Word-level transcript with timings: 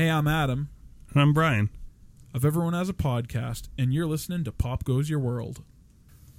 Hey, 0.00 0.08
I'm 0.08 0.26
Adam 0.26 0.70
And 1.12 1.20
I'm 1.20 1.34
Brian. 1.34 1.68
of 2.32 2.42
Everyone 2.42 2.72
Has 2.72 2.88
a 2.88 2.94
Podcast, 2.94 3.68
and 3.76 3.92
you're 3.92 4.06
listening 4.06 4.44
to 4.44 4.50
Pop 4.50 4.82
Goes 4.82 5.10
Your 5.10 5.18
World. 5.18 5.62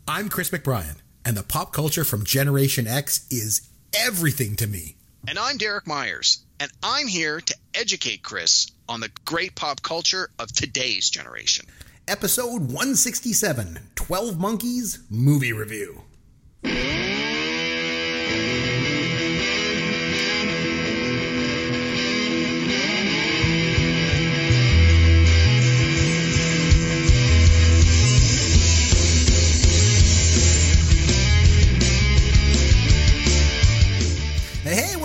I'm 0.07 0.29
Chris 0.29 0.49
McBrien, 0.49 0.95
and 1.23 1.37
the 1.37 1.43
pop 1.43 1.71
culture 1.71 2.03
from 2.03 2.25
Generation 2.25 2.87
X 2.87 3.27
is 3.29 3.69
everything 3.95 4.55
to 4.55 4.65
me. 4.65 4.95
And 5.27 5.37
I'm 5.37 5.57
Derek 5.57 5.85
Myers, 5.85 6.43
and 6.59 6.71
I'm 6.81 7.05
here 7.05 7.39
to 7.39 7.55
educate 7.75 8.23
Chris 8.23 8.71
on 8.89 8.99
the 8.99 9.11
great 9.25 9.53
pop 9.53 9.83
culture 9.83 10.31
of 10.39 10.51
today's 10.51 11.11
generation. 11.11 11.67
Episode 12.07 12.61
167 12.61 13.77
12 13.93 14.39
Monkeys 14.39 15.03
Movie 15.11 15.53
Review. 15.53 16.01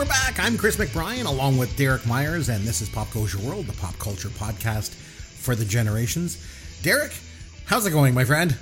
We're 0.06 0.10
back. 0.10 0.38
I'm 0.38 0.56
Chris 0.56 0.76
McBrien 0.76 1.24
along 1.24 1.58
with 1.58 1.76
Derek 1.76 2.06
Myers, 2.06 2.48
and 2.48 2.64
this 2.64 2.80
is 2.80 2.88
Pop 2.88 3.10
Culture 3.10 3.38
World, 3.38 3.66
the 3.66 3.72
pop 3.72 3.98
culture 3.98 4.28
podcast 4.28 4.90
for 4.94 5.56
the 5.56 5.64
generations. 5.64 6.38
Derek, 6.82 7.12
how's 7.64 7.86
it 7.86 7.90
going, 7.90 8.14
my 8.14 8.24
friend? 8.24 8.56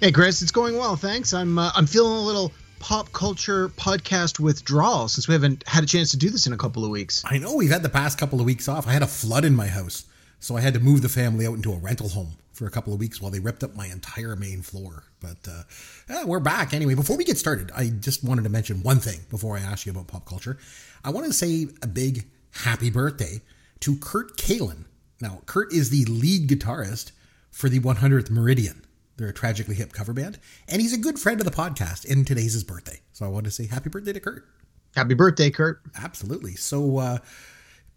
Hey, 0.00 0.12
Chris, 0.12 0.42
it's 0.42 0.52
going 0.52 0.76
well, 0.76 0.94
thanks. 0.94 1.34
I'm 1.34 1.58
uh, 1.58 1.72
I'm 1.74 1.86
feeling 1.86 2.12
a 2.12 2.20
little 2.20 2.52
pop 2.78 3.10
culture 3.12 3.68
podcast 3.70 4.38
withdrawal 4.38 5.08
since 5.08 5.26
we 5.26 5.32
haven't 5.34 5.66
had 5.66 5.82
a 5.82 5.86
chance 5.86 6.12
to 6.12 6.16
do 6.18 6.30
this 6.30 6.46
in 6.46 6.52
a 6.52 6.58
couple 6.58 6.84
of 6.84 6.90
weeks. 6.90 7.24
I 7.24 7.38
know 7.38 7.56
we've 7.56 7.70
had 7.70 7.82
the 7.82 7.88
past 7.88 8.16
couple 8.16 8.38
of 8.38 8.46
weeks 8.46 8.68
off. 8.68 8.86
I 8.86 8.92
had 8.92 9.02
a 9.02 9.08
flood 9.08 9.44
in 9.44 9.56
my 9.56 9.66
house, 9.66 10.04
so 10.38 10.56
I 10.56 10.60
had 10.60 10.74
to 10.74 10.80
move 10.80 11.02
the 11.02 11.08
family 11.08 11.46
out 11.46 11.54
into 11.54 11.72
a 11.72 11.78
rental 11.78 12.08
home 12.08 12.32
for 12.52 12.66
a 12.66 12.70
couple 12.70 12.92
of 12.92 12.98
weeks 12.98 13.20
while 13.20 13.30
they 13.30 13.38
ripped 13.38 13.62
up 13.62 13.74
my 13.74 13.86
entire 13.86 14.34
main 14.34 14.62
floor. 14.62 15.04
But 15.20 15.46
uh, 15.48 15.62
yeah, 16.08 16.24
we're 16.24 16.40
back 16.40 16.72
anyway. 16.72 16.94
Before 16.94 17.16
we 17.16 17.24
get 17.24 17.38
started, 17.38 17.70
I 17.76 17.88
just 17.88 18.24
wanted 18.24 18.44
to 18.44 18.48
mention 18.48 18.82
one 18.82 18.98
thing 18.98 19.20
before 19.30 19.56
I 19.56 19.60
ask 19.60 19.86
you 19.86 19.92
about 19.92 20.06
pop 20.08 20.26
culture. 20.26 20.58
I 21.04 21.10
want 21.10 21.26
to 21.26 21.32
say 21.32 21.68
a 21.82 21.86
big 21.86 22.24
happy 22.50 22.90
birthday 22.90 23.42
to 23.80 23.96
Kurt 23.96 24.36
Kalin. 24.38 24.84
Now, 25.20 25.42
Kurt 25.46 25.72
is 25.72 25.90
the 25.90 26.04
lead 26.06 26.48
guitarist 26.48 27.12
for 27.50 27.68
the 27.68 27.80
100th 27.80 28.30
Meridian. 28.30 28.82
They're 29.16 29.28
a 29.28 29.34
tragically 29.34 29.74
hip 29.74 29.92
cover 29.92 30.12
band, 30.12 30.38
and 30.68 30.82
he's 30.82 30.92
a 30.92 30.98
good 30.98 31.18
friend 31.18 31.40
of 31.40 31.46
the 31.46 31.50
podcast. 31.50 32.10
And 32.10 32.26
today's 32.26 32.52
his 32.52 32.64
birthday, 32.64 33.00
so 33.12 33.24
I 33.24 33.28
want 33.28 33.46
to 33.46 33.50
say 33.50 33.66
happy 33.66 33.88
birthday 33.88 34.12
to 34.12 34.20
Kurt. 34.20 34.46
Happy 34.94 35.14
birthday, 35.14 35.50
Kurt. 35.50 35.80
Absolutely. 35.94 36.54
So, 36.54 36.98
uh, 36.98 37.18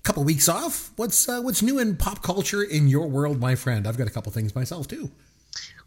couple 0.03 0.23
weeks 0.23 0.49
off. 0.49 0.91
What's 0.95 1.27
uh, 1.27 1.41
what's 1.41 1.61
new 1.61 1.79
in 1.79 1.95
pop 1.97 2.21
culture 2.21 2.63
in 2.63 2.87
your 2.87 3.07
world, 3.07 3.39
my 3.39 3.55
friend? 3.55 3.87
I've 3.87 3.97
got 3.97 4.07
a 4.07 4.11
couple 4.11 4.31
things 4.31 4.55
myself 4.55 4.87
too. 4.87 5.11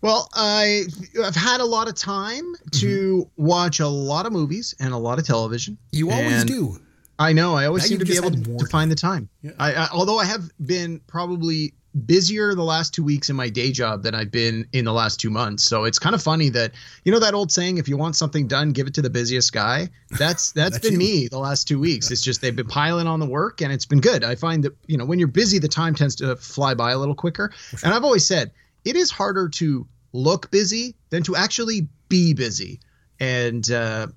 Well, 0.00 0.28
I 0.34 0.84
I've 1.22 1.36
had 1.36 1.60
a 1.60 1.64
lot 1.64 1.88
of 1.88 1.94
time 1.94 2.54
to 2.72 3.30
watch 3.36 3.80
a 3.80 3.86
lot 3.86 4.26
of 4.26 4.32
movies 4.32 4.74
and 4.80 4.92
a 4.92 4.98
lot 4.98 5.18
of 5.18 5.26
television. 5.26 5.78
You 5.92 6.10
always 6.10 6.44
do. 6.44 6.78
I 7.18 7.32
know. 7.32 7.54
I 7.54 7.66
always 7.66 7.84
Now 7.84 7.88
seem 7.88 7.98
to 8.00 8.04
be 8.04 8.16
able 8.16 8.32
to, 8.32 8.58
to 8.58 8.66
find 8.66 8.90
the 8.90 8.96
time. 8.96 9.28
Yeah. 9.42 9.52
I, 9.58 9.74
I, 9.74 9.88
although 9.92 10.18
I 10.18 10.24
have 10.24 10.50
been 10.64 11.00
probably 11.06 11.74
busier 12.06 12.54
the 12.54 12.62
last 12.64 12.94
two 12.94 13.04
weeks 13.04 13.28
in 13.28 13.36
my 13.36 13.48
day 13.48 13.70
job 13.70 14.02
than 14.02 14.14
I've 14.14 14.30
been 14.30 14.66
in 14.72 14.84
the 14.84 14.92
last 14.92 15.20
two 15.20 15.30
months. 15.30 15.64
So 15.64 15.84
it's 15.84 15.98
kind 15.98 16.14
of 16.14 16.22
funny 16.22 16.48
that 16.50 16.72
you 17.04 17.12
know 17.12 17.18
that 17.20 17.34
old 17.34 17.52
saying, 17.52 17.78
if 17.78 17.88
you 17.88 17.96
want 17.96 18.16
something 18.16 18.48
done, 18.48 18.72
give 18.72 18.86
it 18.86 18.94
to 18.94 19.02
the 19.02 19.10
busiest 19.10 19.52
guy. 19.52 19.88
That's 20.10 20.52
that's 20.52 20.72
That's 20.72 20.84
been 20.88 20.94
you. 20.94 20.98
me 20.98 21.28
the 21.28 21.38
last 21.38 21.68
two 21.68 21.78
weeks. 21.78 22.10
It's 22.10 22.22
just 22.22 22.40
they've 22.40 22.56
been 22.56 22.66
piling 22.66 23.06
on 23.06 23.20
the 23.20 23.26
work 23.26 23.60
and 23.60 23.72
it's 23.72 23.86
been 23.86 24.00
good. 24.00 24.24
I 24.24 24.34
find 24.34 24.64
that 24.64 24.76
you 24.86 24.96
know 24.96 25.04
when 25.04 25.18
you're 25.18 25.28
busy, 25.28 25.58
the 25.58 25.68
time 25.68 25.94
tends 25.94 26.16
to 26.16 26.36
fly 26.36 26.74
by 26.74 26.92
a 26.92 26.98
little 26.98 27.14
quicker. 27.14 27.52
And 27.84 27.92
I've 27.92 28.04
always 28.04 28.26
said 28.26 28.52
it 28.84 28.96
is 28.96 29.10
harder 29.10 29.48
to 29.48 29.86
look 30.12 30.50
busy 30.50 30.94
than 31.10 31.22
to 31.24 31.36
actually 31.36 31.88
be 32.08 32.34
busy. 32.34 32.80
And 33.20 33.70
uh, 33.70 34.08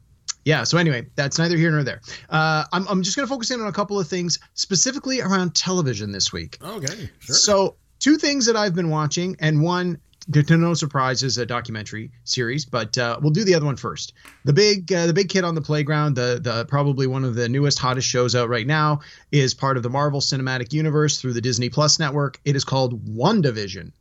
yeah, 0.46 0.64
so 0.64 0.78
anyway, 0.78 1.08
that's 1.16 1.38
neither 1.38 1.58
here 1.58 1.72
nor 1.72 1.84
there. 1.84 2.00
Uh, 2.30 2.64
I'm, 2.72 2.88
I'm 2.88 3.04
just 3.04 3.18
going 3.18 3.28
to 3.28 3.34
focus 3.34 3.52
in 3.52 3.60
on 3.60 3.68
a 3.68 3.72
couple 3.74 4.00
of 4.00 4.08
things 4.08 4.40
specifically 4.54 5.20
around 5.20 5.56
television 5.56 6.12
this 6.12 6.32
week. 6.32 6.58
Okay, 6.64 7.10
sure. 7.20 7.36
So, 7.36 7.76
two 8.00 8.18
things 8.18 8.46
that 8.46 8.56
I've 8.56 8.76
been 8.76 8.90
watching, 8.90 9.36
and 9.40 9.62
one, 9.62 10.00
to, 10.32 10.44
to 10.44 10.58
no 10.58 10.74
surprise, 10.76 11.24
is 11.24 11.38
a 11.40 11.46
documentary 11.46 12.12
series. 12.24 12.66
But 12.66 12.98
uh, 12.98 13.20
we'll 13.22 13.32
do 13.32 13.44
the 13.44 13.56
other 13.56 13.66
one 13.66 13.76
first. 13.76 14.14
The 14.44 14.54
big, 14.54 14.92
uh, 14.94 15.08
the 15.08 15.14
big 15.14 15.30
kid 15.30 15.44
on 15.44 15.56
the 15.56 15.62
playground, 15.62 16.16
the 16.16 16.40
the 16.42 16.66
probably 16.66 17.08
one 17.08 17.24
of 17.24 17.36
the 17.36 17.50
newest, 17.50 17.80
hottest 17.80 18.08
shows 18.08 18.36
out 18.36 18.48
right 18.50 18.68
now, 18.68 19.02
is 19.32 19.54
part 19.54 19.78
of 19.78 19.84
the 19.84 19.90
Marvel 19.90 20.22
Cinematic 20.22 20.74
Universe 20.74 21.20
through 21.20 21.34
the 21.34 21.42
Disney 21.42 21.70
Plus 21.70 22.00
network. 22.00 22.40
It 22.46 22.56
is 22.56 22.64
called 22.64 23.06
WandaVision. 23.06 23.92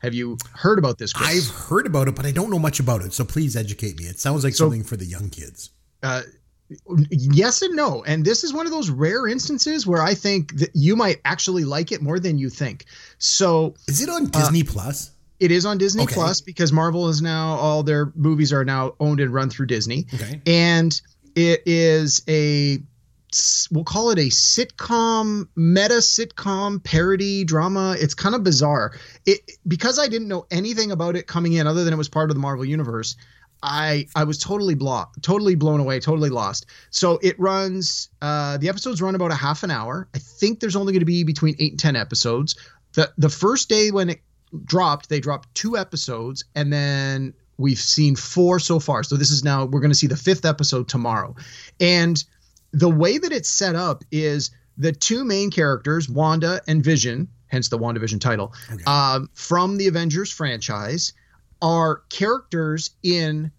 Have 0.00 0.12
you 0.12 0.36
heard 0.52 0.78
about 0.78 0.98
this? 0.98 1.12
Chris? 1.14 1.28
I've 1.50 1.56
heard 1.68 1.86
about 1.86 2.06
it, 2.06 2.14
but 2.14 2.26
I 2.26 2.30
don't 2.30 2.50
know 2.50 2.58
much 2.58 2.80
about 2.80 3.02
it. 3.02 3.14
So 3.14 3.24
please 3.24 3.56
educate 3.56 3.98
me. 3.98 4.04
It 4.04 4.20
sounds 4.20 4.44
like 4.44 4.54
So- 4.54 4.64
something 4.66 4.84
for 4.84 4.96
the 4.96 5.06
young 5.06 5.30
kids. 5.30 5.70
Uh, 6.06 6.22
yes 7.10 7.62
and 7.62 7.76
no. 7.76 8.02
And 8.04 8.24
this 8.24 8.44
is 8.44 8.52
one 8.52 8.66
of 8.66 8.72
those 8.72 8.90
rare 8.90 9.26
instances 9.26 9.86
where 9.86 10.02
I 10.02 10.14
think 10.14 10.56
that 10.56 10.70
you 10.74 10.96
might 10.96 11.20
actually 11.24 11.64
like 11.64 11.92
it 11.92 12.02
more 12.02 12.18
than 12.18 12.38
you 12.38 12.50
think. 12.50 12.86
So 13.18 13.74
Is 13.88 14.02
it 14.02 14.08
on 14.08 14.26
Disney 14.26 14.62
Plus? 14.62 15.10
it 15.38 15.50
is 15.50 15.66
on 15.66 15.78
Disney 15.78 16.04
Okay. 16.04 16.14
Plus 16.14 16.40
because 16.40 16.72
Marvel 16.72 17.08
is 17.08 17.20
now 17.20 17.56
all 17.56 17.82
their 17.82 18.12
movies 18.14 18.52
are 18.52 18.64
now 18.64 18.94
owned 19.00 19.20
and 19.20 19.32
run 19.32 19.50
through 19.50 19.66
Disney. 19.66 20.06
Okay. 20.14 20.40
And 20.46 20.98
it 21.34 21.62
is 21.66 22.22
a 22.28 22.78
we'll 23.70 23.84
call 23.84 24.10
it 24.10 24.18
a 24.18 24.30
sitcom 24.30 25.46
meta 25.56 25.94
sitcom 25.94 26.82
parody 26.82 27.44
drama 27.44 27.94
it's 27.98 28.14
kind 28.14 28.34
of 28.34 28.42
bizarre 28.44 28.96
it 29.26 29.40
because 29.66 29.98
i 29.98 30.06
didn't 30.06 30.28
know 30.28 30.46
anything 30.50 30.90
about 30.90 31.16
it 31.16 31.26
coming 31.26 31.52
in 31.52 31.66
other 31.66 31.84
than 31.84 31.92
it 31.92 31.96
was 31.96 32.08
part 32.08 32.30
of 32.30 32.36
the 32.36 32.40
marvel 32.40 32.64
universe 32.64 33.16
i 33.62 34.06
i 34.14 34.24
was 34.24 34.38
totally 34.38 34.74
blo- 34.74 35.06
totally 35.22 35.54
blown 35.54 35.80
away 35.80 35.98
totally 36.00 36.30
lost. 36.30 36.66
So 36.90 37.18
it 37.22 37.38
runs 37.38 38.08
uh 38.22 38.58
the 38.58 38.68
episodes 38.68 39.00
run 39.02 39.14
about 39.14 39.30
a 39.32 39.34
half 39.36 39.62
an 39.62 39.70
hour. 39.70 40.08
I 40.14 40.18
think 40.18 40.60
there's 40.60 40.76
only 40.76 40.92
going 40.92 41.00
to 41.00 41.06
be 41.06 41.24
between 41.24 41.56
8 41.58 41.72
and 41.72 41.80
10 41.80 41.96
episodes. 41.96 42.56
The 42.92 43.10
the 43.18 43.28
first 43.28 43.68
day 43.68 43.90
when 43.90 44.10
it 44.10 44.20
dropped 44.64 45.08
they 45.08 45.20
dropped 45.20 45.54
two 45.54 45.76
episodes 45.76 46.44
and 46.54 46.72
then 46.72 47.34
we've 47.58 47.78
seen 47.78 48.16
four 48.16 48.58
so 48.60 48.78
far. 48.78 49.02
So 49.02 49.16
this 49.16 49.30
is 49.30 49.42
now 49.42 49.64
we're 49.64 49.80
going 49.80 49.90
to 49.90 49.96
see 49.96 50.06
the 50.06 50.16
fifth 50.16 50.44
episode 50.44 50.88
tomorrow. 50.88 51.34
And 51.80 52.22
the 52.72 52.90
way 52.90 53.16
that 53.16 53.32
it's 53.32 53.48
set 53.48 53.74
up 53.74 54.04
is 54.12 54.50
the 54.76 54.92
two 54.92 55.24
main 55.24 55.50
characters, 55.50 56.06
Wanda 56.08 56.60
and 56.68 56.84
Vision, 56.84 57.28
hence 57.46 57.70
the 57.70 57.78
WandaVision 57.78 58.20
title, 58.20 58.52
Okay. 58.70 58.84
um, 58.86 59.30
from 59.32 59.78
the 59.78 59.86
Avengers 59.88 60.30
franchise, 60.30 61.14
are 61.62 62.02
characters 62.08 62.90
in 63.02 63.50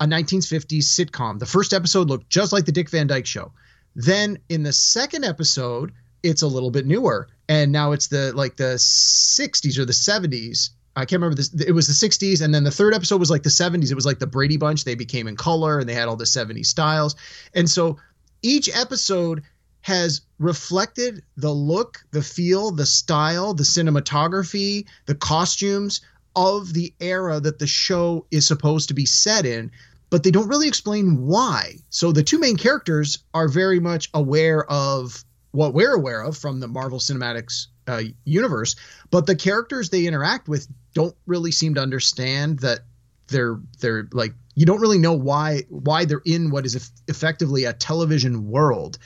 a 0.00 0.06
1950s 0.06 0.84
sitcom. 0.84 1.38
The 1.38 1.46
first 1.46 1.72
episode 1.72 2.08
looked 2.08 2.28
just 2.28 2.52
like 2.52 2.64
the 2.64 2.72
Dick 2.72 2.90
Van 2.90 3.06
Dyke 3.06 3.26
Show. 3.26 3.52
Then 3.94 4.38
in 4.48 4.62
the 4.62 4.72
second 4.72 5.24
episode, 5.24 5.92
it's 6.22 6.42
a 6.42 6.48
little 6.48 6.70
bit 6.70 6.86
newer, 6.86 7.28
and 7.48 7.70
now 7.70 7.92
it's 7.92 8.08
the 8.08 8.32
like 8.34 8.56
the 8.56 8.74
60s 8.76 9.78
or 9.78 9.84
the 9.84 9.92
70s. 9.92 10.70
I 10.96 11.00
can't 11.00 11.20
remember 11.20 11.36
this. 11.36 11.52
It 11.54 11.72
was 11.72 11.86
the 11.86 12.08
60s, 12.08 12.42
and 12.42 12.54
then 12.54 12.64
the 12.64 12.70
third 12.70 12.94
episode 12.94 13.18
was 13.18 13.30
like 13.30 13.42
the 13.42 13.50
70s. 13.50 13.90
It 13.90 13.94
was 13.94 14.06
like 14.06 14.18
the 14.18 14.26
Brady 14.26 14.56
Bunch. 14.56 14.84
They 14.84 14.94
became 14.94 15.28
in 15.28 15.36
color, 15.36 15.78
and 15.78 15.88
they 15.88 15.94
had 15.94 16.08
all 16.08 16.16
the 16.16 16.24
70s 16.24 16.66
styles. 16.66 17.16
And 17.52 17.68
so 17.68 17.98
each 18.42 18.74
episode 18.74 19.42
has 19.82 20.22
reflected 20.38 21.22
the 21.36 21.52
look, 21.52 22.04
the 22.10 22.22
feel, 22.22 22.70
the 22.70 22.86
style, 22.86 23.52
the 23.52 23.64
cinematography, 23.64 24.86
the 25.04 25.14
costumes 25.14 26.00
of 26.36 26.72
the 26.72 26.92
era 27.00 27.40
that 27.40 27.58
the 27.58 27.66
show 27.66 28.26
is 28.30 28.46
supposed 28.46 28.88
to 28.88 28.94
be 28.94 29.06
set 29.06 29.46
in, 29.46 29.70
but 30.10 30.22
they 30.22 30.30
don't 30.30 30.48
really 30.48 30.68
explain 30.68 31.26
why. 31.26 31.76
So 31.90 32.12
the 32.12 32.22
two 32.22 32.38
main 32.38 32.56
characters 32.56 33.18
are 33.32 33.48
very 33.48 33.80
much 33.80 34.10
aware 34.14 34.64
of 34.70 35.24
what 35.52 35.74
we're 35.74 35.94
aware 35.94 36.22
of 36.22 36.36
from 36.36 36.60
the 36.60 36.68
Marvel 36.68 36.98
Cinematics 36.98 37.66
uh, 37.86 38.02
universe, 38.24 38.76
but 39.10 39.26
the 39.26 39.36
characters 39.36 39.90
they 39.90 40.06
interact 40.06 40.48
with 40.48 40.66
don't 40.94 41.14
really 41.26 41.52
seem 41.52 41.74
to 41.74 41.80
understand 41.80 42.60
that 42.60 42.80
they're 43.28 43.58
they're 43.80 44.08
like 44.12 44.34
you 44.54 44.66
don't 44.66 44.80
really 44.80 44.98
know 44.98 45.12
why 45.12 45.62
why 45.68 46.04
they're 46.04 46.22
in 46.24 46.50
what 46.50 46.66
is 46.66 46.76
eff- 46.76 46.90
effectively 47.08 47.64
a 47.64 47.72
television 47.72 48.48
world 48.48 48.98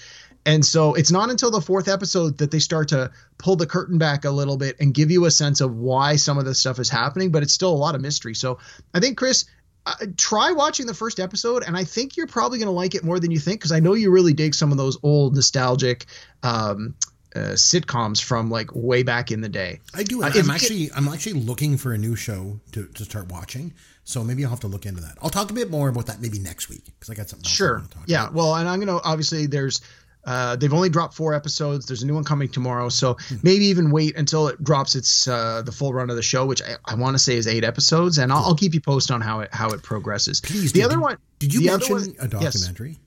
and 0.49 0.65
so 0.67 0.95
it's 0.95 1.13
not 1.13 1.31
until 1.31 1.51
the 1.51 1.61
fourth 1.61 1.87
episode 1.89 2.39
that 2.39 2.51
they 2.51 2.59
start 2.59 2.89
to 2.89 3.11
pull 3.39 3.55
the 3.57 3.67
curtain 3.67 3.99
back 3.99 4.25
a 4.25 4.31
little 4.31 4.57
bit 4.57 4.77
and 4.81 4.95
give 4.95 5.11
you 5.11 5.25
a 5.27 5.31
sense 5.31 5.61
of 5.61 5.77
why 5.77 6.17
some 6.17 6.39
of 6.39 6.45
this 6.45 6.59
stuff 6.59 6.79
is 6.79 6.89
happening 6.89 7.31
but 7.31 7.43
it's 7.43 7.53
still 7.53 7.71
a 7.73 7.77
lot 7.87 7.95
of 7.95 8.01
mystery 8.01 8.35
so 8.35 8.59
i 8.95 9.01
think 9.01 9.17
chris 9.19 9.45
uh, 9.87 9.95
try 10.17 10.51
watching 10.53 10.87
the 10.87 10.95
first 10.95 11.21
episode 11.21 11.63
and 11.65 11.77
i 11.77 11.85
think 11.85 12.17
you're 12.17 12.27
probably 12.27 12.59
going 12.59 12.67
to 12.67 12.73
like 12.73 12.95
it 12.95 13.05
more 13.05 13.21
than 13.21 13.31
you 13.31 13.39
think 13.39 13.61
because 13.61 13.73
i 13.73 13.79
know 13.81 13.95
you 13.95 14.11
really 14.11 14.33
dig 14.33 14.55
some 14.55 14.73
of 14.73 14.79
those 14.79 14.99
old 15.03 15.35
nostalgic 15.35 16.07
um, 16.43 16.95
uh, 17.37 17.51
sitcoms 17.55 18.23
from 18.23 18.51
like 18.51 18.71
way 18.75 19.03
back 19.03 19.31
in 19.31 19.41
the 19.43 19.49
day 19.51 19.79
I 19.95 20.03
do. 20.03 20.23
Uh, 20.23 20.31
I'm 20.35 20.51
actually 20.51 20.91
I'm 20.97 21.07
actually 21.09 21.35
looking 21.35 21.77
for 21.77 21.93
a 21.93 21.99
new 21.99 22.17
show 22.17 22.59
to, 22.73 22.87
to 22.87 23.05
start 23.05 23.29
watching. 23.31 23.75
So 24.05 24.25
maybe 24.25 24.43
I'll 24.45 24.51
have 24.51 24.61
to 24.61 24.67
look 24.69 24.87
into 24.87 25.03
that. 25.03 25.19
I'll 25.21 25.29
talk 25.29 25.51
a 25.51 25.53
bit 25.53 25.71
more 25.71 25.91
about 25.91 26.07
that 26.07 26.23
maybe 26.23 26.39
next 26.39 26.71
week 26.71 26.85
because 26.87 27.11
I 27.11 27.15
got 27.15 27.29
something. 27.29 27.47
Sure. 27.47 27.75
want 27.79 27.91
to 27.91 27.97
talk 27.99 28.05
Yeah. 28.09 28.23
about. 28.23 28.35
Well, 28.35 28.55
and 28.57 28.67
I'm 28.67 28.81
going 28.83 28.99
to 28.99 29.05
obviously 29.07 29.45
there's 29.47 29.83
Uh, 30.29 30.57
they've 30.57 30.75
only 30.75 30.91
dropped 30.91 31.15
four 31.15 31.33
episodes. 31.33 31.87
There's 31.87 32.03
a 32.03 32.07
new 32.07 32.15
one 32.15 32.23
coming 32.25 32.51
tomorrow, 32.51 32.91
so 32.91 33.17
maybe 33.43 33.65
even 33.67 33.91
wait 33.91 34.15
until 34.19 34.49
it 34.49 34.63
drops 34.63 34.95
its 34.95 35.27
uh, 35.27 35.63
the 35.63 35.73
full 35.73 35.95
run 35.95 36.11
of 36.11 36.17
the 36.17 36.23
show, 36.23 36.45
which 36.45 36.61
I, 36.63 36.77
I 36.85 36.97
want 36.97 37.15
to 37.15 37.19
say 37.19 37.37
is 37.37 37.47
eight 37.47 37.65
episodes, 37.65 38.19
and 38.19 38.31
I'll, 38.31 38.45
I'll 38.45 38.55
keep 38.55 38.75
you 38.75 38.81
posted 38.83 39.15
on 39.15 39.23
how 39.23 39.41
it 39.41 39.49
how 39.55 39.71
it 39.71 39.83
progresses. 39.83 40.43
Please. 40.43 40.73
the 40.73 40.81
do. 40.81 40.85
other 40.85 40.97
Did- 40.97 41.03
one. 41.03 41.17
Did 41.39 41.55
you 41.55 41.65
mention 41.71 41.95
one- 41.95 42.15
a 42.21 42.29
yes. 42.43 42.55
documentary? 42.61 42.99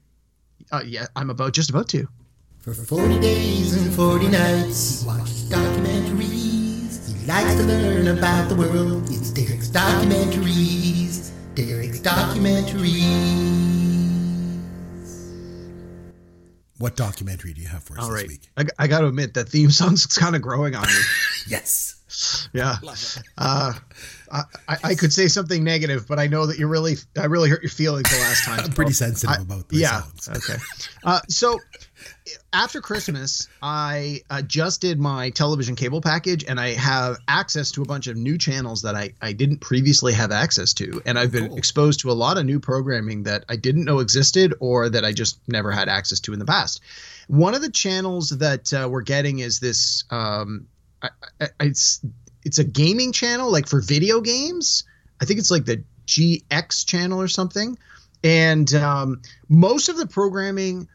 Uh, 0.71 0.81
yeah, 0.85 1.05
I'm 1.15 1.29
about 1.29 1.53
just 1.53 1.69
about 1.69 1.89
to. 1.89 2.07
For 2.61 2.73
40 2.73 3.19
days 3.19 3.73
and 3.75 3.93
40 3.93 4.27
nights, 4.27 5.01
he 5.01 5.07
watches 5.07 5.49
documentaries. 5.49 7.19
He 7.19 7.25
likes 7.27 7.53
to 7.55 7.63
learn 7.63 8.07
about 8.17 8.49
the 8.49 8.55
world. 8.55 9.03
It's 9.11 9.29
Derek's 9.31 9.67
Documentaries. 9.69 11.29
Derek's 11.55 11.99
Documentaries. 11.99 13.90
What 16.81 16.95
documentary 16.97 17.53
do 17.53 17.61
you 17.61 17.67
have 17.67 17.83
for 17.83 17.97
us 17.97 18.03
All 18.03 18.09
this 18.11 18.21
right, 18.23 18.27
week? 18.27 18.49
I, 18.57 18.65
I 18.79 18.87
got 18.87 19.01
to 19.01 19.07
admit 19.07 19.35
that 19.35 19.47
theme 19.49 19.71
song's 19.81 20.05
kind 20.07 20.35
of 20.35 20.41
growing 20.41 20.75
on 20.75 20.83
me. 20.83 20.93
Yes. 21.47 22.49
Yeah. 22.53 22.75
Uh, 23.37 23.73
I, 24.31 24.41
I 24.67 24.77
I 24.83 24.95
could 24.95 25.11
say 25.11 25.27
something 25.27 25.63
negative, 25.63 26.07
but 26.07 26.19
I 26.19 26.27
know 26.27 26.45
that 26.45 26.59
you 26.59 26.67
really, 26.67 26.95
I 27.19 27.25
really 27.25 27.49
hurt 27.49 27.63
your 27.63 27.71
feelings 27.71 28.11
the 28.11 28.17
last 28.19 28.43
time. 28.43 28.59
I'm 28.63 28.71
pretty 28.71 28.91
sensitive 28.93 29.41
about 29.41 29.67
those 29.69 29.79
Yeah. 29.79 30.01
songs. 30.01 30.29
Okay. 30.29 30.61
Uh, 31.03 31.19
so 31.29 31.59
after 32.53 32.81
Christmas, 32.81 33.47
I 33.61 34.21
uh, 34.29 34.41
just 34.41 34.81
did 34.81 34.99
my 34.99 35.29
television 35.29 35.75
cable 35.75 36.01
package, 36.01 36.43
and 36.43 36.59
I 36.59 36.69
have 36.73 37.17
access 37.27 37.71
to 37.71 37.81
a 37.81 37.85
bunch 37.85 38.07
of 38.07 38.17
new 38.17 38.37
channels 38.37 38.81
that 38.83 38.95
I, 38.95 39.13
I 39.21 39.33
didn't 39.33 39.59
previously 39.59 40.13
have 40.13 40.31
access 40.31 40.73
to. 40.75 41.01
And 41.05 41.17
I've 41.17 41.31
been 41.31 41.49
Cool. 41.49 41.57
exposed 41.57 42.01
to 42.01 42.11
a 42.11 42.13
lot 42.13 42.37
of 42.37 42.45
new 42.45 42.59
programming 42.59 43.23
that 43.23 43.45
I 43.49 43.55
didn't 43.55 43.85
know 43.85 43.99
existed 43.99 44.53
or 44.59 44.89
that 44.89 45.05
I 45.05 45.11
just 45.11 45.39
never 45.47 45.71
had 45.71 45.89
access 45.89 46.19
to 46.21 46.33
in 46.33 46.39
the 46.39 46.45
past. 46.45 46.81
One 47.27 47.55
of 47.55 47.61
the 47.61 47.71
channels 47.71 48.29
that 48.29 48.73
uh, 48.73 48.87
we're 48.91 49.01
getting 49.01 49.39
is 49.39 49.59
this. 49.59 50.03
Um, 50.09 50.67
I, 51.01 51.09
I, 51.39 51.47
it's 51.61 52.01
it's 52.43 52.59
a 52.59 52.63
gaming 52.63 53.11
channel 53.11 53.51
like 53.51 53.67
for 53.67 53.81
video 53.81 54.21
games. 54.21 54.83
I 55.21 55.25
think 55.25 55.39
it's 55.39 55.51
like 55.51 55.65
the 55.65 55.83
GX 56.07 56.85
channel 56.85 57.21
or 57.21 57.27
something. 57.27 57.77
And 58.23 58.71
um, 58.73 59.21
most 59.49 59.89
of 59.89 59.97
the 59.97 60.05
programming 60.07 60.87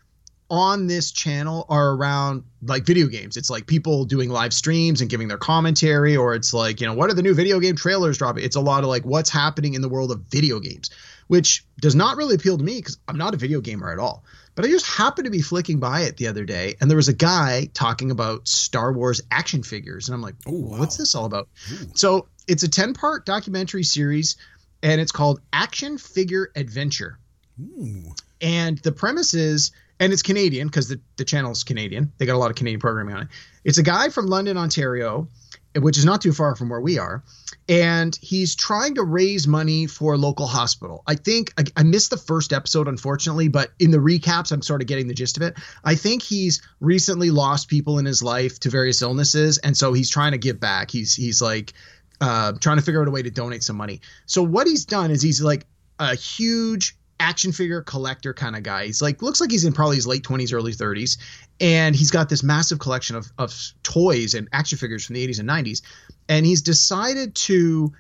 on 0.49 0.87
this 0.87 1.11
channel 1.11 1.67
are 1.69 1.91
around 1.95 2.45
like 2.63 2.85
video 2.85 3.07
games. 3.09 3.37
It's 3.37 3.51
like 3.51 3.67
people 3.67 4.05
doing 4.05 4.31
live 4.31 4.53
streams 4.53 5.01
and 5.01 5.11
giving 5.11 5.29
their 5.29 5.39
commentary, 5.39 6.17
or 6.17 6.35
it's 6.35 6.55
like, 6.55 6.81
you 6.81 6.87
know, 6.87 6.95
what 6.95 7.11
are 7.11 7.15
the 7.15 7.23
new 7.23 7.35
video 7.35 7.59
game 7.61 7.77
trailers 7.77 8.19
dropping? 8.19 8.45
It's 8.45 8.57
a 8.57 8.61
lot 8.61 8.83
of 8.85 8.89
like 8.89 9.05
what's 9.05 9.31
happening 9.31 9.75
in 9.75 9.83
the 9.83 9.89
world 9.89 10.11
of 10.13 10.21
video 10.31 10.61
games, 10.61 10.91
which 11.27 11.65
does 11.81 11.95
not 11.95 12.17
really 12.17 12.35
appeal 12.37 12.57
to 12.59 12.65
me 12.65 12.77
because 12.77 12.99
I'm 13.09 13.19
not 13.19 13.35
a 13.35 13.37
video 13.37 13.61
gamer 13.61 13.91
at 13.93 13.99
all. 13.99 14.25
But 14.55 14.65
I 14.65 14.69
just 14.69 14.87
happened 14.87 15.27
to 15.27 15.31
be 15.31 15.43
flicking 15.43 15.81
by 15.81 16.03
it 16.03 16.17
the 16.17 16.29
other 16.29 16.45
day, 16.45 16.77
and 16.81 16.89
there 16.89 16.97
was 16.97 17.09
a 17.09 17.13
guy 17.13 17.69
talking 17.75 18.11
about 18.11 18.49
Star 18.49 18.93
Wars 18.93 19.21
action 19.31 19.63
figures. 19.63 20.09
And 20.09 20.15
I'm 20.15 20.23
like, 20.23 20.35
Oh, 20.47 20.53
wow. 20.53 20.79
what's 20.79 20.97
this 20.97 21.15
all 21.15 21.27
about? 21.27 21.49
So 21.95 22.29
it's 22.49 22.63
a 22.63 22.69
10 22.69 22.95
part 22.95 23.27
documentary 23.27 23.83
series, 23.83 24.37
and 24.83 24.99
it's 25.01 25.13
called 25.13 25.41
Action 25.53 25.99
Figure 25.99 26.51
Adventure. 26.57 27.19
Ooh. 27.61 28.15
And 28.41 28.79
the 28.79 28.93
premise 28.93 29.35
is, 29.35 29.73
and 29.99 30.13
it's 30.13 30.23
Canadian 30.23 30.69
because 30.69 30.89
the, 30.89 31.01
the 31.17 31.25
channel 31.25 31.53
is 31.53 31.65
Canadian. 31.65 32.13
They 32.19 32.27
got 32.27 32.35
a 32.35 32.39
lot 32.39 32.51
of 32.51 32.57
Canadian 32.57 32.81
programming 32.81 33.15
on 33.15 33.23
it. 33.23 33.29
It's 33.65 33.79
a 33.79 33.83
guy 33.83 34.11
from 34.11 34.27
London, 34.27 34.57
Ontario, 34.57 35.29
which 35.75 35.99
is 35.99 36.05
not 36.05 36.23
too 36.23 36.33
far 36.33 36.55
from 36.55 36.69
where 36.69 36.81
we 36.81 36.99
are. 36.99 37.23
And 37.69 38.17
he's 38.21 38.55
trying 38.55 38.95
to 38.95 39.03
raise 39.03 39.49
money 39.49 39.87
for 39.87 40.15
a 40.15 40.17
local 40.17 40.47
hospital. 40.47 41.03
I 41.07 41.17
think 41.17 41.53
I, 41.59 41.65
I 41.77 41.83
missed 41.83 42.11
the 42.11 42.17
first 42.17 42.53
episode, 42.53 42.89
unfortunately, 42.89 43.49
but 43.49 43.73
in 43.79 43.91
the 43.91 43.99
recaps, 43.99 44.53
I'm 44.53 44.63
sort 44.63 44.83
of 44.83 44.87
getting 44.87 45.09
the 45.09 45.15
gist 45.15 45.37
of 45.37 45.43
it. 45.43 45.57
I 45.85 45.95
think 45.97 46.23
he's 46.23 46.63
recently 46.81 47.31
lost 47.31 47.69
people 47.69 47.99
in 47.99 48.05
his 48.05 48.23
life 48.23 48.61
to 48.61 48.71
various 48.71 49.03
illnesses. 49.03 49.59
And 49.59 49.77
so 49.77 49.93
he's 49.93 50.11
trying 50.11 50.33
to 50.33 50.39
give 50.39 50.61
back. 50.61 50.91
He's, 50.91 51.15
he's 51.15 51.43
like, 51.43 51.73
uh, 52.21 52.53
trying 52.61 52.77
to 52.77 52.83
figure 52.83 53.03
out 53.03 53.09
a 53.09 53.11
way 53.11 53.23
to 53.23 53.31
donate 53.31 53.63
some 53.63 53.77
money. 53.77 54.01
So 54.27 54.43
what 54.43 54.67
he's 54.67 54.85
done 54.85 55.11
is 55.11 55.21
he's 55.21 55.43
like 55.43 55.67
a 55.99 56.15
huge 56.15 56.97
action 57.19 57.53
figure 57.53 57.83
collector 57.83 58.35
kind 58.35 58.57
of 58.57 58.63
guy. 58.63 58.87
He's 58.87 59.03
like 59.03 59.23
looks 59.23 59.41
like 59.41 59.51
he's 59.51 59.65
in 59.65 59.73
probably 59.73 59.97
his 59.97 60.07
late 60.07 60.23
20s, 60.23 60.53
early 60.53 60.73
30s, 60.73 61.19
and 61.61 61.95
he's 61.95 62.11
got 62.11 62.29
this 62.29 62.43
massive 62.43 62.79
collection 62.79 63.17
of 63.17 63.31
of 63.39 63.73
toys 63.83 64.35
and 64.35 64.49
action 64.53 64.79
figures 64.79 65.05
from 65.05 65.15
the 65.15 65.27
80s 65.27 65.41
and 65.41 65.49
90s. 65.49 65.83
And 66.29 66.45
he's 66.45 66.63
decided 66.63 67.35
to 67.35 67.93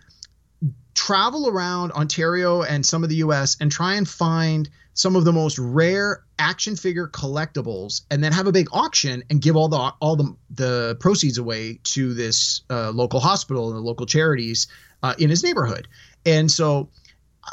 travel 0.94 1.48
around 1.48 1.92
Ontario 1.92 2.62
and 2.62 2.84
some 2.84 3.02
of 3.02 3.10
the 3.10 3.16
US 3.16 3.56
and 3.60 3.70
try 3.70 3.94
and 3.94 4.08
find 4.08 4.68
some 4.94 5.14
of 5.14 5.24
the 5.24 5.32
most 5.32 5.58
rare 5.58 6.24
action 6.38 6.74
figure 6.74 7.06
collectibles 7.06 8.02
and 8.10 8.24
then 8.24 8.32
have 8.32 8.46
a 8.46 8.52
big 8.52 8.66
auction 8.72 9.22
and 9.28 9.42
give 9.42 9.56
all 9.56 9.68
the 9.68 9.92
all 10.00 10.16
the 10.16 10.34
the 10.50 10.96
proceeds 11.00 11.38
away 11.38 11.78
to 11.84 12.14
this 12.14 12.62
uh, 12.70 12.90
local 12.90 13.20
hospital 13.20 13.68
and 13.68 13.76
the 13.76 13.82
local 13.82 14.06
charities 14.06 14.66
uh, 15.02 15.14
in 15.18 15.30
his 15.30 15.44
neighborhood. 15.44 15.86
And 16.24 16.50
so 16.50 16.88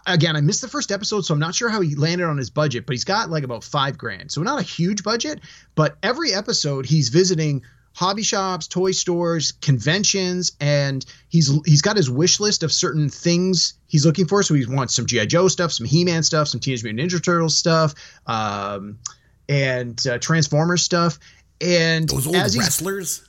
again, 0.06 0.36
I 0.36 0.42
missed 0.42 0.62
the 0.62 0.68
first 0.68 0.92
episode, 0.92 1.26
so 1.26 1.34
I'm 1.34 1.40
not 1.40 1.56
sure 1.56 1.70
how 1.70 1.82
he 1.82 1.96
landed 1.96 2.26
on 2.26 2.38
his 2.38 2.50
budget, 2.50 2.86
but 2.86 2.94
he's 2.94 3.04
got 3.04 3.30
like 3.30 3.44
about 3.44 3.64
five 3.64 3.98
grand. 3.98 4.32
So 4.32 4.42
not 4.42 4.60
a 4.60 4.64
huge 4.64 5.04
budget, 5.04 5.40
but 5.76 5.98
every 6.04 6.34
episode 6.34 6.86
he's 6.86 7.10
visiting 7.10 7.64
hobby 7.96 8.24
shops, 8.24 8.68
toy 8.68 8.92
stores, 8.92 9.54
conventions, 9.54 10.54
and 10.60 11.06
he's 11.30 11.52
he's 11.66 11.82
got 11.82 11.96
his 11.96 12.10
wish 12.10 12.40
list 12.40 12.64
of 12.64 12.72
certain 12.72 13.10
things 13.10 13.76
he's 13.88 14.06
looking 14.06 14.28
for. 14.28 14.44
So 14.44 14.54
he 14.54 14.66
wants 14.66 14.96
some 14.96 15.06
GI 15.06 15.28
Joe 15.28 15.48
stuff, 15.48 15.72
some 15.72 15.86
He 15.86 16.04
Man 16.04 16.24
stuff, 16.24 16.48
some 16.48 16.60
Teenage 16.60 16.84
Mutant 16.84 17.12
Ninja 17.12 17.24
Turtles 17.24 17.58
stuff, 17.58 17.94
um, 18.26 19.00
and 19.48 20.02
uh, 20.08 20.18
Transformers 20.18 20.82
stuff. 20.82 21.20
And 21.62 22.10
Those 22.10 22.28
old 22.28 22.36
wrestlers. 22.36 23.24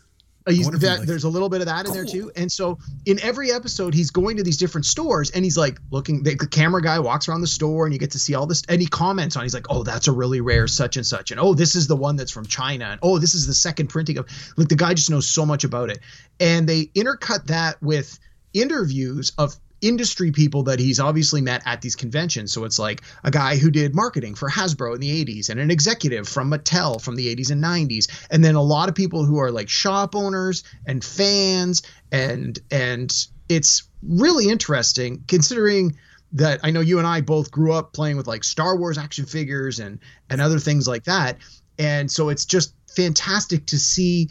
He's, 0.52 0.66
wonder 0.66 0.76
if 0.76 0.82
he 0.82 0.88
that, 0.88 0.98
likes- 0.98 1.08
there's 1.08 1.24
a 1.24 1.28
little 1.28 1.48
bit 1.48 1.60
of 1.60 1.66
that 1.66 1.86
in 1.86 1.92
there 1.92 2.04
too. 2.04 2.30
And 2.36 2.50
so 2.50 2.78
in 3.06 3.18
every 3.22 3.52
episode, 3.52 3.94
he's 3.94 4.10
going 4.10 4.36
to 4.36 4.42
these 4.42 4.58
different 4.58 4.86
stores 4.86 5.30
and 5.30 5.44
he's 5.44 5.56
like 5.56 5.78
looking. 5.90 6.22
The, 6.22 6.34
the 6.34 6.46
camera 6.46 6.82
guy 6.82 6.98
walks 7.00 7.28
around 7.28 7.40
the 7.40 7.46
store 7.46 7.86
and 7.86 7.92
you 7.92 7.98
get 7.98 8.12
to 8.12 8.18
see 8.18 8.34
all 8.34 8.46
this. 8.46 8.62
And 8.68 8.80
he 8.80 8.86
comments 8.86 9.36
on. 9.36 9.42
He's 9.42 9.54
like, 9.54 9.66
"Oh, 9.70 9.82
that's 9.82 10.08
a 10.08 10.12
really 10.12 10.40
rare 10.40 10.68
such 10.68 10.96
and 10.96 11.06
such." 11.06 11.30
And 11.30 11.40
oh, 11.40 11.54
this 11.54 11.74
is 11.76 11.86
the 11.86 11.96
one 11.96 12.16
that's 12.16 12.32
from 12.32 12.46
China. 12.46 12.84
And 12.86 13.00
oh, 13.02 13.18
this 13.18 13.34
is 13.34 13.46
the 13.46 13.54
second 13.54 13.88
printing 13.88 14.18
of. 14.18 14.28
Like 14.56 14.68
the 14.68 14.76
guy 14.76 14.94
just 14.94 15.10
knows 15.10 15.28
so 15.28 15.46
much 15.46 15.64
about 15.64 15.90
it. 15.90 16.00
And 16.38 16.68
they 16.68 16.86
intercut 16.86 17.46
that 17.46 17.82
with 17.82 18.18
interviews 18.52 19.32
of 19.38 19.56
industry 19.88 20.30
people 20.30 20.64
that 20.64 20.78
he's 20.78 21.00
obviously 21.00 21.40
met 21.40 21.62
at 21.66 21.80
these 21.80 21.96
conventions. 21.96 22.52
So 22.52 22.64
it's 22.64 22.78
like 22.78 23.02
a 23.22 23.30
guy 23.30 23.56
who 23.56 23.70
did 23.70 23.94
marketing 23.94 24.34
for 24.34 24.48
Hasbro 24.48 24.94
in 24.94 25.00
the 25.00 25.24
80s 25.24 25.50
and 25.50 25.60
an 25.60 25.70
executive 25.70 26.28
from 26.28 26.50
Mattel 26.50 27.00
from 27.00 27.16
the 27.16 27.34
80s 27.34 27.50
and 27.50 27.62
90s. 27.62 28.26
And 28.30 28.44
then 28.44 28.54
a 28.54 28.62
lot 28.62 28.88
of 28.88 28.94
people 28.94 29.24
who 29.24 29.38
are 29.38 29.50
like 29.50 29.68
shop 29.68 30.14
owners 30.14 30.64
and 30.86 31.04
fans 31.04 31.82
and 32.12 32.58
and 32.70 33.12
it's 33.48 33.88
really 34.02 34.48
interesting 34.48 35.24
considering 35.26 35.96
that 36.32 36.60
I 36.62 36.70
know 36.70 36.80
you 36.80 36.98
and 36.98 37.06
I 37.06 37.20
both 37.20 37.50
grew 37.50 37.72
up 37.72 37.92
playing 37.92 38.16
with 38.16 38.26
like 38.26 38.44
Star 38.44 38.76
Wars 38.76 38.98
action 38.98 39.26
figures 39.26 39.78
and 39.78 40.00
and 40.30 40.40
other 40.40 40.58
things 40.58 40.88
like 40.88 41.04
that. 41.04 41.38
And 41.78 42.10
so 42.10 42.28
it's 42.28 42.44
just 42.44 42.74
fantastic 42.94 43.66
to 43.66 43.78
see 43.78 44.28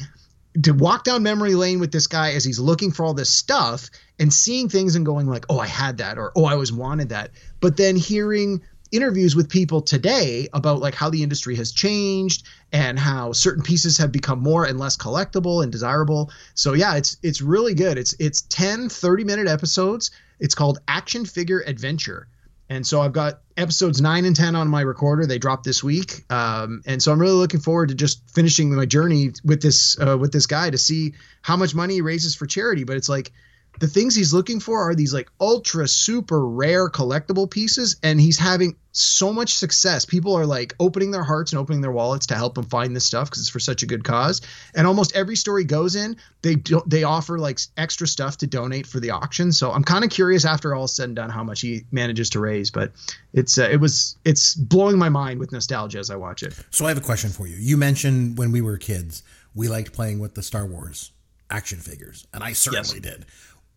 to 0.62 0.74
walk 0.74 1.04
down 1.04 1.24
memory 1.24 1.56
lane 1.56 1.80
with 1.80 1.92
this 1.92 2.08
guy 2.08 2.34
as 2.34 2.44
he's 2.46 2.60
looking 2.60 2.92
for 2.92 3.04
all 3.06 3.14
this 3.14 3.30
stuff 3.30 3.90
and 4.20 4.32
seeing 4.32 4.70
things 4.70 4.96
and 4.96 5.06
going 5.06 5.28
like, 5.28 5.46
"Oh, 5.50 5.60
I 5.60 5.68
had 5.68 5.98
that," 5.98 6.18
or 6.18 6.32
"Oh, 6.36 6.46
I 6.46 6.56
was 6.56 6.72
wanted 6.72 7.10
that." 7.10 7.32
But 7.60 7.78
then 7.78 7.96
hearing 7.96 8.62
interviews 8.94 9.36
with 9.36 9.50
people 9.50 9.82
today 9.82 10.48
about 10.54 10.80
like 10.80 10.94
how 10.94 11.10
the 11.10 11.24
industry 11.24 11.56
has 11.56 11.72
changed 11.72 12.46
and 12.72 13.00
how 13.00 13.34
certain 13.34 13.64
pieces 13.64 13.98
have 13.98 14.12
become 14.12 14.40
more 14.40 14.66
and 14.66 14.78
less 14.80 14.96
collectible 14.96 15.64
and 15.64 15.72
desirable. 15.72 16.32
So 16.54 16.74
yeah, 16.74 16.96
it's 16.96 17.18
it's 17.24 17.42
really 17.42 17.74
good. 17.74 17.98
It's 17.98 18.14
it's 18.20 18.44
10 18.44 18.90
30 18.90 19.24
minute 19.24 19.48
episodes. 19.48 20.12
It's 20.40 20.54
called 20.54 20.80
Action 20.88 21.26
Figure 21.26 21.64
Adventure. 21.66 22.28
And 22.70 22.86
so 22.86 23.02
I've 23.02 23.14
got 23.14 23.42
episodes 23.58 24.02
nine 24.02 24.26
and 24.26 24.36
10 24.36 24.56
on 24.56 24.68
my 24.68 24.82
recorder. 24.82 25.26
They 25.26 25.38
dropped 25.38 25.64
this 25.64 25.84
week. 25.84 26.24
Um, 26.32 26.82
and 26.86 27.02
so 27.02 27.12
I'm 27.12 27.20
really 27.20 27.34
looking 27.34 27.60
forward 27.60 27.90
to 27.90 27.96
just 27.96 28.30
finishing 28.30 28.74
my 28.74 28.86
journey 28.86 29.32
with 29.44 29.62
this, 29.62 30.00
uh, 30.00 30.18
with 30.18 30.32
this 30.32 30.48
guy 30.48 30.70
to 30.70 30.78
see 30.78 31.14
how 31.42 31.58
much 31.58 31.76
money 31.76 31.96
he 31.96 32.02
raises 32.02 32.36
for 32.36 32.46
charity. 32.46 32.84
But 32.84 32.98
it's 32.98 33.10
like 33.10 33.32
the 33.80 33.88
things 33.88 34.16
he's 34.16 34.34
looking 34.34 34.60
for 34.60 34.90
are 34.90 34.96
these 34.96 35.14
like 35.14 35.30
ultra 35.40 35.88
super 35.88 36.46
rare 36.46 36.90
collectible 36.90 37.50
pieces. 37.50 37.98
And 38.04 38.20
he's 38.20 38.38
having 38.38 38.76
so 38.92 39.34
much 39.34 39.56
success. 39.56 40.06
People 40.06 40.36
are 40.36 40.46
like 40.46 40.76
opening 40.80 41.12
their 41.12 41.24
hearts 41.24 41.52
and 41.52 41.60
opening 41.60 41.82
their 41.82 41.92
wallets 41.92 42.28
to 42.28 42.36
help 42.36 42.58
him 42.58 42.66
find 42.66 42.96
this 42.96 43.06
stuff 43.06 43.30
because 43.30 43.42
it's 43.42 43.50
for 43.50 43.60
such 43.60 43.82
a 43.82 43.86
good 43.88 44.04
cause. 44.04 44.42
And 44.76 44.86
almost 44.86 45.16
every 45.16 45.36
story 45.36 45.64
he 45.64 45.66
goes 45.66 45.96
in, 45.96 46.18
they 46.44 46.56
do, 46.56 46.82
they 46.86 47.04
offer 47.04 47.40
like 47.40 47.60
extra 47.76 48.08
stuff 48.08 48.38
to 48.38 48.48
donate 48.48 48.86
for 48.86 49.00
the 49.00 49.10
auction. 49.10 49.52
So 49.52 49.72
I'm 49.72 49.84
kind 49.84 50.04
of 50.04 50.12
curious 50.12 50.46
after 50.46 50.76
all 50.76 50.88
said 50.88 51.10
and 51.10 51.16
done 51.16 51.32
how 51.32 51.44
much 51.44 51.62
he 51.62 51.86
manages 51.92 52.30
to 52.32 52.40
raise. 52.40 52.70
But 52.70 52.92
it's 53.34 53.58
uh, 53.58 53.68
it 53.72 53.78
was 53.78 54.18
it's 54.24 54.54
blowing 54.54 55.00
my 55.00 55.10
mind 55.10 55.40
with 55.40 55.52
nostalgia 55.52 55.98
as 55.98 56.12
I 56.12 56.16
watch 56.16 56.44
it. 56.44 56.54
So 56.70 56.86
I 56.86 56.90
have 56.90 56.98
a 56.98 57.02
question 57.02 57.32
for 57.32 57.48
you. 57.48 57.56
You 57.56 57.78
mentioned 57.78 58.38
when 58.38 58.52
we 58.52 58.62
were 58.62 58.78
kids, 58.78 59.24
we 59.56 59.68
liked 59.68 59.94
playing 59.94 60.20
with 60.20 60.36
the 60.36 60.44
Star 60.44 60.66
Wars 60.66 61.12
action 61.50 61.80
figures, 61.80 62.28
and 62.34 62.44
I 62.44 62.54
certainly 62.54 63.00
did. 63.00 63.26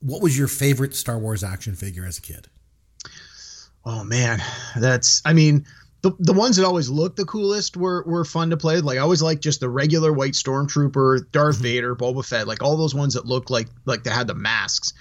What 0.06 0.22
was 0.22 0.38
your 0.38 0.46
favorite 0.46 0.94
Star 0.94 1.18
Wars 1.18 1.42
action 1.42 1.74
figure 1.74 2.06
as 2.06 2.18
a 2.18 2.22
kid? 2.22 2.46
Oh 3.84 4.04
man, 4.04 4.40
that's 4.76 5.20
I 5.24 5.32
mean 5.32 5.66
the, 6.02 6.12
the 6.20 6.32
ones 6.32 6.56
that 6.56 6.64
always 6.64 6.88
looked 6.88 7.16
the 7.16 7.24
coolest 7.24 7.76
were 7.76 8.04
were 8.06 8.24
fun 8.24 8.50
to 8.50 8.56
play. 8.56 8.80
Like 8.80 8.98
I 8.98 9.00
always 9.00 9.20
liked 9.20 9.42
just 9.42 9.58
the 9.58 9.68
regular 9.68 10.12
white 10.12 10.34
stormtrooper, 10.34 11.32
Darth 11.32 11.56
Vader, 11.56 11.96
Boba 11.96 12.24
Fett, 12.24 12.46
like 12.46 12.62
all 12.62 12.76
those 12.76 12.94
ones 12.94 13.14
that 13.14 13.26
looked 13.26 13.50
like 13.50 13.66
like 13.84 14.04
they 14.04 14.10
had 14.10 14.28
the 14.28 14.34
masks. 14.34 14.92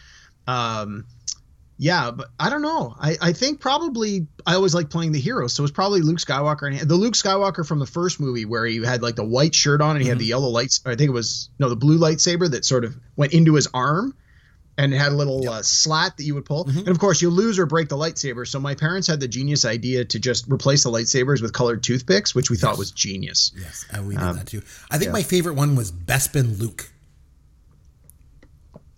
Um, 0.47 1.05
yeah, 1.77 2.09
but 2.09 2.29
I 2.39 2.49
don't 2.49 2.63
know. 2.63 2.95
I, 2.99 3.17
I 3.21 3.33
think 3.33 3.59
probably 3.59 4.25
I 4.43 4.55
always 4.55 4.73
like 4.73 4.89
playing 4.89 5.11
the 5.11 5.19
heroes, 5.19 5.53
so 5.53 5.61
it's 5.63 5.71
probably 5.71 6.01
Luke 6.01 6.17
Skywalker 6.17 6.67
and 6.67 6.89
the 6.89 6.95
Luke 6.95 7.13
Skywalker 7.13 7.67
from 7.67 7.77
the 7.77 7.85
first 7.85 8.19
movie 8.19 8.45
where 8.45 8.65
he 8.65 8.83
had 8.83 9.03
like 9.03 9.15
the 9.15 9.25
white 9.25 9.53
shirt 9.53 9.81
on 9.81 9.97
and 9.97 10.01
he 10.01 10.09
had 10.09 10.17
the 10.17 10.25
yellow 10.25 10.49
lights. 10.49 10.81
I 10.83 10.95
think 10.95 11.09
it 11.09 11.13
was 11.13 11.49
no 11.59 11.69
the 11.69 11.75
blue 11.75 11.99
lightsaber 11.99 12.49
that 12.49 12.65
sort 12.65 12.85
of 12.85 12.95
went 13.15 13.33
into 13.33 13.53
his 13.53 13.67
arm 13.71 14.15
and 14.77 14.93
it 14.93 14.97
had 14.97 15.11
a 15.11 15.15
little 15.15 15.49
uh, 15.49 15.61
slat 15.61 16.17
that 16.17 16.23
you 16.23 16.35
would 16.35 16.45
pull. 16.45 16.67
And 16.67 16.87
of 16.89 16.99
course, 16.99 17.21
you 17.21 17.29
lose 17.29 17.57
or 17.59 17.65
break 17.65 17.89
the 17.89 17.95
lightsaber. 17.97 18.47
So 18.47 18.59
my 18.59 18.75
parents 18.75 19.07
had 19.07 19.19
the 19.19 19.27
genius 19.27 19.65
idea 19.65 20.05
to 20.05 20.19
just 20.19 20.49
replace 20.51 20.83
the 20.83 20.91
lightsabers 20.91 21.41
with 21.41 21.53
colored 21.53 21.81
toothpicks, 21.83 22.35
which 22.35 22.49
we 22.49 22.57
thought 22.57 22.77
was 22.77 22.91
genius. 22.91 23.51
Yes, 23.57 23.85
and 23.91 24.07
we 24.07 24.15
did 24.15 24.23
that 24.23 24.47
too. 24.47 24.61
I 24.91 24.97
think 24.97 25.11
my 25.11 25.23
favorite 25.23 25.53
one 25.55 25.75
was 25.75 25.91
Bespin 25.91 26.59
Luke. 26.59 26.89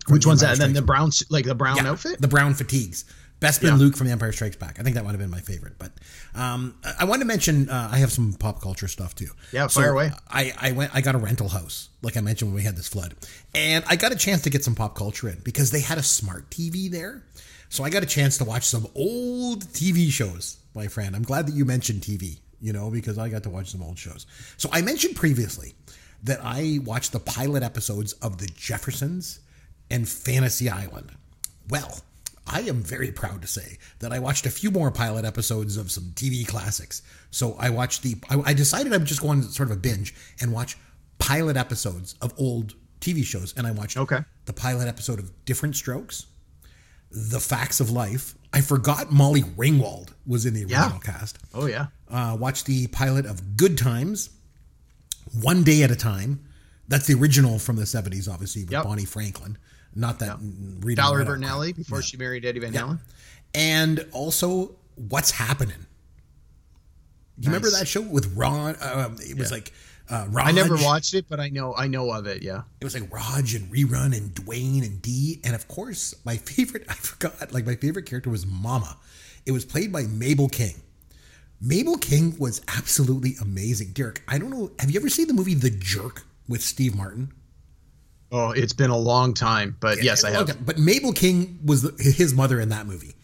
Which 0.08 0.26
one's 0.26 0.40
that? 0.40 0.52
And 0.52 0.60
then 0.60 0.72
the 0.72 0.82
brown, 0.82 1.10
like 1.28 1.44
the 1.44 1.54
brown 1.54 1.76
Yeah, 1.76 1.90
outfit. 1.90 2.20
The 2.20 2.28
brown 2.28 2.54
fatigues. 2.54 3.04
Bespin 3.40 3.68
Yeah. 3.68 3.74
Luke 3.76 3.96
from 3.96 4.06
The 4.08 4.12
Empire 4.12 4.32
Strikes 4.32 4.56
Back. 4.56 4.78
I 4.80 4.82
think 4.82 4.96
that 4.96 5.04
might 5.04 5.10
have 5.12 5.20
been 5.20 5.30
my 5.30 5.40
favorite. 5.40 5.74
But 5.78 5.92
um, 6.34 6.74
I- 6.98 7.04
wanted 7.04 7.20
to 7.20 7.26
mention 7.26 7.68
uh, 7.70 7.88
I 7.92 7.98
have 7.98 8.10
some 8.10 8.32
pop 8.32 8.60
culture 8.60 8.88
stuff 8.88 9.14
too. 9.14 9.28
Yeah, 9.52 9.68
fire 9.68 9.92
away. 9.92 10.10
I, 10.28 10.52
I 10.60 10.72
went. 10.72 10.94
I 10.94 11.00
got 11.00 11.14
a 11.14 11.18
rental 11.18 11.48
house, 11.48 11.88
like 12.02 12.16
I 12.16 12.20
mentioned 12.20 12.50
when 12.50 12.56
we 12.56 12.62
had 12.64 12.76
this 12.76 12.88
flood, 12.88 13.14
and 13.54 13.84
I 13.88 13.96
got 13.96 14.12
a 14.12 14.16
chance 14.16 14.42
to 14.42 14.50
get 14.50 14.64
some 14.64 14.74
pop 14.74 14.94
culture 14.96 15.28
in 15.28 15.38
because 15.44 15.70
they 15.70 15.80
had 15.80 15.98
a 15.98 16.02
smart 16.02 16.50
TV 16.50 16.90
there. 16.90 17.22
So 17.70 17.84
I 17.84 17.90
got 17.90 18.02
a 18.02 18.06
chance 18.06 18.38
to 18.38 18.44
watch 18.44 18.64
some 18.64 18.86
old 18.94 19.64
TV 19.66 20.10
shows, 20.10 20.56
my 20.74 20.88
friend. 20.88 21.14
I'm 21.14 21.22
glad 21.22 21.46
that 21.46 21.54
you 21.54 21.64
mentioned 21.66 22.00
TV, 22.00 22.38
you 22.60 22.72
know, 22.72 22.90
because 22.90 23.18
I 23.18 23.28
got 23.28 23.42
to 23.42 23.50
watch 23.50 23.70
some 23.70 23.82
old 23.82 23.98
shows. 23.98 24.26
So 24.56 24.70
I 24.72 24.80
mentioned 24.80 25.16
previously 25.16 25.74
that 26.24 26.40
I 26.42 26.80
watched 26.84 27.12
the 27.12 27.20
pilot 27.20 27.62
episodes 27.62 28.14
of 28.14 28.38
The 28.38 28.46
Jeffersons 28.46 29.40
and 29.90 30.08
Fantasy 30.08 30.68
Island. 30.70 31.12
Well, 31.68 32.00
I 32.48 32.60
am 32.62 32.82
very 32.82 33.12
proud 33.12 33.42
to 33.42 33.48
say 33.48 33.78
that 33.98 34.12
I 34.12 34.18
watched 34.18 34.46
a 34.46 34.50
few 34.50 34.70
more 34.70 34.90
pilot 34.90 35.24
episodes 35.24 35.76
of 35.76 35.90
some 35.90 36.04
TV 36.14 36.46
classics. 36.46 37.02
So 37.30 37.54
I 37.58 37.70
watched 37.70 38.02
the, 38.02 38.16
I, 38.30 38.40
I 38.50 38.52
decided 38.54 38.92
I 38.92 38.96
would 38.96 39.06
just 39.06 39.20
go 39.20 39.28
on 39.28 39.42
sort 39.42 39.70
of 39.70 39.76
a 39.76 39.80
binge 39.80 40.14
and 40.40 40.52
watch 40.52 40.76
pilot 41.18 41.56
episodes 41.56 42.14
of 42.22 42.32
old 42.38 42.74
TV 43.00 43.24
shows. 43.24 43.52
And 43.56 43.66
I 43.66 43.70
watched 43.72 43.96
Okay. 43.96 44.20
the 44.46 44.52
pilot 44.52 44.88
episode 44.88 45.18
of 45.18 45.30
Diff'rent 45.44 45.76
Strokes, 45.76 46.26
The 47.10 47.40
Facts 47.40 47.80
of 47.80 47.90
Life. 47.90 48.34
I 48.52 48.60
forgot 48.62 49.12
Molly 49.12 49.42
Ringwald 49.42 50.12
was 50.26 50.46
in 50.46 50.54
the 50.54 50.64
Yeah. 50.66 50.84
original 50.84 51.00
cast. 51.00 51.38
Oh 51.52 51.66
yeah. 51.66 51.88
Uh, 52.10 52.36
watched 52.40 52.64
the 52.66 52.86
pilot 52.88 53.26
of 53.26 53.56
Good 53.56 53.76
Times, 53.76 54.30
One 55.42 55.62
Day 55.64 55.82
at 55.82 55.90
a 55.90 55.96
Time. 55.96 56.44
That's 56.88 57.06
the 57.06 57.14
original 57.14 57.58
from 57.58 57.76
the 57.76 57.82
70s, 57.86 58.28
obviously, 58.32 58.62
with 58.64 58.72
Yep. 58.72 58.84
Bonnie 58.84 59.04
Franklin. 59.04 59.58
Not 59.98 60.20
that 60.20 60.38
Rita 60.40 61.02
Valerie. 61.02 61.24
Bertinelli 61.24 61.74
before 61.74 62.02
she 62.02 62.16
married 62.16 62.44
Eddie 62.44 62.60
Van 62.60 62.72
Halen. 62.72 63.00
And 63.52 64.06
also, 64.12 64.76
What's 64.94 65.32
Happening? 65.32 65.86
Do 67.38 67.46
you 67.46 67.48
remember 67.48 67.70
that 67.70 67.86
show 67.86 68.00
with 68.00 68.34
Ron? 68.36 68.76
Um, 68.80 69.16
it 69.20 69.36
was 69.36 69.52
like 69.52 69.72
uh. 70.08 70.26
I 70.36 70.52
never 70.52 70.76
watched 70.76 71.14
it, 71.14 71.26
but 71.28 71.40
I 71.40 71.48
know 71.48 71.74
I 71.74 71.86
know 71.86 72.12
of 72.12 72.26
it. 72.26 72.42
Yeah. 72.42 72.62
It 72.80 72.84
was 72.84 72.98
like 72.98 73.12
Raj 73.12 73.54
and 73.54 73.72
Rerun 73.72 74.16
and 74.16 74.34
Dwayne 74.34 74.84
and 74.84 75.02
Dee. 75.02 75.40
And 75.44 75.54
of 75.54 75.68
course, 75.68 76.14
my 76.24 76.36
favorite, 76.48 76.84
I 76.88 76.94
forgot, 76.94 77.52
like 77.52 77.66
my 77.66 77.74
favorite 77.74 78.06
character 78.06 78.30
was 78.30 78.46
Mama. 78.46 78.96
It 79.46 79.52
was 79.52 79.64
played 79.64 79.92
by 79.92 80.02
Mabel 80.02 80.48
King. 80.48 80.74
Mabel 81.60 81.96
King 81.96 82.36
was 82.38 82.60
absolutely 82.68 83.34
amazing. 83.40 83.88
Derek, 83.92 84.22
I 84.28 84.38
don't 84.38 84.50
know. 84.50 84.70
Have 84.78 84.90
you 84.90 85.00
ever 85.00 85.08
seen 85.08 85.26
the 85.26 85.34
movie 85.34 85.54
The 85.54 85.70
Jerk 85.70 86.24
with 86.48 86.62
Steve 86.62 86.94
Martin? 86.94 87.32
Oh, 88.30 88.50
it's 88.50 88.72
been 88.74 88.90
a 88.90 88.96
long 88.96 89.32
time, 89.32 89.76
but 89.80 90.02
yes, 90.02 90.22
I 90.22 90.30
have. 90.30 90.50
Okay, 90.50 90.58
But 90.62 90.78
Mabel 90.78 91.12
King 91.12 91.58
was 91.64 91.82
the, 91.82 91.94
his 92.02 92.34
mother 92.34 92.60
in 92.60 92.68
that 92.68 92.86
movie, 92.86 93.14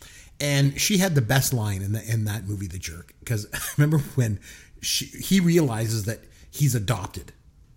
and 0.41 0.81
she 0.81 0.97
had 0.97 1.15
the 1.15 1.23
best 1.23 1.53
line 1.53 1.83
in 1.83 1.93
the, 1.93 2.03
in 2.11 2.25
that 2.25 2.49
movie, 2.49 2.67
The 2.67 2.79
Jerk. 2.79 3.13
Because 3.21 3.47
I 3.55 3.59
remember 3.77 3.99
when 4.15 4.41
she, 4.81 5.05
he 5.05 5.41
realizes 5.41 6.05
that 6.07 6.21
he's 6.51 6.75
adopted, 6.75 7.33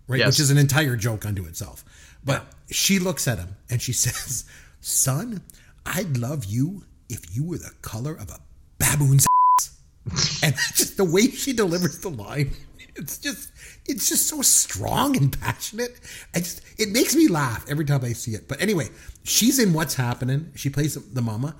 right? 0.06 0.20
Yes. 0.20 0.28
Which 0.28 0.40
is 0.40 0.50
an 0.50 0.58
entire 0.58 0.96
joke 0.96 1.26
unto 1.26 1.44
itself. 1.44 1.84
But 2.24 2.46
she 2.70 2.98
looks 2.98 3.28
at 3.28 3.38
him 3.38 3.56
and 3.68 3.82
she 3.82 3.92
says, 4.04 4.44
"Son, 4.80 5.42
I'd 5.84 6.16
love 6.16 6.46
you 6.46 6.84
if 7.10 7.36
you 7.36 7.44
were 7.44 7.58
the 7.58 7.72
color 7.82 8.14
of 8.14 8.30
a 8.30 8.40
baboon's." 8.78 9.26
ass." 9.60 10.40
and 10.42 10.54
just 10.74 10.96
the 10.96 11.04
way 11.04 11.28
she 11.28 11.52
delivers 11.52 11.98
the 11.98 12.08
line 12.08 12.52
it's 12.98 13.18
just 13.18 13.52
it's 13.86 14.08
just 14.08 14.26
so 14.26 14.42
strong 14.42 15.16
and 15.16 15.40
passionate. 15.40 15.98
I 16.34 16.38
just 16.40 16.62
it 16.78 16.90
makes 16.90 17.14
me 17.14 17.28
laugh 17.28 17.64
every 17.70 17.84
time 17.84 18.04
i 18.04 18.12
see 18.12 18.32
it. 18.32 18.48
But 18.48 18.60
anyway 18.60 18.88
she's 19.24 19.58
in 19.58 19.72
what's 19.72 19.94
happening. 19.94 20.50
She 20.54 20.70
plays 20.70 20.94
the 20.94 21.22
mama. 21.22 21.56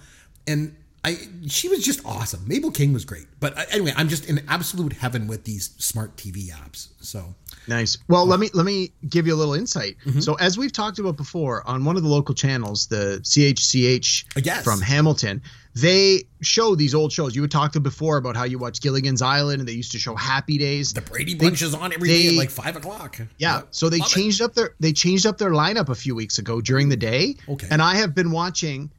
And 0.46 0.74
i 1.04 1.16
she 1.46 1.68
was 1.68 1.84
just 1.84 2.04
awesome. 2.04 2.42
Mabel 2.46 2.70
king 2.70 2.92
was 2.92 3.04
great. 3.04 3.26
But 3.40 3.56
uh, 3.56 3.64
anyway 3.70 3.92
i'm 3.96 4.08
just 4.08 4.28
in 4.28 4.42
absolute 4.48 4.92
heaven 4.92 5.26
with 5.28 5.44
these 5.44 5.70
smart 5.78 6.16
tv 6.16 6.48
apps. 6.50 6.88
So 7.00 7.34
Nice. 7.66 7.98
Well, 8.08 8.24
let 8.24 8.40
me 8.40 8.48
let 8.54 8.64
me 8.64 8.92
give 9.08 9.26
you 9.26 9.34
a 9.34 9.36
little 9.36 9.52
insight. 9.52 9.96
So, 10.20 10.34
as 10.36 10.56
we've 10.56 10.72
talked 10.72 10.98
about 10.98 11.18
before 11.18 11.66
on 11.68 11.84
one 11.84 11.98
of 11.98 12.02
the 12.02 12.08
local 12.08 12.34
channels, 12.34 12.86
the 12.86 13.20
CHCH 13.22 14.24
Yes. 14.42 14.64
from 14.64 14.80
Hamilton, 14.80 15.42
they 15.80 16.24
show 16.40 16.74
these 16.74 16.94
old 16.94 17.12
shows. 17.12 17.36
You 17.36 17.42
had 17.42 17.50
talked 17.50 17.74
to 17.74 17.80
before 17.80 18.16
about 18.16 18.36
how 18.36 18.44
you 18.44 18.58
watch 18.58 18.80
Gilligan's 18.80 19.20
Island, 19.22 19.60
and 19.60 19.68
they 19.68 19.72
used 19.72 19.92
to 19.92 19.98
show 19.98 20.14
Happy 20.14 20.56
Days. 20.58 20.92
the 20.92 21.00
brady 21.02 21.34
bunch 21.34 21.60
is 21.62 21.74
on 21.74 21.92
every 21.92 22.08
day 22.08 22.22
they- 22.22 22.28
at 22.28 22.34
like 22.38 22.50
five 22.50 22.76
o'clock 22.76 23.18
Yeah. 23.38 23.62
So 23.70 23.88
they 23.88 23.98
Love 23.98 24.08
it. 24.08 24.10
changed 24.14 24.40
up 24.42 24.54
their 24.54 24.74
they 24.80 24.92
changed 24.92 25.26
up 25.26 25.38
their 25.38 25.50
lineup 25.50 25.88
a 25.88 25.94
few 25.94 26.14
weeks 26.14 26.38
ago 26.38 26.60
during 26.60 26.88
the 26.88 26.96
day. 26.96 27.36
Okay. 27.48 27.68
And 27.70 27.82
I 27.82 27.96
have 27.96 28.14
been 28.14 28.30
watching 28.30 28.90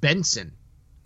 Benson. 0.00 0.52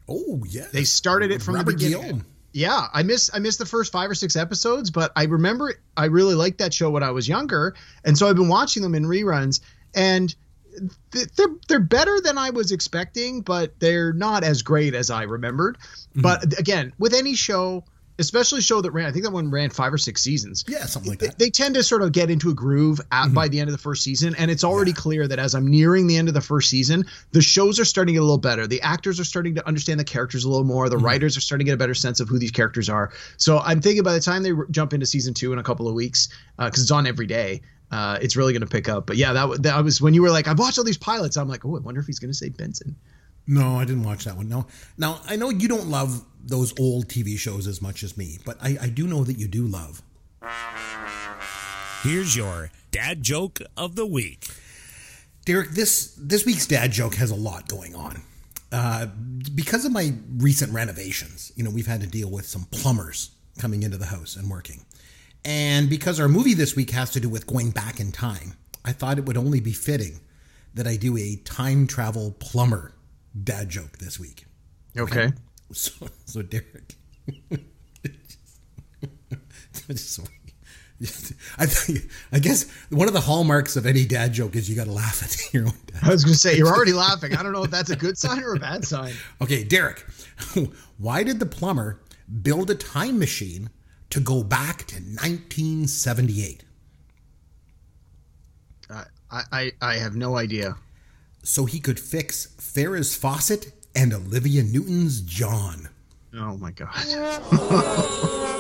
oh 0.09 0.43
yeah 0.49 0.67
They 0.73 0.85
started 0.85 1.31
it 1.31 1.41
from 1.43 1.55
Robert 1.55 1.73
the 1.73 1.77
beginning. 1.85 2.03
Guillaume. 2.03 2.27
Yeah, 2.55 2.89
I 2.93 3.03
miss 3.03 3.31
I 3.33 3.39
missed 3.39 3.59
the 3.59 3.67
first 3.67 3.93
five 3.93 4.11
or 4.11 4.15
six 4.15 4.37
episodes, 4.37 4.91
but 4.91 5.11
I 5.17 5.25
remember 5.25 5.75
I 5.97 6.07
really 6.07 6.35
liked 6.35 6.59
that 6.59 6.75
show 6.75 6.91
when 6.91 7.03
I 7.03 7.11
was 7.11 7.27
younger, 7.27 7.75
and 8.05 8.19
so 8.19 8.29
I've 8.29 8.37
been 8.37 8.49
watching 8.49 8.83
them 8.83 8.95
in 8.95 9.05
reruns, 9.05 9.61
and 9.95 10.35
they're 11.11 11.47
they're 11.69 11.81
better 11.81 12.21
than 12.21 12.39
I 12.39 12.51
was 12.51 12.73
expecting, 12.73 13.43
but 13.43 13.79
they're 13.81 14.13
not 14.13 14.45
as 14.45 14.63
great 14.63 14.95
as 14.95 15.11
I 15.11 15.23
remembered. 15.25 15.79
Mm-hmm. 15.79 16.23
But 16.23 16.59
again, 16.59 16.93
with 16.99 17.15
any 17.15 17.35
show, 17.35 17.85
especially 18.19 18.59
a 18.59 18.63
show 18.63 18.81
that 18.83 18.91
ran, 18.91 19.07
I 19.07 19.11
think 19.13 19.25
that 19.25 19.31
one 19.33 19.51
ran 19.51 19.71
five 19.71 19.93
or 19.93 19.99
six 19.99 20.23
seasons. 20.23 20.65
yeah 20.69 20.85
something 20.85 21.11
like 21.11 21.19
that 21.21 21.31
Mm-hmm. 21.31 21.39
they 21.39 21.51
tend 21.51 21.75
to 21.77 21.83
sort 21.83 22.03
of 22.03 22.13
get 22.13 22.31
into 22.31 22.51
a 22.51 22.55
groove 22.55 23.01
at, 23.11 23.33
by 23.33 23.49
the 23.49 23.59
end 23.59 23.69
of 23.69 23.73
the 23.73 23.83
first 23.83 24.03
season, 24.03 24.35
and 24.37 24.51
it's 24.51 24.65
already 24.65 24.93
clear 24.93 25.27
that 25.27 25.39
as 25.39 25.55
I'm 25.55 25.67
nearing 25.67 26.07
the 26.07 26.17
end 26.19 26.29
of 26.29 26.35
the 26.35 26.41
first 26.43 26.69
season, 26.71 27.07
the 27.33 27.41
shows 27.43 27.81
are 27.81 27.85
starting 27.85 28.13
to 28.15 28.17
get 28.17 28.21
a 28.21 28.25
little 28.25 28.39
better. 28.39 28.67
The 28.67 28.83
actors 28.83 29.19
are 29.19 29.25
starting 29.25 29.55
to 29.57 29.67
understand 29.67 29.99
the 29.99 30.05
characters 30.05 30.45
a 30.45 30.49
little 30.51 30.65
more. 30.65 30.85
Mm-hmm. 30.87 30.99
The 30.99 31.05
writers 31.05 31.37
are 31.37 31.41
starting 31.41 31.65
to 31.65 31.71
get 31.71 31.75
a 31.75 31.79
better 31.79 31.95
sense 31.95 32.21
of 32.21 32.29
who 32.29 32.39
these 32.39 32.51
characters 32.53 32.89
are. 32.89 33.13
So 33.39 33.59
I'm 33.59 33.81
thinking 33.81 34.03
by 34.03 34.13
the 34.13 34.21
time 34.21 34.43
they 34.43 34.53
r- 34.53 34.67
jump 34.71 34.93
into 34.93 35.07
season 35.07 35.33
two 35.35 35.53
in 35.53 35.59
a 35.59 35.63
couple 35.63 35.89
of 35.89 35.95
weeks, 35.95 36.29
because 36.59 36.83
it's 36.83 36.91
on 36.91 37.07
every 37.07 37.27
day, 37.27 37.63
uh, 37.93 38.19
it's 38.23 38.37
really 38.37 38.55
going 38.55 38.63
to 38.63 38.67
pick 38.67 38.89
up. 38.89 39.07
But 39.07 39.17
yeah, 39.17 39.35
that, 39.35 39.63
that 39.63 39.85
was 39.85 40.01
when 40.01 40.15
you 40.15 40.23
were 40.23 40.31
like, 40.31 40.49
I've 40.49 40.59
watched 40.59 40.79
all 40.79 40.85
these 40.85 40.99
pilots. 40.99 41.37
I'm 41.37 41.47
like, 41.47 41.65
oh, 41.65 41.77
I 41.77 41.81
wonder 41.81 42.01
if 42.01 42.07
he's 42.07 42.19
going 42.19 42.31
to 42.31 42.37
say 42.37 42.49
Benson. 42.49 42.97
No, 43.47 43.77
I 43.77 43.85
didn't 43.85 44.05
watch 44.05 44.25
that 44.25 44.37
one. 44.37 44.49
No. 44.49 44.67
Now, 44.97 45.21
I 45.27 45.37
know 45.37 45.51
you 45.51 45.69
don't 45.69 45.89
love 45.89 46.25
those 46.43 46.79
old 46.81 47.09
TV 47.09 47.39
shows 47.39 47.67
as 47.67 47.83
much 47.83 48.03
as 48.03 48.17
me, 48.17 48.39
but 48.45 48.57
I, 48.63 48.79
I 48.81 48.89
do 48.89 49.07
know 49.07 49.25
that 49.25 49.39
you 49.39 49.47
do 49.47 49.67
love. 49.67 50.03
Here's 52.03 52.35
your 52.35 52.71
dad 52.91 53.23
joke 53.23 53.61
of 53.77 53.95
the 53.95 54.07
week. 54.07 54.47
Derek, 55.45 55.71
this 55.71 56.15
this 56.19 56.47
week's 56.47 56.67
dad 56.67 56.93
joke 56.93 57.17
has 57.17 57.31
a 57.31 57.37
lot 57.37 57.69
going 57.69 57.95
on. 57.95 58.23
Uh, 58.71 59.07
because 59.55 59.85
of 59.85 59.93
my 59.93 60.15
recent 60.39 60.73
renovations, 60.73 61.53
you 61.57 61.65
know, 61.65 61.71
we've 61.71 61.87
had 61.87 62.01
to 62.01 62.07
deal 62.07 62.31
with 62.31 62.47
some 62.47 62.67
plumbers 62.71 63.33
coming 63.59 63.83
into 63.83 63.99
the 63.99 64.07
house 64.07 64.37
and 64.37 64.51
working. 64.51 64.85
And 65.45 65.91
because 65.91 66.21
our 66.21 66.29
movie 66.29 66.55
this 66.55 66.77
week 66.77 66.91
has 66.91 67.11
to 67.11 67.21
do 67.21 67.29
with 67.29 67.47
going 67.47 67.71
back 67.71 67.99
in 67.99 68.13
time, 68.13 68.55
I 68.85 68.93
thought 68.93 69.19
it 69.19 69.27
would 69.27 69.37
only 69.37 69.61
be 69.61 69.73
fitting 69.73 70.21
that 70.75 70.87
I 70.87 70.97
do 70.97 71.17
a 71.17 71.37
time 71.45 71.87
travel 71.87 72.37
plumber 72.39 72.93
dad 73.43 73.69
joke 73.69 73.99
this 73.99 74.19
week. 74.19 74.47
Okay. 74.97 75.33
So, 75.75 76.07
so 76.27 76.43
Derek. 76.43 76.97
I 81.59 81.67
I 82.33 82.39
guess 82.39 82.71
one 82.91 83.09
of 83.09 83.15
the 83.15 83.21
hallmarks 83.21 83.77
of 83.77 83.87
any 83.87 84.05
dad 84.05 84.33
joke 84.33 84.57
is 84.57 84.69
you 84.69 84.77
got 84.77 84.85
to 84.85 84.93
laugh 84.93 85.23
at 85.23 85.53
your 85.53 85.67
own 85.67 85.75
dad. 85.87 86.01
I 86.03 86.11
was 86.11 86.25
going 86.25 86.35
to 86.35 86.39
say, 86.39 86.57
you're 86.57 86.69
already 86.69 86.93
laughing. 86.93 87.35
I 87.35 87.43
don't 87.43 87.53
know 87.53 87.65
if 87.65 87.71
that's 87.71 87.91
a 87.91 87.97
good 87.97 88.17
sign 88.17 88.43
or 88.43 88.55
a 88.55 88.59
bad 88.59 88.85
sign. 88.85 89.13
Okay, 89.41 89.65
Derek. 89.65 90.05
Why 90.99 91.23
did 91.23 91.41
the 91.41 91.47
plumber 91.47 92.01
build 92.43 92.71
a 92.71 92.75
time 92.75 93.19
machine 93.19 93.71
to 94.13 94.21
go 94.21 94.43
back 94.43 94.85
to 94.89 94.97
1978? 94.97 96.65
I, 98.91 99.05
I, 99.31 99.73
I 99.81 99.95
have 99.95 100.15
no 100.15 100.37
idea. 100.37 100.77
So 101.43 101.65
he 101.65 101.81
could 101.81 101.99
fix 101.99 102.49
Farrah's 102.59 103.17
Fawcett 103.17 103.73
and 103.95 104.13
Olivia 104.13 104.63
Newton's 104.63 105.23
John. 105.23 105.89
Oh 106.35 106.59
my 106.59 106.73
god. 106.73 106.91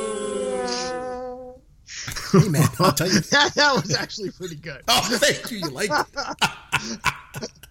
Hey 2.32 2.48
man, 2.48 2.66
I'll 2.78 2.92
tell 2.92 3.08
you. 3.08 3.20
that, 3.20 3.52
that 3.54 3.74
was 3.74 3.94
actually 3.94 4.30
pretty 4.30 4.54
good. 4.54 4.80
Oh, 4.88 5.18
thank 5.18 5.50
you. 5.50 5.58
You 5.58 5.68
like 5.68 5.90
it. 5.92 7.00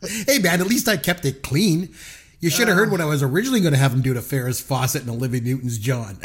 hey 0.27 0.37
man, 0.37 0.61
at 0.61 0.67
least 0.67 0.87
I 0.87 0.97
kept 0.97 1.25
it 1.25 1.41
clean. 1.41 1.89
You 2.39 2.51
should 2.51 2.67
have 2.67 2.77
heard 2.77 2.91
what 2.91 3.01
I 3.01 3.05
was 3.05 3.23
originally 3.23 3.61
going 3.61 3.73
to 3.73 3.79
have 3.79 3.91
him 3.91 4.03
do 4.03 4.13
to 4.13 4.19
Farrah's 4.19 4.61
Fawcett 4.61 5.01
and 5.01 5.09
Olivia 5.09 5.41
Newton's 5.41 5.79
John. 5.79 6.19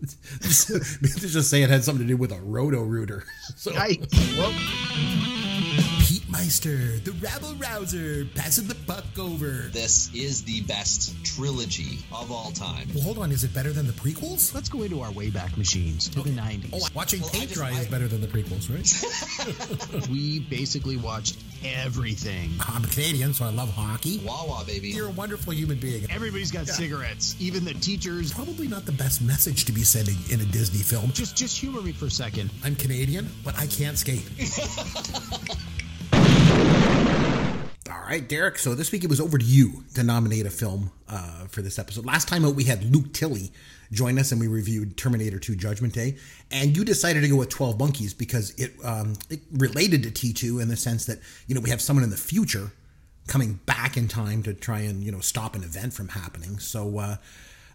just, 0.42 0.68
just 1.00 1.50
say 1.50 1.62
it 1.62 1.70
had 1.70 1.84
something 1.84 2.06
to 2.06 2.08
do 2.08 2.16
with 2.16 2.32
a 2.32 2.40
roto 2.40 2.82
rooter. 2.82 3.24
So, 3.56 3.70
Yikes. 3.72 4.36
Well, 4.36 4.52
Meister, 6.36 6.98
the 6.98 7.12
rabble 7.12 7.54
rouser, 7.54 8.26
passing 8.34 8.66
the 8.66 8.74
buck 8.86 9.06
over. 9.18 9.70
This 9.72 10.12
is 10.14 10.42
the 10.44 10.60
best 10.62 11.14
trilogy 11.24 11.98
of 12.12 12.30
all 12.30 12.50
time. 12.50 12.88
Well, 12.94 13.04
hold 13.04 13.16
on, 13.18 13.32
is 13.32 13.42
it 13.42 13.54
better 13.54 13.72
than 13.72 13.86
the 13.86 13.94
prequels? 13.94 14.54
Let's 14.54 14.68
go 14.68 14.82
into 14.82 15.00
our 15.00 15.08
Wayback 15.12 15.56
Machines 15.56 16.10
to 16.10 16.20
the 16.20 16.28
90s. 16.28 16.68
Oh, 16.74 16.86
watching 16.94 17.22
Well, 17.22 17.30
paint 17.30 17.52
dry 17.52 17.68
I- 17.70 17.80
is 17.80 17.86
better 17.86 18.06
than 18.06 18.20
the 18.20 18.26
prequels, 18.26 18.68
right? 18.68 20.08
We 20.10 20.40
basically 20.40 20.98
watched 20.98 21.38
everything. 21.64 22.50
I'm 22.60 22.84
a 22.84 22.88
Canadian, 22.88 23.32
so 23.32 23.46
I 23.46 23.50
love 23.50 23.70
hockey. 23.70 24.18
Wawa, 24.22 24.62
baby. 24.66 24.88
You're 24.90 25.08
a 25.08 25.12
wonderful 25.12 25.54
human 25.54 25.78
being. 25.78 26.04
Everybody's 26.10 26.52
got 26.52 26.66
cigarettes, 26.68 27.34
even 27.40 27.64
the 27.64 27.72
teachers. 27.74 28.32
Probably 28.34 28.68
not 28.68 28.84
the 28.84 28.92
best 28.92 29.22
message 29.22 29.64
to 29.64 29.72
be 29.72 29.82
sending 29.84 30.16
in 30.30 30.40
a 30.42 30.44
Disney 30.52 30.80
film. 30.82 31.12
Just 31.12 31.34
just 31.34 31.56
humor 31.58 31.80
me 31.80 31.92
for 31.92 32.06
a 32.06 32.10
second. 32.10 32.50
I'm 32.62 32.76
Canadian, 32.76 33.30
but 33.42 33.58
I 33.58 33.66
can't 33.66 33.96
skate. 33.98 34.28
all 37.90 38.00
right, 38.00 38.26
Derek. 38.26 38.58
So 38.58 38.74
this 38.74 38.92
week 38.92 39.04
it 39.04 39.10
was 39.10 39.20
over 39.20 39.38
to 39.38 39.44
you 39.44 39.84
to 39.94 40.02
nominate 40.02 40.46
a 40.46 40.50
film 40.50 40.90
uh, 41.08 41.46
for 41.46 41.62
this 41.62 41.78
episode. 41.78 42.04
Last 42.04 42.28
time 42.28 42.44
out, 42.44 42.54
we 42.54 42.64
had 42.64 42.84
Luke 42.84 43.12
Tilley 43.12 43.52
join 43.92 44.18
us 44.18 44.32
and 44.32 44.40
we 44.40 44.48
reviewed 44.48 44.96
Terminator 44.96 45.38
2 45.38 45.56
Judgment 45.56 45.94
Day. 45.94 46.16
And 46.50 46.76
you 46.76 46.84
decided 46.84 47.22
to 47.22 47.28
go 47.28 47.36
with 47.36 47.48
12 47.48 47.78
Monkeys 47.78 48.14
because 48.14 48.50
it, 48.58 48.72
um, 48.84 49.14
it 49.30 49.40
related 49.52 50.02
to 50.02 50.10
T2 50.10 50.60
in 50.60 50.68
the 50.68 50.76
sense 50.76 51.06
that, 51.06 51.18
you 51.46 51.54
know, 51.54 51.60
we 51.60 51.70
have 51.70 51.80
someone 51.80 52.04
in 52.04 52.10
the 52.10 52.16
future 52.16 52.72
coming 53.26 53.60
back 53.66 53.96
in 53.96 54.08
time 54.08 54.42
to 54.44 54.54
try 54.54 54.80
and, 54.80 55.02
you 55.02 55.12
know, 55.12 55.20
stop 55.20 55.54
an 55.54 55.62
event 55.62 55.92
from 55.92 56.08
happening. 56.08 56.58
So, 56.58 56.98
uh, 56.98 57.16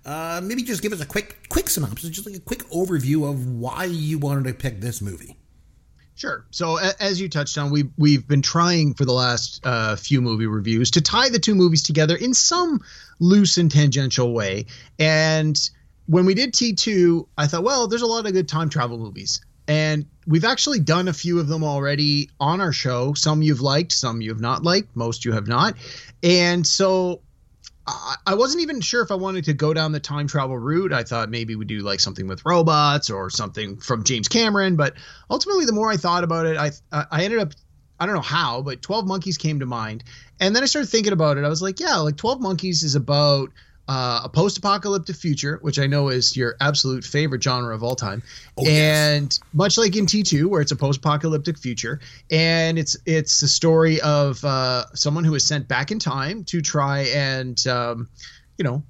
uh, 0.04 0.42
maybe 0.44 0.64
just 0.64 0.82
give 0.82 0.94
us 0.94 1.02
a 1.02 1.06
quick, 1.06 1.48
quick 1.50 1.70
synopsis, 1.70 2.10
just 2.10 2.26
like 2.26 2.36
a 2.36 2.40
quick 2.40 2.64
overview 2.70 3.30
of 3.30 3.48
why 3.48 3.86
you 3.86 4.18
wanted 4.18 4.46
to 4.46 4.54
pick 4.54 4.82
this 4.82 5.02
movie. 5.02 5.38
Sure. 6.22 6.46
So 6.52 6.78
as 6.78 7.20
you 7.20 7.30
touched 7.30 7.58
on, 7.58 7.72
we 7.72 7.90
we've 7.98 8.28
been 8.28 8.44
trying 8.44 8.94
for 8.94 9.06
the 9.06 9.12
last 9.12 9.60
uh, 9.66 9.96
few 9.96 10.22
movie 10.22 10.46
reviews 10.46 10.92
to 10.92 11.02
tie 11.02 11.30
the 11.30 11.40
two 11.40 11.56
movies 11.56 11.82
together 11.82 12.16
in 12.16 12.36
some 12.36 12.82
loose 13.20 13.58
and 13.58 13.72
tangential 13.72 14.32
way. 14.32 14.68
And 15.00 15.60
when 16.06 16.28
we 16.28 16.36
did 16.36 16.54
T2, 16.54 17.26
I 17.40 17.48
thought, 17.48 17.64
well, 17.64 17.88
there's 17.88 18.04
a 18.04 18.06
lot 18.06 18.28
of 18.28 18.34
good 18.34 18.48
time 18.48 18.70
travel 18.70 19.00
movies. 19.00 19.42
And 19.68 20.06
we've 20.28 20.46
actually 20.46 20.80
done 20.80 21.08
a 21.08 21.14
few 21.14 21.40
of 21.40 21.48
them 21.48 21.64
already 21.64 22.30
on 22.40 22.62
our 22.62 22.72
show. 22.72 23.16
Some 23.16 23.42
you've 23.42 23.62
liked, 23.62 23.92
some 23.92 24.22
you 24.22 24.30
have 24.30 24.40
not 24.40 24.62
liked, 24.62 24.96
most 24.96 25.26
you 25.26 25.32
have 25.32 25.48
not. 25.48 25.74
And 26.22 26.68
so 26.68 27.22
I 27.88 28.36
wasn't 28.36 28.62
even 28.62 28.80
sure 28.80 29.02
if 29.02 29.12
I 29.12 29.16
wanted 29.16 29.46
to 29.46 29.54
go 29.54 29.74
down 29.74 29.92
the 29.92 30.00
time 30.00 30.28
travel 30.28 30.58
route. 30.58 30.94
I 30.94 31.04
thought 31.04 31.30
maybe 31.30 31.56
we'd 31.56 31.68
do 31.68 31.80
like 31.80 32.00
something 32.00 32.28
with 32.28 32.46
robots 32.46 33.10
or 33.10 33.30
something 33.30 33.78
from 33.78 34.04
James 34.04 34.28
Cameron. 34.28 34.76
But 34.76 34.94
ultimately, 35.30 35.66
the 35.66 35.74
more 35.74 35.92
I 35.92 35.98
thought 35.98 36.24
about 36.24 36.46
it, 36.46 36.58
I 36.58 36.72
I 36.92 37.24
ended 37.24 37.40
up 37.40 37.54
I 38.00 38.06
don't 38.06 38.16
know 38.16 38.22
how, 38.22 38.62
but 38.62 38.82
Twelve 38.82 39.08
Monkeys 39.08 39.38
came 39.38 39.60
to 39.60 39.66
mind, 39.66 40.04
and 40.40 40.56
then 40.56 40.64
I 40.64 40.66
started 40.66 40.90
thinking 40.90 41.14
about 41.14 41.38
it. 41.38 41.44
I 41.44 41.50
was 41.50 41.62
like, 41.62 41.80
yeah, 41.80 41.98
like 41.98 42.18
Twelve 42.18 42.42
Monkeys 42.42 42.84
is 42.84 42.96
about 42.96 43.52
uh, 43.88 44.22
a 44.24 44.30
post-apocalyptic 44.30 45.16
future, 45.16 45.60
which 45.62 45.80
I 45.80 45.88
know 45.88 46.10
is 46.10 46.36
your 46.38 46.56
absolute 46.62 47.04
favorite 47.04 47.44
genre 47.44 47.74
of 47.74 47.84
all 47.84 47.96
time, 47.96 48.24
and 48.66 49.38
much 49.54 49.78
like 49.78 49.96
in 49.96 50.06
T2, 50.06 50.46
where 50.46 50.62
it's 50.62 50.72
a 50.72 50.76
post-apocalyptic 50.76 51.58
future, 51.58 52.00
and 52.30 52.80
it's 52.80 52.96
it's 53.06 53.42
a 53.42 53.48
story 53.48 54.00
of 54.02 54.44
uh, 54.46 54.86
someone 54.94 55.24
who 55.24 55.36
is 55.36 55.46
sent 55.46 55.68
back 55.68 55.92
in 55.92 56.00
time 56.00 56.44
to 56.46 56.62
try 56.62 57.02
and 57.14 57.66
um, 57.68 58.08
you 58.58 58.64
know 58.64 58.84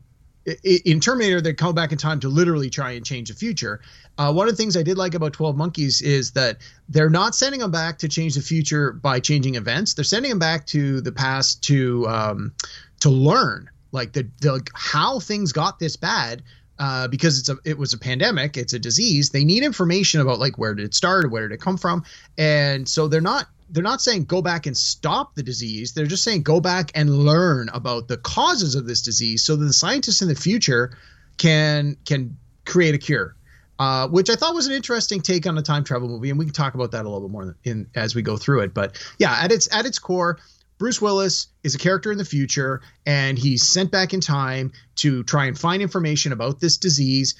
in 0.63 0.99
Terminator, 0.99 1.39
they 1.39 1.53
come 1.53 1.75
back 1.75 1.91
in 1.91 1.97
time 1.97 2.19
to 2.19 2.27
literally 2.27 2.69
try 2.69 2.91
and 2.91 3.05
change 3.05 3.29
the 3.29 3.35
future. 3.35 3.79
Uh, 4.17 4.33
one 4.33 4.47
of 4.47 4.53
the 4.53 4.57
things 4.57 4.75
I 4.75 4.83
did 4.83 4.97
like 4.97 5.13
about 5.13 5.33
12 5.33 5.55
Monkeys 5.55 6.01
is 6.01 6.31
that 6.31 6.57
they're 6.89 7.09
not 7.09 7.35
sending 7.35 7.59
them 7.59 7.71
back 7.71 7.99
to 7.99 8.09
change 8.09 8.35
the 8.35 8.41
future 8.41 8.91
by 8.91 9.19
changing 9.19 9.55
events. 9.55 9.93
They're 9.93 10.03
sending 10.03 10.29
them 10.29 10.39
back 10.39 10.65
to 10.67 10.99
the 11.01 11.11
past 11.11 11.63
to 11.65 12.07
um, 12.07 12.53
to 13.01 13.09
learn 13.09 13.69
like 13.91 14.13
the, 14.13 14.29
the 14.39 14.65
how 14.73 15.19
things 15.19 15.51
got 15.51 15.79
this 15.79 15.95
bad. 15.95 16.43
Uh, 16.79 17.07
because 17.07 17.37
it's 17.37 17.49
a 17.49 17.57
it 17.63 17.77
was 17.77 17.93
a 17.93 17.97
pandemic, 17.99 18.57
it's 18.57 18.73
a 18.73 18.79
disease. 18.79 19.29
They 19.29 19.43
need 19.43 19.61
information 19.61 20.19
about 20.19 20.39
like 20.39 20.57
where 20.57 20.73
did 20.73 20.83
it 20.83 20.95
start, 20.95 21.29
where 21.29 21.47
did 21.47 21.53
it 21.53 21.61
come 21.61 21.77
from, 21.77 22.03
and 22.39 22.89
so 22.89 23.07
they're 23.07 23.21
not 23.21 23.45
they're 23.69 23.83
not 23.83 24.01
saying 24.01 24.25
go 24.25 24.41
back 24.41 24.65
and 24.65 24.75
stop 24.75 25.35
the 25.35 25.43
disease. 25.43 25.93
They're 25.93 26.07
just 26.07 26.23
saying 26.23 26.41
go 26.41 26.59
back 26.59 26.91
and 26.95 27.09
learn 27.09 27.69
about 27.71 28.07
the 28.07 28.17
causes 28.17 28.73
of 28.73 28.87
this 28.87 29.03
disease, 29.03 29.43
so 29.43 29.55
that 29.55 29.65
the 29.65 29.73
scientists 29.73 30.23
in 30.23 30.27
the 30.27 30.33
future 30.33 30.97
can 31.37 31.97
can 32.05 32.37
create 32.65 32.95
a 32.95 32.97
cure. 32.97 33.35
Uh, 33.79 34.07
which 34.09 34.29
I 34.29 34.35
thought 34.35 34.53
was 34.53 34.67
an 34.67 34.73
interesting 34.73 35.21
take 35.21 35.47
on 35.47 35.57
a 35.57 35.61
time 35.63 35.83
travel 35.83 36.07
movie, 36.07 36.29
and 36.29 36.37
we 36.37 36.45
can 36.45 36.53
talk 36.53 36.75
about 36.75 36.91
that 36.91 37.05
a 37.05 37.09
little 37.09 37.27
bit 37.27 37.31
more 37.31 37.57
in 37.63 37.87
as 37.95 38.13
we 38.13 38.21
go 38.21 38.37
through 38.37 38.59
it. 38.61 38.73
But 38.73 39.03
yeah, 39.17 39.35
at 39.39 39.51
its 39.51 39.73
at 39.73 39.85
its 39.85 39.97
core, 39.97 40.37
Bruce 40.81 40.99
Willis 40.99 41.45
is 41.63 41.75
a 41.75 41.77
character 41.77 42.11
in 42.11 42.17
the 42.17 42.25
future, 42.25 42.81
and 43.05 43.37
he's 43.37 43.67
sent 43.67 43.91
back 43.91 44.15
in 44.15 44.19
time 44.19 44.71
to 44.95 45.21
try 45.21 45.45
and 45.45 45.55
find 45.55 45.79
information 45.79 46.31
about 46.31 46.59
this 46.59 46.77
disease, 46.77 47.35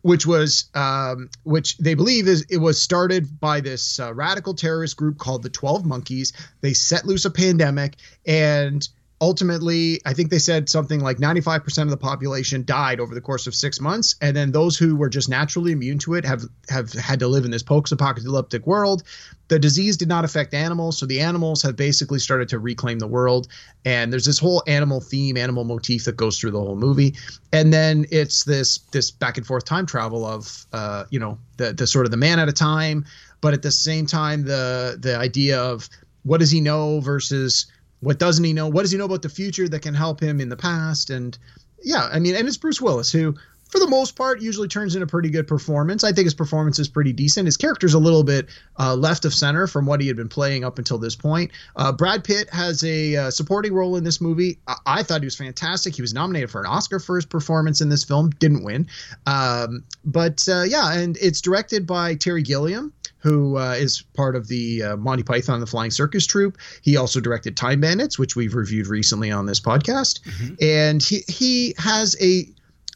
which 0.00 0.26
was 0.26 0.70
um, 0.72 1.28
which 1.42 1.76
they 1.76 1.92
believe 1.92 2.26
is 2.26 2.46
it 2.48 2.56
was 2.56 2.80
started 2.80 3.38
by 3.40 3.60
this 3.60 4.00
uh, 4.00 4.14
radical 4.14 4.54
terrorist 4.54 4.96
group 4.96 5.18
called 5.18 5.42
the 5.42 5.50
Twelve 5.50 5.84
Monkeys. 5.84 6.32
They 6.62 6.72
set 6.72 7.04
loose 7.04 7.26
a 7.26 7.30
pandemic, 7.30 7.96
and 8.26 8.88
ultimately, 9.20 10.00
I 10.06 10.12
think 10.12 10.30
they 10.30 10.38
said 10.38 10.68
something 10.68 11.00
like 11.00 11.18
95% 11.18 11.82
of 11.82 11.90
the 11.90 11.96
population 11.96 12.64
died 12.64 13.00
over 13.00 13.14
the 13.14 13.20
course 13.20 13.46
of 13.46 13.54
six 13.54 13.80
months, 13.80 14.14
and 14.20 14.36
then 14.36 14.52
those 14.52 14.76
who 14.76 14.96
were 14.96 15.08
just 15.08 15.28
naturally 15.28 15.72
immune 15.72 15.98
to 16.00 16.14
it 16.14 16.24
have 16.24 16.44
have 16.68 16.92
had 16.92 17.18
to 17.20 17.28
live 17.28 17.44
in 17.44 17.50
this 17.50 17.62
post-apocalyptic 17.62 18.66
world. 18.66 19.02
The 19.48 19.58
disease 19.58 19.96
did 19.96 20.08
not 20.08 20.24
affect 20.24 20.54
animals, 20.54 20.98
so 20.98 21.06
the 21.06 21.20
animals 21.20 21.62
have 21.62 21.74
basically 21.74 22.18
started 22.18 22.48
to 22.50 22.58
reclaim 22.58 22.98
the 22.98 23.06
world. 23.06 23.48
And 23.84 24.12
there's 24.12 24.26
this 24.26 24.38
whole 24.38 24.62
animal 24.66 25.00
theme, 25.00 25.36
animal 25.36 25.64
motif 25.64 26.04
that 26.04 26.16
goes 26.16 26.38
through 26.38 26.50
the 26.50 26.60
whole 26.60 26.76
movie. 26.76 27.14
And 27.52 27.72
then 27.72 28.04
it's 28.10 28.44
this 28.44 28.78
this 28.92 29.10
back 29.10 29.38
and 29.38 29.46
forth 29.46 29.64
time 29.64 29.86
travel 29.86 30.24
of 30.24 30.66
uh, 30.72 31.04
you 31.10 31.18
know 31.18 31.38
the 31.56 31.72
the 31.72 31.86
sort 31.86 32.04
of 32.04 32.10
the 32.10 32.16
man 32.16 32.38
at 32.38 32.48
a 32.48 32.52
time, 32.52 33.04
but 33.40 33.54
at 33.54 33.62
the 33.62 33.70
same 33.72 34.06
time 34.06 34.44
the 34.44 34.96
the 35.00 35.16
idea 35.16 35.58
of 35.60 35.88
what 36.24 36.38
does 36.38 36.50
he 36.50 36.60
know 36.60 37.00
versus 37.00 37.66
what 38.00 38.18
doesn't 38.18 38.44
he 38.44 38.52
know? 38.52 38.68
What 38.68 38.82
does 38.82 38.92
he 38.92 38.98
know 38.98 39.04
about 39.04 39.22
the 39.22 39.28
future 39.28 39.68
that 39.68 39.82
can 39.82 39.94
help 39.94 40.20
him 40.20 40.40
in 40.40 40.48
the 40.48 40.56
past? 40.56 41.10
And 41.10 41.36
yeah, 41.82 42.08
I 42.10 42.18
mean, 42.18 42.34
and 42.34 42.46
it's 42.46 42.56
Bruce 42.56 42.80
Willis 42.80 43.10
who, 43.10 43.34
for 43.70 43.78
the 43.78 43.86
most 43.86 44.16
part, 44.16 44.40
usually 44.40 44.68
turns 44.68 44.96
in 44.96 45.02
a 45.02 45.06
pretty 45.06 45.28
good 45.28 45.46
performance. 45.46 46.02
I 46.02 46.12
think 46.12 46.24
his 46.24 46.34
performance 46.34 46.78
is 46.78 46.88
pretty 46.88 47.12
decent. 47.12 47.46
His 47.46 47.58
character's 47.58 47.94
a 47.94 47.98
little 47.98 48.24
bit 48.24 48.48
uh, 48.78 48.94
left 48.94 49.24
of 49.26 49.34
center 49.34 49.66
from 49.66 49.84
what 49.84 50.00
he 50.00 50.06
had 50.06 50.16
been 50.16 50.28
playing 50.28 50.64
up 50.64 50.78
until 50.78 50.96
this 50.96 51.14
point. 51.14 51.50
Uh, 51.76 51.92
Brad 51.92 52.24
Pitt 52.24 52.48
has 52.50 52.82
a 52.82 53.16
uh, 53.16 53.30
supporting 53.30 53.74
role 53.74 53.96
in 53.96 54.04
this 54.04 54.20
movie. 54.20 54.58
I-, 54.66 54.76
I 54.86 55.02
thought 55.02 55.20
he 55.20 55.26
was 55.26 55.36
fantastic. 55.36 55.94
He 55.94 56.02
was 56.02 56.14
nominated 56.14 56.50
for 56.50 56.60
an 56.60 56.66
Oscar 56.66 56.98
for 56.98 57.16
his 57.16 57.26
performance 57.26 57.80
in 57.80 57.90
this 57.90 58.04
film, 58.04 58.30
didn't 58.30 58.64
win. 58.64 58.86
Um, 59.26 59.84
but 60.04 60.48
uh, 60.48 60.62
yeah, 60.62 60.94
and 60.94 61.18
it's 61.18 61.42
directed 61.42 61.86
by 61.86 62.14
Terry 62.14 62.42
Gilliam 62.42 62.94
who 63.28 63.58
uh, 63.58 63.72
is 63.72 64.02
part 64.14 64.36
of 64.36 64.48
the 64.48 64.82
uh, 64.82 64.96
Monty 64.96 65.22
Python 65.22 65.56
and 65.56 65.62
the 65.62 65.66
Flying 65.66 65.90
Circus 65.90 66.26
troupe. 66.26 66.56
He 66.82 66.96
also 66.96 67.20
directed 67.20 67.56
Time 67.56 67.80
Bandits, 67.80 68.18
which 68.18 68.36
we've 68.36 68.54
reviewed 68.54 68.86
recently 68.86 69.30
on 69.30 69.46
this 69.46 69.60
podcast, 69.60 70.20
and 70.62 71.02
he 71.02 71.22
he 71.28 71.74
has 71.78 72.16
a 72.20 72.46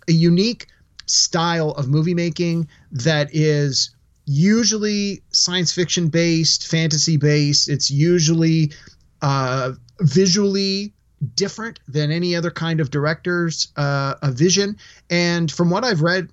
a 0.09 0.13
unique 0.13 0.67
style 1.07 1.71
of 1.73 1.89
movie 1.89 2.15
making 2.15 2.69
that 2.91 3.29
is 3.33 3.95
usually 4.25 5.23
science 5.33 5.73
fiction 5.73 6.09
based, 6.09 6.67
fantasy 6.67 7.17
based. 7.17 7.69
It's 7.69 7.91
usually 7.91 8.73
uh, 9.21 9.73
visually 10.01 10.95
different 11.37 11.79
than 11.87 12.11
any 12.11 12.35
other 12.35 12.51
kind 12.51 12.81
of 12.81 12.91
director's 12.91 13.73
uh, 13.77 14.15
a 14.23 14.33
vision. 14.33 14.77
And 15.11 15.51
from 15.51 15.71
what 15.71 15.85
I've 15.85 16.03
read 16.03 16.31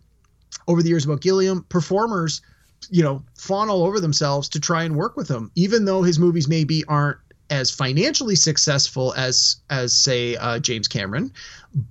over 0.67 0.81
the 0.81 0.89
years 0.89 1.05
about 1.05 1.21
Gilliam, 1.21 1.63
performers 1.69 2.41
you 2.89 3.03
know, 3.03 3.23
fawn 3.37 3.69
all 3.69 3.83
over 3.83 3.99
themselves 3.99 4.49
to 4.49 4.59
try 4.59 4.83
and 4.83 4.95
work 4.95 5.15
with 5.15 5.29
him, 5.29 5.51
even 5.55 5.85
though 5.85 6.01
his 6.01 6.19
movies 6.19 6.47
maybe 6.47 6.83
aren't 6.85 7.17
as 7.49 7.71
financially 7.71 8.35
successful 8.35 9.13
as 9.15 9.57
as 9.69 9.93
say 9.93 10.35
uh, 10.35 10.59
James 10.59 10.87
Cameron, 10.87 11.31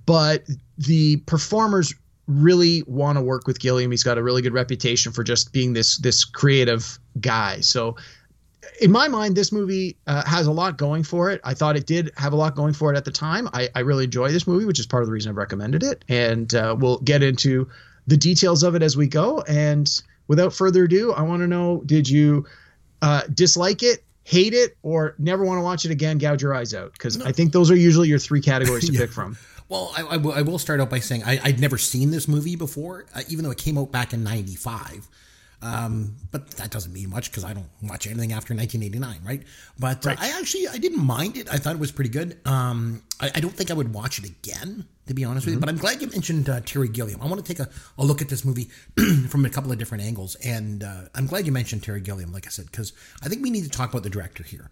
but 0.05 0.45
the 0.77 1.17
performers 1.25 1.93
really 2.27 2.83
want 2.85 3.17
to 3.17 3.21
work 3.21 3.47
with 3.47 3.59
Gilliam. 3.59 3.91
He's 3.91 4.03
got 4.03 4.17
a 4.17 4.23
really 4.23 4.41
good 4.41 4.53
reputation 4.53 5.11
for 5.11 5.23
just 5.23 5.51
being 5.51 5.73
this 5.73 5.97
this 5.97 6.23
creative 6.23 6.99
guy. 7.19 7.59
So 7.61 7.97
in 8.81 8.91
my 8.91 9.07
mind, 9.07 9.35
this 9.35 9.51
movie 9.51 9.97
uh, 10.07 10.23
has 10.25 10.47
a 10.47 10.51
lot 10.51 10.77
going 10.77 11.03
for 11.03 11.29
it. 11.31 11.41
I 11.43 11.53
thought 11.53 11.75
it 11.75 11.85
did 11.85 12.11
have 12.17 12.33
a 12.33 12.35
lot 12.35 12.55
going 12.55 12.73
for 12.73 12.93
it 12.93 12.97
at 12.97 13.05
the 13.05 13.11
time. 13.11 13.49
I, 13.53 13.69
I 13.75 13.81
really 13.81 14.05
enjoy 14.05 14.31
this 14.31 14.47
movie, 14.47 14.65
which 14.65 14.79
is 14.79 14.85
part 14.85 15.03
of 15.03 15.07
the 15.07 15.13
reason 15.13 15.31
I've 15.31 15.37
recommended 15.37 15.83
it. 15.83 16.05
And 16.07 16.53
uh, 16.53 16.75
we'll 16.77 16.99
get 16.99 17.23
into 17.23 17.67
the 18.07 18.17
details 18.17 18.63
of 18.63 18.75
it 18.75 18.83
as 18.83 18.95
we 18.95 19.07
go. 19.07 19.41
And 19.41 19.89
without 20.29 20.53
further 20.53 20.85
ado, 20.85 21.11
I 21.11 21.23
want 21.23 21.41
to 21.41 21.47
know: 21.47 21.83
Did 21.85 22.07
you 22.07 22.45
uh, 23.01 23.23
dislike 23.33 23.83
it, 23.83 24.05
hate 24.23 24.53
it, 24.53 24.77
or 24.81 25.15
never 25.17 25.43
want 25.43 25.57
to 25.57 25.63
watch 25.63 25.83
it 25.83 25.91
again? 25.91 26.17
Gouge 26.17 26.41
your 26.41 26.53
eyes 26.53 26.73
out 26.73 26.93
because 26.93 27.21
I 27.21 27.33
think 27.33 27.51
those 27.51 27.69
are 27.69 27.75
usually 27.75 28.07
your 28.07 28.19
three 28.19 28.39
categories 28.39 28.89
to 28.89 28.93
pick 28.97 29.11
from. 29.11 29.37
Well, 29.67 29.93
I, 29.95 30.01
I, 30.01 30.17
will, 30.17 30.43
will 30.45 30.57
start 30.57 30.79
out 30.79 30.89
by 30.89 30.99
saying 30.99 31.23
I, 31.25 31.39
I'd 31.43 31.59
never 31.59 31.77
seen 31.77 32.09
this 32.09 32.27
movie 32.27 32.55
before, 32.55 33.05
uh, 33.13 33.21
even 33.27 33.43
though 33.43 33.51
it 33.51 33.57
came 33.57 33.77
out 33.77 33.91
back 33.91 34.13
in 34.13 34.23
'95. 34.23 35.09
Um, 35.61 36.15
but 36.31 36.51
that 36.51 36.71
doesn't 36.71 36.93
mean 36.93 37.09
much 37.09 37.31
because 37.31 37.43
I 37.43 37.53
don't 37.53 37.67
watch 37.83 38.07
anything 38.07 38.31
after 38.31 38.53
1989, 38.55 39.19
right? 39.25 39.43
But 39.77 40.07
uh, 40.07 40.15
I 40.17 40.39
actually 40.39 40.67
I 40.69 40.77
didn't 40.77 41.03
mind 41.03 41.35
it. 41.35 41.51
I 41.51 41.57
thought 41.57 41.75
it 41.75 41.79
was 41.79 41.91
pretty 41.91 42.09
good. 42.09 42.39
Um, 42.45 43.03
I, 43.19 43.31
I 43.35 43.39
don't 43.41 43.53
think 43.53 43.69
I 43.69 43.73
would 43.73 43.93
watch 43.93 44.19
it 44.19 44.25
again, 44.25 44.85
to 45.07 45.13
be 45.13 45.25
honest 45.25 45.45
with 45.45 45.55
you. 45.55 45.59
But 45.59 45.67
I'm 45.67 45.77
glad 45.77 46.01
you 46.01 46.07
mentioned 46.07 46.49
uh, 46.49 46.61
Terry 46.61 46.87
Gilliam. 46.87 47.21
I 47.21 47.25
want 47.25 47.45
to 47.45 47.53
take 47.53 47.59
a, 47.59 47.69
a 47.97 48.05
look 48.05 48.21
at 48.21 48.29
this 48.29 48.45
movie 48.45 48.69
from 49.29 49.43
a 49.43 49.49
couple 49.49 49.71
of 49.71 49.77
different 49.77 50.05
angles, 50.05 50.35
and 50.35 50.81
uh, 50.83 51.01
I'm 51.13 51.27
glad 51.27 51.45
you 51.45 51.51
mentioned 51.51 51.83
Terry 51.83 52.01
Gilliam, 52.01 52.31
like 52.31 52.47
I 52.47 52.49
said, 52.49 52.67
because 52.67 52.93
I 53.21 53.27
think 53.27 53.43
we 53.43 53.49
need 53.49 53.63
to 53.63 53.69
talk 53.69 53.89
about 53.89 54.03
the 54.03 54.09
director 54.09 54.43
here. 54.43 54.71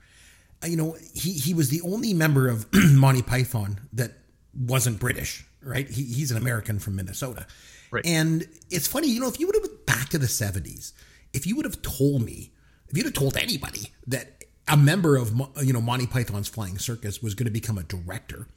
Uh, 0.63 0.67
you 0.67 0.77
know, 0.77 0.95
he 1.13 1.33
he 1.33 1.53
was 1.53 1.69
the 1.69 1.81
only 1.81 2.13
member 2.13 2.47
of 2.47 2.65
Monty 2.93 3.23
Python 3.23 3.81
that 3.91 4.11
wasn't 4.57 4.99
British, 4.99 5.45
right? 5.61 5.89
He, 5.89 6.03
he's 6.03 6.31
an 6.31 6.37
American 6.37 6.79
from 6.79 6.95
Minnesota. 6.95 7.45
Right. 7.91 8.05
And 8.05 8.47
it's 8.69 8.87
funny, 8.87 9.07
you 9.09 9.19
know, 9.19 9.27
if 9.27 9.39
you 9.39 9.45
would 9.47 9.55
have 9.55 9.63
went 9.63 9.85
back 9.85 10.09
to 10.09 10.17
the 10.17 10.27
70s, 10.27 10.91
if 11.33 11.45
you 11.47 11.55
would 11.55 11.65
have 11.65 11.81
told 11.81 12.23
me, 12.23 12.51
if 12.89 12.97
you'd 12.97 13.05
have 13.05 13.13
told 13.13 13.37
anybody 13.37 13.91
that 14.07 14.43
a 14.67 14.77
member 14.77 15.15
of, 15.15 15.31
you 15.61 15.73
know, 15.73 15.81
Monty 15.81 16.07
Python's 16.07 16.47
Flying 16.47 16.77
Circus 16.77 17.21
was 17.21 17.33
going 17.35 17.45
to 17.45 17.51
become 17.51 17.77
a 17.77 17.83
director, 17.83 18.47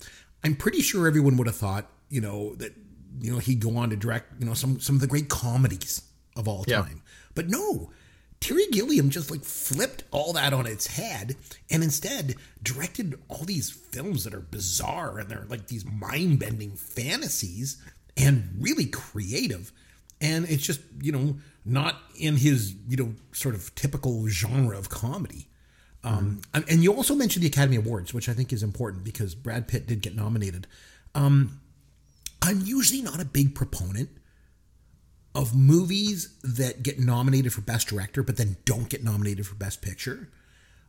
I'm 0.42 0.56
pretty 0.56 0.80
sure 0.80 1.06
everyone 1.06 1.36
would 1.36 1.46
have 1.46 1.56
thought, 1.56 1.88
you 2.08 2.20
know, 2.20 2.54
that, 2.56 2.72
you 3.20 3.32
know, 3.32 3.38
he'd 3.38 3.60
go 3.60 3.76
on 3.76 3.90
to 3.90 3.96
direct, 3.96 4.40
you 4.40 4.46
know, 4.46 4.54
some, 4.54 4.80
some 4.80 4.94
of 4.96 5.00
the 5.00 5.06
great 5.06 5.28
comedies 5.28 6.02
of 6.36 6.48
all 6.48 6.64
Yeah. 6.66 6.82
time. 6.82 7.02
But 7.34 7.48
no, 7.48 7.90
Terry 8.40 8.66
Gilliam 8.72 9.10
just 9.10 9.30
like 9.30 9.44
flipped 9.44 10.04
all 10.10 10.32
that 10.32 10.52
on 10.52 10.66
its 10.66 10.86
head 10.86 11.36
and 11.70 11.82
instead 11.84 12.36
directed 12.62 13.18
all 13.28 13.44
these 13.44 13.70
films 13.70 14.24
that 14.24 14.32
are 14.34 14.40
bizarre 14.40 15.18
and 15.18 15.28
they're 15.28 15.44
like 15.48 15.66
these 15.66 15.84
mind 15.84 16.38
bending 16.38 16.70
fantasies 16.72 17.76
and 18.20 18.56
really 18.58 18.86
creative. 18.86 19.72
And 20.20 20.48
it's 20.48 20.62
just, 20.62 20.80
you 21.00 21.12
know, 21.12 21.38
not 21.64 21.96
in 22.16 22.36
his, 22.36 22.74
you 22.88 22.96
know, 22.96 23.14
sort 23.32 23.54
of 23.54 23.74
typical 23.74 24.28
genre 24.28 24.78
of 24.78 24.88
comedy. 24.90 25.46
Um, 26.02 26.40
and- 26.54 26.64
And 26.68 26.82
you 26.82 26.92
also 26.94 27.14
mentioned 27.14 27.42
the 27.42 27.48
Academy 27.48 27.76
Awards, 27.76 28.12
which 28.14 28.28
I 28.28 28.34
think 28.34 28.52
is 28.52 28.62
important 28.62 29.04
because 29.04 29.34
Brad 29.34 29.68
Pitt 29.68 29.86
did 29.86 30.00
get 30.00 30.14
nominated. 30.14 30.66
Um, 31.14 31.60
I'm 32.42 32.60
usually 32.64 33.02
not 33.02 33.20
a 33.20 33.24
big 33.24 33.54
proponent 33.54 34.10
of 35.34 35.54
movies 35.54 36.30
that 36.42 36.82
get 36.82 36.98
nominated 36.98 37.52
for 37.52 37.60
Best 37.60 37.88
Director, 37.88 38.22
but 38.22 38.36
then 38.36 38.56
don't 38.64 38.88
get 38.88 39.04
nominated 39.04 39.46
for 39.46 39.54
Best 39.54 39.80
Picture. 39.82 40.28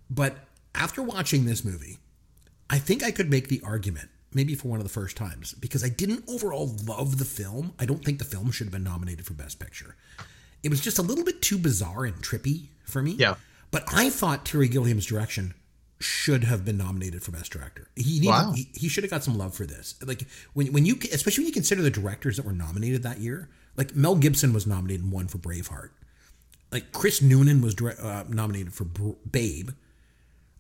But 0.10 0.48
after 0.74 1.02
watching 1.02 1.46
this 1.46 1.64
movie, 1.64 2.00
I 2.70 2.80
think 2.80 3.04
I 3.04 3.12
could 3.12 3.30
make 3.30 3.50
the 3.50 3.62
argument, 3.64 4.10
maybe 4.34 4.56
for 4.56 4.68
one 4.68 4.80
of 4.80 4.84
the 4.84 4.90
first 4.94 5.18
times, 5.18 5.54
because 5.54 5.84
I 5.84 5.90
didn't 5.90 6.24
overall 6.28 6.76
love 6.86 7.18
the 7.18 7.26
film. 7.26 7.74
I 7.80 7.86
don't 7.86 8.04
think 8.04 8.20
the 8.20 8.26
film 8.26 8.52
should 8.52 8.66
have 8.68 8.72
been 8.74 8.84
nominated 8.84 9.26
for 9.26 9.34
Best 9.34 9.60
Picture. 9.60 9.96
It 10.64 10.70
was 10.70 10.82
just 10.82 11.00
a 11.00 11.02
little 11.02 11.24
bit 11.26 11.42
too 11.42 11.58
bizarre 11.58 12.06
and 12.06 12.16
trippy 12.18 12.68
for 12.86 13.02
me. 13.02 13.12
Yeah. 13.12 13.36
But 13.72 13.84
I 13.92 14.10
thought 14.10 14.46
Terry 14.46 14.68
Gilliam's 14.68 15.06
direction 15.06 15.54
should 16.00 16.44
have 16.44 16.66
been 16.66 16.78
nominated 16.78 17.22
for 17.24 17.32
best 17.32 17.52
director. 17.52 17.88
He 17.96 18.16
needed, 18.20 18.28
Wow. 18.30 18.54
he, 18.56 18.68
he 18.74 18.88
should 18.90 19.04
have 19.04 19.12
got 19.12 19.24
some 19.24 19.38
love 19.38 19.54
for 19.54 19.66
this. 19.66 19.96
Like 20.04 20.24
when 20.54 20.74
when 20.74 20.86
you 20.86 20.98
especially 21.14 21.44
when 21.44 21.48
you 21.48 21.54
consider 21.54 21.82
the 21.84 21.92
directors 21.92 22.38
that 22.38 22.46
were 22.46 22.54
nominated 22.54 23.04
that 23.04 23.20
year. 23.20 23.50
Like 23.78 23.96
Mel 23.96 24.16
Gibson 24.16 24.52
was 24.52 24.68
nominated 24.68 25.04
and 25.04 25.12
won 25.14 25.28
for 25.30 25.38
Braveheart. 25.38 25.92
Like 26.72 26.92
Chris 26.92 27.22
Noonan 27.22 27.62
was 27.62 27.74
dire- 27.76 27.96
uh, 28.02 28.24
nominated 28.28 28.74
for 28.74 28.84
Br- 28.84 29.12
Babe. 29.32 29.70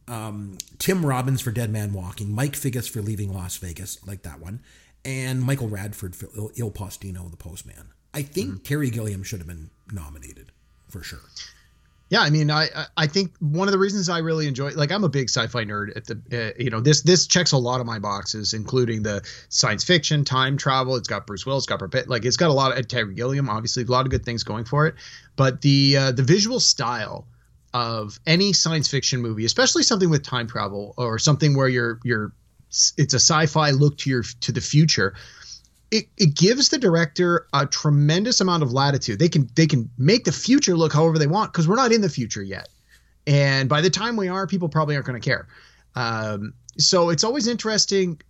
Um, 0.07 0.57
Tim 0.79 1.05
Robbins 1.05 1.41
for 1.41 1.51
Dead 1.51 1.69
Man 1.69 1.93
Walking. 1.93 2.33
Mike 2.33 2.53
Figgis 2.53 2.89
for 2.89 3.01
Leaving 3.01 3.33
Las 3.33 3.57
Vegas, 3.57 4.05
like 4.05 4.23
that 4.23 4.39
one, 4.39 4.61
and 5.05 5.41
Michael 5.41 5.69
Radford 5.69 6.15
for 6.15 6.27
Il, 6.35 6.51
Il 6.55 6.71
Postino, 6.71 7.29
The 7.29 7.37
Postman. 7.37 7.87
I 8.13 8.23
think 8.23 8.63
Terry 8.63 8.89
Gilliam 8.89 9.23
should 9.23 9.39
have 9.39 9.47
been 9.47 9.69
nominated 9.91 10.51
for 10.89 11.01
sure. 11.01 11.19
Yeah, 12.09 12.19
I 12.19 12.29
mean, 12.29 12.51
I 12.51 12.67
I- 12.97 13.07
think 13.07 13.31
one 13.39 13.69
of 13.69 13.71
the 13.71 13.77
reasons 13.77 14.09
I 14.09 14.17
really 14.17 14.45
enjoy, 14.45 14.71
like, 14.71 14.91
I'm 14.91 15.05
a 15.05 15.09
big 15.09 15.29
sci-fi 15.29 15.63
nerd. 15.63 15.95
At 15.95 16.07
the, 16.07 16.49
uh, 16.49 16.61
you 16.61 16.69
know, 16.69 16.81
this 16.81 17.03
this 17.03 17.25
checks 17.25 17.53
a 17.53 17.57
lot 17.57 17.79
of 17.79 17.85
my 17.85 17.99
boxes, 17.99 18.53
including 18.53 19.01
the 19.03 19.21
science 19.47 19.85
fiction, 19.85 20.25
time 20.25 20.57
travel. 20.57 20.97
It's 20.97 21.07
got 21.07 21.25
Bruce 21.25 21.45
Willis, 21.45 21.61
it's 21.63 21.67
got 21.69 21.79
Brad 21.79 22.09
like, 22.09 22.25
it's 22.25 22.35
got 22.35 22.49
a 22.49 22.53
lot 22.53 22.77
of 22.77 22.85
Terry 22.89 23.13
Gilliam, 23.15 23.49
obviously, 23.49 23.83
a 23.83 23.85
lot 23.85 24.05
of 24.05 24.11
good 24.11 24.25
things 24.25 24.43
going 24.43 24.65
for 24.65 24.87
it. 24.87 24.95
But 25.37 25.61
the 25.61 25.95
uh, 25.95 26.11
the 26.11 26.23
visual 26.23 26.59
style 26.59 27.27
of 27.73 28.19
any 28.27 28.53
science 28.53 28.89
fiction 28.89 29.21
movie, 29.21 29.45
especially 29.45 29.83
something 29.83 30.09
with 30.09 30.23
time 30.23 30.47
travel 30.47 30.93
or 30.97 31.17
something 31.19 31.55
where 31.55 31.67
you're 31.67 31.99
you're 32.03 32.33
it's 32.97 33.13
a 33.13 33.19
sci-fi 33.19 33.71
look 33.71 33.97
to 33.97 34.09
your 34.09 34.23
to 34.39 34.51
the 34.51 34.61
future 34.61 35.13
it, 35.91 36.07
it 36.17 36.35
gives 36.35 36.69
the 36.69 36.77
director 36.77 37.47
a 37.53 37.67
tremendous 37.67 38.39
amount 38.39 38.63
of 38.63 38.71
latitude. 38.71 39.19
They 39.19 39.29
can 39.29 39.49
they 39.55 39.67
can 39.67 39.89
make 39.97 40.23
the 40.23 40.31
future 40.31 40.75
look 40.75 40.93
however 40.93 41.19
they 41.19 41.27
want 41.27 41.51
because 41.51 41.67
we're 41.67 41.75
not 41.75 41.91
in 41.91 42.01
the 42.01 42.09
future 42.09 42.41
yet, 42.41 42.69
and 43.27 43.67
by 43.67 43.81
the 43.81 43.89
time 43.89 44.15
we 44.15 44.29
are, 44.29 44.47
people 44.47 44.69
probably 44.69 44.95
aren't 44.95 45.05
going 45.05 45.21
to 45.21 45.29
care. 45.29 45.47
Um, 45.95 46.53
so 46.77 47.09
it's 47.09 47.25
always 47.25 47.47
interesting 47.47 48.21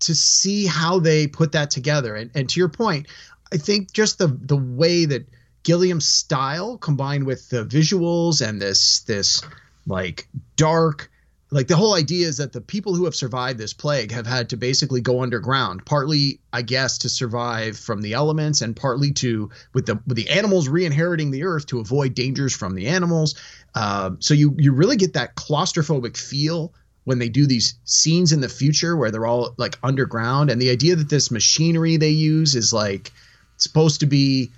to 0.00 0.14
see 0.14 0.64
how 0.64 0.98
they 0.98 1.26
put 1.26 1.52
that 1.52 1.70
together. 1.70 2.16
And, 2.16 2.30
and 2.34 2.48
to 2.48 2.58
your 2.58 2.70
point, 2.70 3.06
I 3.52 3.58
think 3.58 3.92
just 3.92 4.16
the 4.18 4.28
the 4.28 4.56
way 4.56 5.04
that 5.04 5.28
Gilliam's 5.62 6.08
style 6.08 6.78
combined 6.78 7.24
with 7.24 7.48
the 7.50 7.64
visuals 7.64 8.46
and 8.46 8.60
this 8.60 9.00
this 9.00 9.42
like 9.86 10.28
dark 10.56 11.10
like 11.52 11.66
the 11.66 11.76
whole 11.76 11.94
idea 11.94 12.28
is 12.28 12.36
that 12.36 12.52
the 12.52 12.60
people 12.60 12.94
who 12.94 13.06
have 13.06 13.14
survived 13.14 13.58
this 13.58 13.72
plague 13.72 14.12
have 14.12 14.26
had 14.26 14.50
to 14.50 14.56
basically 14.56 15.00
go 15.00 15.22
underground 15.22 15.84
partly 15.84 16.38
i 16.52 16.62
guess 16.62 16.98
to 16.98 17.08
survive 17.08 17.78
from 17.78 18.02
the 18.02 18.12
elements 18.12 18.60
and 18.62 18.76
partly 18.76 19.12
to 19.12 19.50
with 19.74 19.86
the 19.86 20.00
with 20.06 20.16
the 20.16 20.28
animals 20.28 20.68
re-inheriting 20.68 21.30
the 21.30 21.44
earth 21.44 21.66
to 21.66 21.80
avoid 21.80 22.14
dangers 22.14 22.54
from 22.54 22.74
the 22.74 22.88
animals. 22.88 23.34
Um, 23.74 24.20
so 24.20 24.34
you 24.34 24.54
you 24.58 24.72
really 24.72 24.96
get 24.96 25.14
that 25.14 25.34
claustrophobic 25.34 26.16
feel 26.16 26.72
when 27.04 27.18
they 27.18 27.28
do 27.28 27.46
these 27.46 27.74
scenes 27.84 28.32
in 28.32 28.40
the 28.40 28.48
future 28.48 28.96
where 28.96 29.10
they're 29.10 29.26
all 29.26 29.54
like 29.56 29.78
underground. 29.82 30.50
And 30.50 30.60
the 30.60 30.70
idea 30.70 30.96
that 30.96 31.08
this 31.08 31.30
machinery 31.30 31.96
they 31.96 32.10
use 32.10 32.54
is 32.54 32.72
like 32.72 33.12
supposed 33.56 34.00
to 34.00 34.06
be 34.06 34.52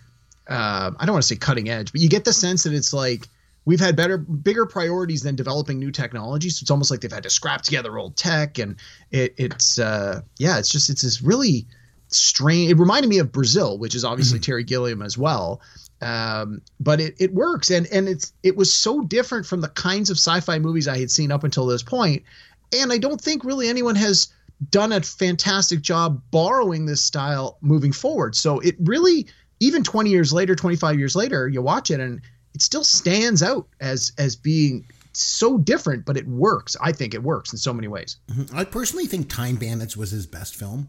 uh, 0.48 0.90
i 0.98 1.06
don't 1.06 1.14
want 1.14 1.22
to 1.22 1.28
say 1.28 1.36
cutting 1.36 1.68
edge 1.68 1.92
but 1.92 2.00
you 2.00 2.08
get 2.08 2.24
the 2.24 2.32
sense 2.32 2.64
that 2.64 2.72
it's 2.72 2.92
like 2.92 3.28
we've 3.64 3.80
had 3.80 3.96
better 3.96 4.18
bigger 4.18 4.66
priorities 4.66 5.22
than 5.22 5.36
developing 5.36 5.78
new 5.78 5.90
technologies. 5.90 6.58
So 6.58 6.64
it's 6.64 6.70
almost 6.70 6.90
like 6.90 7.00
they've 7.00 7.12
had 7.12 7.22
to 7.22 7.30
scrap 7.30 7.62
together 7.62 7.96
old 7.98 8.16
tech 8.16 8.58
and 8.58 8.76
it, 9.10 9.34
it's 9.36 9.78
uh 9.78 10.20
yeah 10.38 10.58
it's 10.58 10.70
just 10.70 10.90
it's 10.90 11.02
this 11.02 11.22
really 11.22 11.66
strange 12.08 12.70
it 12.70 12.78
reminded 12.78 13.08
me 13.08 13.18
of 13.18 13.32
brazil 13.32 13.78
which 13.78 13.94
is 13.94 14.04
obviously 14.04 14.38
terry 14.38 14.64
gilliam 14.64 15.02
as 15.02 15.16
well. 15.16 15.60
Um 16.00 16.62
but 16.80 17.00
it, 17.00 17.14
it 17.18 17.32
works 17.32 17.70
and 17.70 17.86
and 17.86 18.08
it's 18.08 18.32
it 18.42 18.56
was 18.56 18.72
so 18.72 19.02
different 19.02 19.46
from 19.46 19.60
the 19.60 19.68
kinds 19.68 20.10
of 20.10 20.16
sci-fi 20.16 20.58
movies 20.58 20.88
i 20.88 20.98
had 20.98 21.10
seen 21.10 21.30
up 21.30 21.44
until 21.44 21.66
this 21.66 21.82
point 21.82 22.24
and 22.72 22.92
i 22.92 22.98
don't 22.98 23.20
think 23.20 23.44
really 23.44 23.68
anyone 23.68 23.94
has 23.94 24.28
done 24.70 24.92
a 24.92 25.00
fantastic 25.00 25.80
job 25.80 26.22
borrowing 26.30 26.86
this 26.86 27.04
style 27.04 27.58
moving 27.60 27.92
forward. 27.92 28.36
So 28.36 28.60
it 28.60 28.76
really 28.80 29.26
even 29.62 29.82
20 29.82 30.10
years 30.10 30.32
later 30.32 30.54
25 30.54 30.98
years 30.98 31.16
later 31.16 31.48
you 31.48 31.62
watch 31.62 31.90
it 31.90 32.00
and 32.00 32.20
it 32.54 32.62
still 32.62 32.84
stands 32.84 33.42
out 33.42 33.66
as 33.80 34.12
as 34.18 34.36
being 34.36 34.84
so 35.12 35.58
different, 35.58 36.04
but 36.04 36.16
it 36.16 36.26
works. 36.26 36.76
I 36.80 36.92
think 36.92 37.14
it 37.14 37.22
works 37.22 37.52
in 37.52 37.58
so 37.58 37.72
many 37.72 37.88
ways. 37.88 38.16
Mm-hmm. 38.30 38.56
I 38.56 38.64
personally 38.64 39.06
think 39.06 39.28
Time 39.28 39.56
Bandits 39.56 39.96
was 39.96 40.10
his 40.10 40.26
best 40.26 40.56
film. 40.56 40.88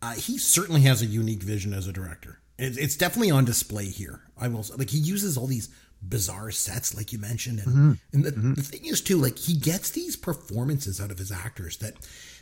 Uh, 0.00 0.12
he 0.12 0.38
certainly 0.38 0.82
has 0.82 1.02
a 1.02 1.06
unique 1.06 1.42
vision 1.42 1.72
as 1.72 1.86
a 1.86 1.92
director. 1.92 2.40
It's, 2.58 2.76
it's 2.76 2.96
definitely 2.96 3.30
on 3.30 3.44
display 3.44 3.86
here. 3.86 4.22
I 4.38 4.48
will 4.48 4.62
say, 4.62 4.74
like 4.74 4.90
he 4.90 4.98
uses 4.98 5.36
all 5.36 5.46
these 5.46 5.70
bizarre 6.02 6.50
sets, 6.50 6.94
like 6.94 7.12
you 7.12 7.18
mentioned, 7.18 7.60
and, 7.60 7.68
mm-hmm. 7.68 7.92
and 8.12 8.24
the, 8.24 8.30
mm-hmm. 8.30 8.54
the 8.54 8.62
thing 8.62 8.84
is 8.84 9.00
too, 9.00 9.16
like 9.16 9.38
he 9.38 9.56
gets 9.56 9.90
these 9.90 10.16
performances 10.16 11.00
out 11.00 11.10
of 11.10 11.18
his 11.18 11.32
actors 11.32 11.78
that 11.78 11.94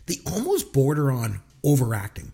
they 0.06 0.16
almost 0.26 0.72
border 0.72 1.10
on 1.10 1.40
overacting, 1.64 2.32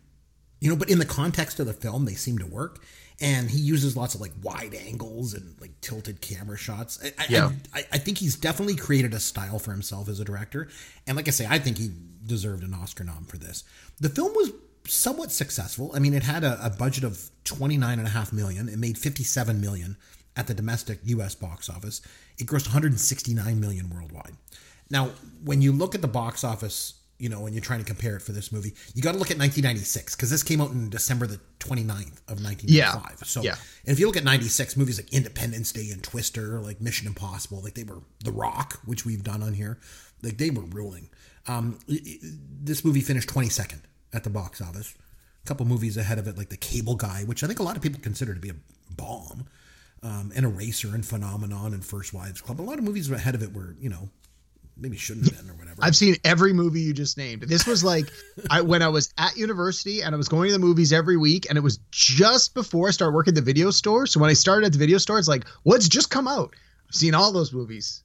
you 0.61 0.70
know. 0.70 0.76
But 0.76 0.90
in 0.90 0.98
the 0.98 1.04
context 1.04 1.61
of 1.61 1.66
the 1.66 1.74
film, 1.74 2.04
they 2.04 2.14
seem 2.14 2.38
to 2.38 2.46
work. 2.46 2.82
And 3.20 3.50
he 3.50 3.59
uses 3.59 3.96
lots 3.96 4.14
of 4.14 4.20
like 4.20 4.33
wide 4.42 4.74
angles 4.74 5.35
and 5.35 5.54
like 5.61 5.72
tilted 5.81 6.20
camera 6.20 6.57
shots. 6.57 7.00
I, 7.04 7.09
I- 7.22 7.26
Yeah. 7.28 7.50
I, 7.74 7.85
I 7.92 7.98
think 7.98 8.18
he's 8.18 8.37
definitely 8.37 8.76
created 8.76 9.12
a 9.14 9.20
style 9.20 9.59
for 9.59 9.72
himself 9.72 10.09
as 10.09 10.20
a 10.20 10.24
director. 10.24 10.68
And 11.07 11.16
like 11.16 11.26
I 11.26 11.33
say, 11.33 11.46
I 11.48 11.59
think 11.59 11.78
he 11.78 11.90
deserved 12.24 12.62
an 12.62 12.74
Oscar 12.74 13.04
nom 13.04 13.24
for 13.24 13.37
this. 13.37 13.64
The 14.00 14.09
film 14.09 14.33
was 14.35 14.52
somewhat 14.87 15.33
successful. 15.33 15.90
I 15.94 15.98
mean, 15.98 16.14
it 16.14 16.22
had 16.22 16.44
a, 16.44 16.64
a 16.64 16.70
budget 16.70 17.02
of 17.04 17.28
29 17.44 17.98
and 17.98 18.07
a 18.07 18.11
half 18.11 18.33
million. 18.33 18.68
It 18.68 18.78
made 18.78 18.96
57 18.96 19.61
million 19.61 19.96
at 20.37 20.46
the 20.46 20.54
domestic 20.54 21.00
US 21.04 21.35
box 21.35 21.68
office. 21.68 22.00
It 22.38 22.46
grossed 22.46 22.66
169 22.68 23.59
million 23.61 23.90
worldwide. 23.90 24.37
Now, 24.90 25.11
when 25.44 25.61
you 25.61 25.72
look 25.72 25.94
at 25.96 26.02
the 26.02 26.09
box 26.09 26.44
office 26.44 26.94
you 27.18 27.28
know, 27.28 27.40
when 27.40 27.52
you're 27.52 27.62
trying 27.62 27.81
to 27.81 27.85
compare 27.85 28.16
it 28.16 28.22
for 28.22 28.33
this 28.33 28.52
movie, 28.52 28.74
you 28.94 29.02
got 29.02 29.12
to 29.12 29.18
look 29.18 29.31
at 29.31 29.38
1996 29.38 30.14
because 30.14 30.31
this 30.31 30.42
came 30.44 30.61
out 30.61 30.70
in 30.70 30.88
December 30.88 31.26
the 31.26 31.40
29th 31.59 32.20
of 32.28 32.40
1995. 32.42 33.26
So, 33.26 33.42
Yeah. 33.42 33.57
and 33.85 33.92
if 33.92 33.98
you 33.98 34.07
look 34.07 34.16
at 34.16 34.24
96 34.24 34.76
movies 34.76 34.98
like 34.98 35.12
Independence 35.12 35.72
Day 35.72 35.90
and 35.90 36.02
Twister, 36.02 36.61
like 36.61 36.81
Mission 36.81 37.09
Impossible, 37.09 37.61
like 37.62 37.74
they 37.74 37.83
were 37.85 38.02
The 38.24 38.31
Rock, 38.33 38.81
which 38.85 39.04
we've 39.04 39.24
done 39.24 39.42
on 39.42 39.54
here, 39.54 39.78
like 40.22 40.38
they 40.38 40.50
were 40.50 40.62
ruling. 40.62 41.11
Um, 41.48 41.78
this 41.88 42.85
movie 42.85 43.00
finished 43.00 43.28
22nd 43.28 43.81
at 44.12 44.22
the 44.24 44.31
box 44.31 44.61
office. 44.61 44.94
A 45.44 45.48
couple 45.48 45.66
movies 45.66 45.96
ahead 45.96 46.18
of 46.18 46.28
it, 46.28 46.37
like 46.38 46.50
The 46.50 46.57
Cable 46.57 46.94
Guy, 46.94 47.22
which 47.24 47.42
I 47.42 47.46
think 47.46 47.59
a 47.59 47.62
lot 47.62 47.76
of 47.76 47.83
people 47.83 48.00
consider 48.00 48.35
to 48.35 48.40
be 48.40 48.50
a 48.50 48.54
bomb, 48.96 49.46
um, 50.02 50.31
and 50.37 50.44
Eraser 50.44 50.94
and 50.94 51.04
Phenomenon 51.04 51.74
and 51.74 51.85
First 51.85 52.12
Wives 52.14 52.40
Club. 52.40 52.61
A 52.61 52.62
lot 52.62 52.78
of 52.78 52.85
movies 52.85 53.11
ahead 53.11 53.35
of 53.35 53.42
it 53.42 53.52
were, 53.52 53.74
you 53.81 53.88
know, 53.88 54.09
maybe 54.78 54.96
shouldn't 54.96 55.28
have 55.28 55.38
been 55.40 55.50
or 55.50 55.54
whatever. 55.54 55.76
I've 55.82 55.96
seen 55.96 56.16
every 56.24 56.52
movie 56.52 56.80
you 56.80 56.92
just 56.92 57.16
named. 57.18 57.42
This 57.42 57.66
was 57.66 57.82
like 57.84 58.06
I 58.50 58.60
when 58.62 58.82
I 58.82 58.88
was 58.88 59.12
at 59.18 59.36
university 59.36 60.02
and 60.02 60.14
I 60.14 60.18
was 60.18 60.28
going 60.28 60.48
to 60.48 60.52
the 60.52 60.58
movies 60.58 60.92
every 60.92 61.16
week, 61.16 61.46
and 61.48 61.56
it 61.58 61.62
was 61.62 61.78
just 61.90 62.54
before 62.54 62.88
I 62.88 62.90
started 62.92 63.14
working 63.14 63.32
at 63.32 63.34
the 63.36 63.42
video 63.42 63.70
store. 63.70 64.06
So 64.06 64.20
when 64.20 64.30
I 64.30 64.34
started 64.34 64.66
at 64.66 64.72
the 64.72 64.78
video 64.78 64.98
store, 64.98 65.18
it's 65.18 65.28
like, 65.28 65.46
what's 65.62 65.88
just 65.88 66.10
come 66.10 66.26
out? 66.28 66.54
I've 66.88 66.94
seen 66.94 67.14
all 67.14 67.32
those 67.32 67.52
movies, 67.52 68.02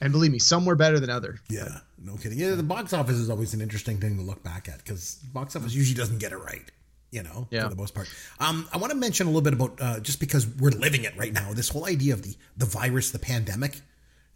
and 0.00 0.12
believe 0.12 0.32
me, 0.32 0.38
some 0.38 0.64
were 0.66 0.74
better 0.76 0.98
than 1.00 1.10
other. 1.10 1.38
Yeah, 1.48 1.78
no 2.02 2.16
kidding. 2.16 2.38
Yeah, 2.38 2.54
the 2.54 2.62
box 2.62 2.92
office 2.92 3.16
is 3.16 3.30
always 3.30 3.54
an 3.54 3.60
interesting 3.60 3.98
thing 3.98 4.16
to 4.16 4.22
look 4.22 4.42
back 4.42 4.68
at 4.68 4.78
because 4.78 5.14
box 5.32 5.54
office 5.56 5.74
usually 5.74 5.96
doesn't 5.96 6.18
get 6.18 6.32
it 6.32 6.38
right. 6.38 6.70
You 7.12 7.22
know, 7.22 7.46
Yeah. 7.50 7.62
for 7.62 7.68
the 7.70 7.76
most 7.76 7.94
part. 7.94 8.08
Um, 8.40 8.68
I 8.74 8.78
want 8.78 8.90
to 8.90 8.98
mention 8.98 9.26
a 9.26 9.30
little 9.30 9.40
bit 9.40 9.52
about 9.54 9.80
uh, 9.80 10.00
just 10.00 10.18
because 10.20 10.44
we're 10.46 10.70
living 10.70 11.04
it 11.04 11.16
right 11.16 11.32
now. 11.32 11.52
This 11.54 11.68
whole 11.68 11.86
idea 11.86 12.12
of 12.12 12.22
the 12.22 12.34
the 12.56 12.66
virus, 12.66 13.10
the 13.12 13.18
pandemic. 13.20 13.80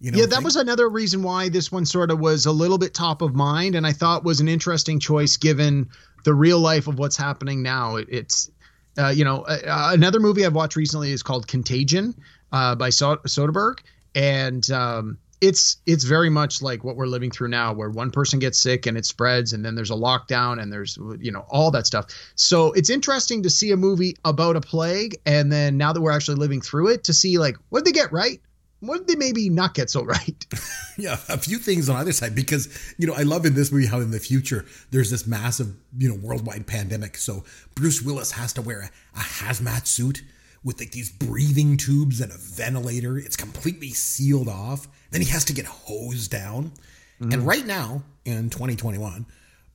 You 0.00 0.10
know, 0.10 0.18
yeah, 0.18 0.26
that 0.26 0.36
thing. 0.36 0.44
was 0.44 0.56
another 0.56 0.88
reason 0.88 1.22
why 1.22 1.50
this 1.50 1.70
one 1.70 1.84
sort 1.84 2.10
of 2.10 2.18
was 2.18 2.46
a 2.46 2.52
little 2.52 2.78
bit 2.78 2.94
top 2.94 3.20
of 3.20 3.34
mind, 3.34 3.74
and 3.74 3.86
I 3.86 3.92
thought 3.92 4.24
was 4.24 4.40
an 4.40 4.48
interesting 4.48 4.98
choice 4.98 5.36
given 5.36 5.90
the 6.24 6.32
real 6.32 6.58
life 6.58 6.86
of 6.86 6.98
what's 6.98 7.18
happening 7.18 7.62
now. 7.62 7.96
It, 7.96 8.08
it's, 8.10 8.50
uh, 8.98 9.08
you 9.08 9.24
know, 9.24 9.42
uh, 9.42 9.90
another 9.92 10.18
movie 10.18 10.46
I've 10.46 10.54
watched 10.54 10.76
recently 10.76 11.12
is 11.12 11.22
called 11.22 11.46
Contagion 11.46 12.14
uh, 12.50 12.76
by 12.76 12.88
so- 12.88 13.16
Soderbergh, 13.26 13.80
and 14.14 14.68
um, 14.70 15.18
it's 15.42 15.76
it's 15.84 16.04
very 16.04 16.30
much 16.30 16.62
like 16.62 16.82
what 16.82 16.96
we're 16.96 17.06
living 17.06 17.30
through 17.30 17.48
now, 17.48 17.74
where 17.74 17.90
one 17.90 18.10
person 18.10 18.38
gets 18.38 18.58
sick 18.58 18.86
and 18.86 18.96
it 18.96 19.04
spreads, 19.04 19.52
and 19.52 19.62
then 19.62 19.74
there's 19.74 19.90
a 19.90 19.94
lockdown, 19.94 20.62
and 20.62 20.72
there's 20.72 20.98
you 21.20 21.30
know 21.30 21.44
all 21.50 21.70
that 21.72 21.86
stuff. 21.86 22.06
So 22.36 22.72
it's 22.72 22.88
interesting 22.88 23.42
to 23.42 23.50
see 23.50 23.70
a 23.72 23.76
movie 23.76 24.16
about 24.24 24.56
a 24.56 24.62
plague, 24.62 25.18
and 25.26 25.52
then 25.52 25.76
now 25.76 25.92
that 25.92 26.00
we're 26.00 26.12
actually 26.12 26.36
living 26.36 26.62
through 26.62 26.88
it, 26.88 27.04
to 27.04 27.12
see 27.12 27.36
like 27.36 27.56
what 27.68 27.84
did 27.84 27.94
they 27.94 27.98
get 27.98 28.12
right 28.12 28.40
what 28.80 28.98
did 28.98 29.08
they 29.08 29.16
maybe 29.16 29.48
not 29.48 29.74
get 29.74 29.90
so 29.90 30.04
right? 30.04 30.46
yeah, 30.98 31.18
a 31.28 31.38
few 31.38 31.58
things 31.58 31.88
on 31.88 31.96
either 31.96 32.12
side 32.12 32.34
because 32.34 32.94
you 32.98 33.06
know 33.06 33.14
I 33.14 33.22
love 33.22 33.46
in 33.46 33.54
this 33.54 33.70
movie 33.70 33.86
how 33.86 34.00
in 34.00 34.10
the 34.10 34.20
future 34.20 34.64
there's 34.90 35.10
this 35.10 35.26
massive 35.26 35.74
you 35.96 36.08
know 36.08 36.16
worldwide 36.16 36.66
pandemic. 36.66 37.16
So 37.16 37.44
Bruce 37.74 38.02
Willis 38.02 38.32
has 38.32 38.52
to 38.54 38.62
wear 38.62 38.80
a, 38.80 39.18
a 39.18 39.22
hazmat 39.22 39.86
suit 39.86 40.22
with 40.62 40.78
like 40.78 40.90
these 40.90 41.10
breathing 41.10 41.76
tubes 41.76 42.20
and 42.20 42.32
a 42.32 42.36
ventilator. 42.36 43.18
It's 43.18 43.36
completely 43.36 43.90
sealed 43.90 44.48
off. 44.48 44.88
Then 45.10 45.22
he 45.22 45.28
has 45.30 45.44
to 45.46 45.52
get 45.52 45.66
hosed 45.66 46.30
down. 46.30 46.72
And 47.18 47.32
mm-hmm. 47.32 47.44
right 47.44 47.66
now 47.66 48.02
in 48.24 48.48
2021, 48.48 49.26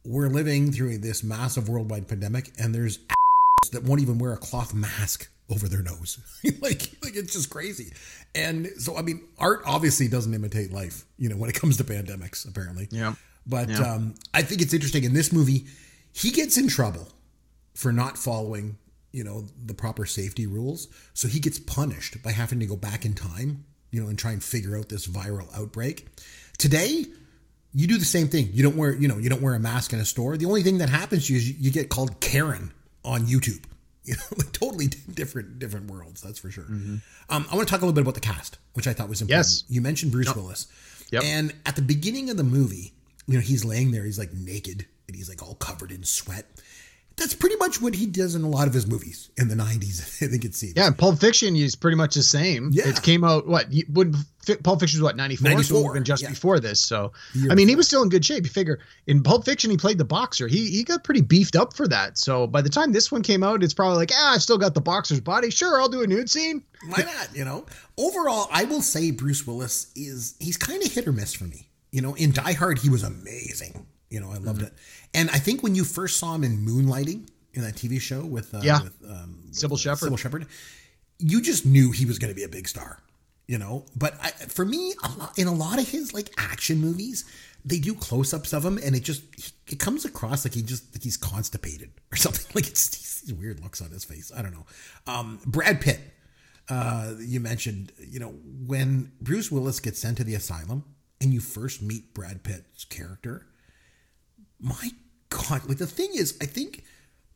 we're 0.03 0.29
living 0.29 0.71
through 0.71 0.99
this 0.99 1.23
massive 1.23 1.69
worldwide 1.69 2.07
pandemic, 2.07 2.51
and 2.59 2.73
there's 2.73 2.99
that 3.71 3.83
won't 3.83 4.01
even 4.01 4.17
wear 4.17 4.33
a 4.33 4.37
cloth 4.37 4.73
mask 4.73 5.29
over 5.49 5.67
their 5.67 5.81
nose. 5.81 6.17
like, 6.61 6.89
like 7.03 7.15
it's 7.15 7.33
just 7.33 7.49
crazy. 7.49 7.93
And 8.33 8.67
so, 8.77 8.97
I 8.97 9.01
mean, 9.01 9.21
art 9.37 9.61
obviously 9.65 10.07
doesn't 10.07 10.33
imitate 10.33 10.71
life, 10.71 11.05
you 11.17 11.29
know, 11.29 11.35
when 11.35 11.49
it 11.49 11.59
comes 11.59 11.77
to 11.77 11.83
pandemics, 11.83 12.47
apparently. 12.47 12.87
Yeah. 12.91 13.15
But 13.45 13.69
Yeah. 13.69 13.81
um, 13.81 14.15
I 14.33 14.41
think 14.41 14.61
it's 14.61 14.73
interesting 14.73 15.03
in 15.03 15.13
this 15.13 15.31
movie, 15.31 15.65
he 16.13 16.31
gets 16.31 16.57
in 16.57 16.67
trouble 16.67 17.07
for 17.75 17.91
not 17.93 18.17
following, 18.17 18.77
you 19.11 19.23
know, 19.23 19.45
the 19.65 19.73
proper 19.73 20.05
safety 20.05 20.47
rules. 20.47 20.87
So 21.13 21.27
he 21.27 21.39
gets 21.39 21.59
punished 21.59 22.21
by 22.23 22.31
having 22.31 22.59
to 22.61 22.65
go 22.65 22.75
back 22.75 23.05
in 23.05 23.13
time, 23.13 23.65
you 23.91 24.01
know, 24.01 24.09
and 24.09 24.17
try 24.17 24.31
and 24.31 24.43
figure 24.43 24.77
out 24.77 24.89
this 24.89 25.07
viral 25.07 25.47
outbreak. 25.57 26.07
Today, 26.57 27.05
you 27.73 27.87
do 27.87 27.97
the 27.97 28.05
same 28.05 28.29
thing. 28.29 28.49
You 28.53 28.63
don't 28.63 28.77
wear, 28.77 28.95
you 28.95 29.07
know, 29.07 29.17
you 29.17 29.29
don't 29.29 29.41
wear 29.41 29.53
a 29.53 29.59
mask 29.59 29.93
in 29.93 29.99
a 29.99 30.05
store. 30.05 30.37
The 30.37 30.45
only 30.45 30.63
thing 30.63 30.79
that 30.79 30.89
happens 30.89 31.27
to 31.27 31.33
you 31.33 31.37
is 31.39 31.49
you, 31.49 31.55
you 31.59 31.71
get 31.71 31.89
called 31.89 32.19
Karen 32.21 32.71
on 33.05 33.27
YouTube. 33.27 33.63
You 34.07 34.13
know, 34.13 34.37
like 34.37 34.51
totally 34.51 34.85
different, 35.15 35.57
different 35.57 35.89
worlds. 35.89 36.21
That's 36.21 36.37
for 36.37 36.51
sure. 36.51 36.65
Um, 36.67 37.01
I 37.27 37.55
want 37.55 37.67
to 37.67 37.71
talk 37.71 37.81
a 37.81 37.85
little 37.85 37.91
bit 37.91 38.03
about 38.03 38.13
the 38.13 38.19
cast, 38.19 38.59
which 38.73 38.85
I 38.85 38.93
thought 38.93 39.09
was 39.09 39.19
important. 39.19 39.47
Yes. 39.47 39.63
You 39.67 39.81
mentioned 39.81 40.11
Bruce 40.11 40.35
Willis. 40.35 40.67
Yep. 41.09 41.23
And 41.23 41.55
at 41.65 41.75
the 41.75 41.81
beginning 41.81 42.29
of 42.29 42.37
the 42.37 42.43
movie, 42.43 42.93
you 43.25 43.33
know, 43.33 43.39
he's 43.39 43.65
laying 43.65 43.89
there, 43.89 44.03
he's 44.05 44.19
like 44.19 44.31
naked 44.31 44.85
and 45.07 45.15
he's 45.15 45.27
like 45.27 45.41
all 45.41 45.55
covered 45.55 45.91
in 45.91 46.03
sweat. 46.03 46.45
That's 47.17 47.33
pretty 47.33 47.55
much 47.55 47.81
what 47.81 47.95
he 47.95 48.05
does 48.07 48.35
in 48.35 48.43
a 48.43 48.49
lot 48.49 48.67
of 48.67 48.73
his 48.73 48.85
movies 48.87 49.29
in 49.37 49.47
the 49.47 49.55
90s, 49.55 50.01
I 50.23 50.27
think 50.27 50.43
it 50.43 50.53
seems. 50.53 50.73
Yeah, 50.75 50.89
Pulp 50.91 51.17
Fiction 51.19 51.55
is 51.55 51.73
pretty 51.75 51.95
much 51.95 52.15
the 52.15 52.23
same. 52.23 52.71
Yeah. 52.73 52.89
It 52.89 53.01
came 53.01 53.23
out 53.23 53.47
what 53.47 53.67
when 53.89 54.13
Pulp 54.63 54.81
Fiction 54.81 54.99
was 54.99 55.03
what 55.03 55.15
94, 55.15 55.45
so 55.45 55.49
it 55.49 55.55
would 55.55 55.57
94, 55.57 55.83
have 55.85 55.93
been 55.93 56.03
just 56.03 56.23
yeah. 56.23 56.29
before 56.29 56.59
this. 56.59 56.81
So 56.81 57.13
I 57.49 57.55
mean, 57.55 57.69
he 57.69 57.75
was 57.77 57.87
still 57.87 58.03
in 58.03 58.09
good 58.09 58.25
shape. 58.25 58.43
You 58.43 58.49
figure 58.49 58.79
in 59.07 59.23
Pulp 59.23 59.45
Fiction 59.45 59.71
he 59.71 59.77
played 59.77 59.97
the 59.97 60.03
boxer. 60.05 60.47
He 60.47 60.69
he 60.69 60.83
got 60.83 61.03
pretty 61.05 61.21
beefed 61.21 61.55
up 61.55 61.73
for 61.73 61.87
that. 61.87 62.17
So 62.17 62.47
by 62.47 62.61
the 62.61 62.69
time 62.69 62.91
this 62.91 63.11
one 63.11 63.21
came 63.21 63.43
out, 63.43 63.63
it's 63.63 63.73
probably 63.73 63.97
like, 63.97 64.11
ah, 64.13 64.33
I've 64.35 64.41
still 64.41 64.57
got 64.57 64.73
the 64.73 64.81
boxer's 64.81 65.21
body. 65.21 65.49
Sure, 65.51 65.79
I'll 65.79 65.87
do 65.89 66.01
a 66.03 66.07
nude 66.07 66.29
scene. 66.29 66.63
Why 66.89 67.03
not? 67.03 67.29
You 67.33 67.45
know, 67.45 67.65
overall, 67.97 68.49
I 68.51 68.65
will 68.65 68.81
say 68.81 69.11
Bruce 69.11 69.47
Willis 69.47 69.91
is 69.95 70.35
he's 70.39 70.57
kind 70.57 70.83
of 70.83 70.91
hit 70.91 71.07
or 71.07 71.13
miss 71.13 71.33
for 71.33 71.45
me. 71.45 71.69
You 71.91 72.01
know, 72.01 72.13
in 72.15 72.33
Die 72.33 72.53
Hard, 72.53 72.79
he 72.79 72.89
was 72.89 73.03
amazing. 73.03 73.87
You 74.09 74.19
know, 74.19 74.29
I 74.31 74.37
loved 74.37 74.59
Mm-hmm. 74.59 74.67
it. 74.67 74.73
And 75.15 75.29
I 75.31 75.39
think 75.39 75.63
when 75.63 75.75
you 75.75 75.83
first 75.83 76.17
saw 76.19 76.35
him 76.35 76.43
in 76.43 76.65
Moonlighting 76.65 77.27
in 77.53 77.61
that 77.61 77.75
TV 77.75 77.99
show 77.99 78.21
with 78.25 78.53
uh, 78.53 78.59
Yeah. 78.63 78.83
with, 78.83 78.97
um, 79.09 79.43
Cybill 79.51 79.79
Shepherd. 79.79 80.11
Cybill 80.11 80.19
Shepherd, 80.19 80.47
you 81.19 81.41
just 81.41 81.65
knew 81.65 81.91
he 81.91 82.05
was 82.05 82.19
going 82.19 82.31
to 82.31 82.35
be 82.35 82.43
a 82.43 82.49
big 82.49 82.67
star. 82.67 82.99
You 83.47 83.59
know, 83.59 83.85
but 83.95 84.15
I, 84.23 84.31
for 84.31 84.65
me, 84.65 84.95
a 85.03 85.09
lot, 85.19 85.37
in 85.37 85.45
a 85.47 85.53
lot 85.53 85.77
of 85.77 85.87
his 85.87 86.15
like 86.15 86.31
action 86.35 86.79
movies, 86.79 87.25
they 87.63 87.77
do 87.77 87.93
close-ups 87.93 88.53
of 88.53 88.65
him, 88.65 88.79
and 88.83 88.95
it 88.95 89.03
just 89.03 89.21
it 89.67 89.77
comes 89.79 90.03
across 90.03 90.45
like 90.45 90.55
he 90.55 90.63
just 90.63 90.95
like 90.95 91.03
he's 91.03 91.15
constipated 91.15 91.91
or 92.11 92.15
something. 92.15 92.45
Like 92.55 92.65
it's 92.67 93.21
these 93.21 93.33
weird 93.35 93.59
looks 93.61 93.81
on 93.83 93.91
his 93.91 94.03
face. 94.03 94.31
I 94.35 94.41
don't 94.41 94.51
know. 94.51 94.65
Um, 95.05 95.39
Brad 95.45 95.79
Pitt 95.79 95.99
uh, 96.69 97.13
you 97.19 97.39
mentioned, 97.39 97.91
you 97.99 98.19
know, 98.19 98.29
when 98.65 99.11
Bruce 99.21 99.51
Willis 99.51 99.79
gets 99.79 99.99
sent 99.99 100.17
to 100.17 100.23
the 100.23 100.33
asylum 100.33 100.83
and 101.21 101.31
you 101.33 101.39
first 101.39 101.81
meet 101.81 102.13
Brad 102.13 102.43
Pitt's 102.43 102.85
character, 102.85 103.45
my 104.59 104.89
God, 105.29 105.67
like 105.67 105.77
the 105.77 105.87
thing 105.87 106.11
is, 106.13 106.37
I 106.41 106.45
think, 106.45 106.83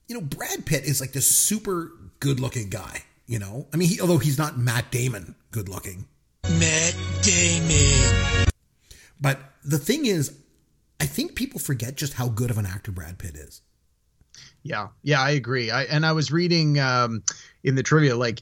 you 0.08 0.16
know, 0.16 0.22
Brad 0.22 0.66
Pitt 0.66 0.86
is 0.86 1.02
like 1.02 1.12
this 1.12 1.28
super 1.28 1.92
good 2.20 2.40
looking 2.40 2.70
guy, 2.70 3.04
you 3.26 3.40
know? 3.40 3.68
I 3.74 3.78
mean, 3.78 3.90
he, 3.90 4.02
although 4.02 4.18
he's 4.18 4.38
not 4.38 4.58
Matt 4.58 4.92
Damon 4.92 5.36
good 5.52 5.70
looking. 5.70 6.08
Matt 6.44 6.96
Damon. 7.22 8.48
But 9.20 9.40
the 9.64 9.78
thing 9.78 10.06
is, 10.06 10.38
I 11.00 11.06
think 11.06 11.36
people 11.36 11.60
forget 11.60 11.96
just 11.96 12.14
how 12.14 12.28
good 12.28 12.52
of 12.52 12.58
an 12.58 12.66
actor 12.66 12.92
Brad 12.92 13.18
Pitt 13.18 13.36
is. 13.36 13.62
Yeah, 14.64 14.90
yeah, 15.04 15.22
I 15.22 15.32
agree. 15.32 15.72
I 15.72 15.84
and 15.84 16.06
I 16.06 16.12
was 16.12 16.32
reading 16.32 16.80
um, 16.80 17.24
in 17.64 17.76
the 17.76 17.84
trivia 17.84 18.16
like 18.16 18.42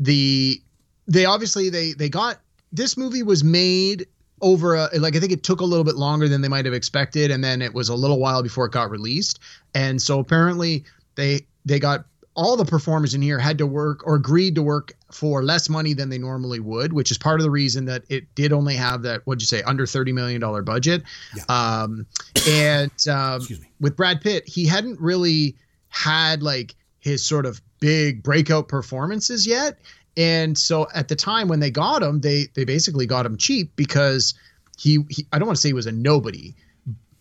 the 0.00 0.62
they 1.06 1.24
obviously 1.24 1.68
they 1.68 1.92
they 1.92 2.08
got 2.08 2.40
this 2.72 2.96
movie 2.96 3.22
was 3.22 3.44
made 3.44 4.06
over 4.40 4.74
a, 4.74 4.90
like 4.98 5.16
I 5.16 5.20
think 5.20 5.32
it 5.32 5.42
took 5.42 5.60
a 5.60 5.64
little 5.64 5.84
bit 5.84 5.96
longer 5.96 6.28
than 6.28 6.40
they 6.40 6.48
might 6.48 6.64
have 6.64 6.74
expected, 6.74 7.30
and 7.30 7.42
then 7.42 7.62
it 7.62 7.74
was 7.74 7.88
a 7.88 7.94
little 7.94 8.18
while 8.18 8.42
before 8.42 8.66
it 8.66 8.72
got 8.72 8.90
released, 8.90 9.38
and 9.74 10.00
so 10.00 10.18
apparently 10.18 10.84
they 11.14 11.46
they 11.64 11.78
got 11.78 12.06
all 12.34 12.56
the 12.56 12.64
performers 12.64 13.14
in 13.14 13.20
here 13.20 13.36
had 13.38 13.58
to 13.58 13.66
work 13.66 14.06
or 14.06 14.14
agreed 14.14 14.54
to 14.54 14.62
work 14.62 14.92
for 15.10 15.42
less 15.42 15.68
money 15.68 15.92
than 15.92 16.08
they 16.08 16.18
normally 16.18 16.60
would, 16.60 16.92
which 16.92 17.10
is 17.10 17.18
part 17.18 17.40
of 17.40 17.44
the 17.44 17.50
reason 17.50 17.86
that 17.86 18.04
it 18.08 18.32
did 18.36 18.52
only 18.52 18.76
have 18.76 19.02
that 19.02 19.22
what'd 19.26 19.42
you 19.42 19.46
say 19.46 19.60
under 19.62 19.86
thirty 19.86 20.12
million 20.12 20.40
dollar 20.40 20.62
budget. 20.62 21.02
Um, 21.48 22.06
and 22.48 22.92
um, 23.10 23.36
Excuse 23.36 23.60
me. 23.60 23.70
with 23.80 23.96
Brad 23.96 24.20
Pitt, 24.20 24.48
he 24.48 24.66
hadn't 24.66 25.00
really 25.00 25.56
had 25.88 26.42
like 26.42 26.76
his 27.00 27.24
sort 27.24 27.46
of 27.46 27.60
big 27.80 28.22
breakout 28.22 28.68
performances 28.68 29.46
yet. 29.46 29.78
And 30.18 30.58
so 30.58 30.88
at 30.92 31.06
the 31.06 31.14
time 31.14 31.46
when 31.46 31.60
they 31.60 31.70
got 31.70 32.02
him, 32.02 32.20
they 32.20 32.48
they 32.54 32.64
basically 32.64 33.06
got 33.06 33.24
him 33.24 33.36
cheap 33.36 33.76
because 33.76 34.34
he, 34.76 34.98
he 35.08 35.26
I 35.32 35.38
don't 35.38 35.46
want 35.46 35.56
to 35.56 35.60
say 35.60 35.68
he 35.68 35.74
was 35.74 35.86
a 35.86 35.92
nobody, 35.92 36.56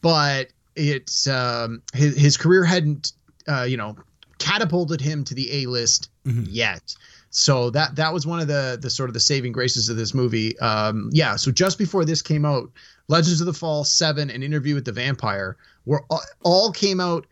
but 0.02 0.48
it's 0.76 1.28
um, 1.28 1.84
his 1.94 2.18
his 2.18 2.38
career 2.38 2.64
hadn't 2.64 3.14
uh, 3.48 3.64
you 3.64 3.78
know 3.78 3.96
catapulted 4.40 5.00
him 5.00 5.24
to 5.26 5.36
the 5.36 5.64
A 5.64 5.68
list 5.68 6.10
yet. 6.50 6.96
So 7.30 7.70
that 7.70 7.98
that 7.98 8.14
was 8.14 8.26
one 8.26 8.40
of 8.40 8.48
the 8.48 8.80
the 8.82 8.90
sort 8.90 9.12
of 9.12 9.14
the 9.14 9.20
saving 9.20 9.52
graces 9.52 9.90
of 9.90 9.96
this 9.96 10.16
movie. 10.16 10.58
Um, 10.58 11.12
yeah. 11.14 11.36
So 11.36 11.52
just 11.52 11.78
before 11.78 12.04
this 12.04 12.24
came 12.24 12.46
out, 12.46 12.72
Legends 13.10 13.42
of 13.42 13.46
the 13.46 13.54
Fall 13.54 13.84
Seven 13.84 14.32
and 14.32 14.44
Interview 14.44 14.74
with 14.74 14.86
the 14.86 14.92
Vampire 14.92 15.56
were 15.86 16.04
all, 16.10 16.22
all 16.44 16.72
came 16.72 17.00
out 17.00 17.28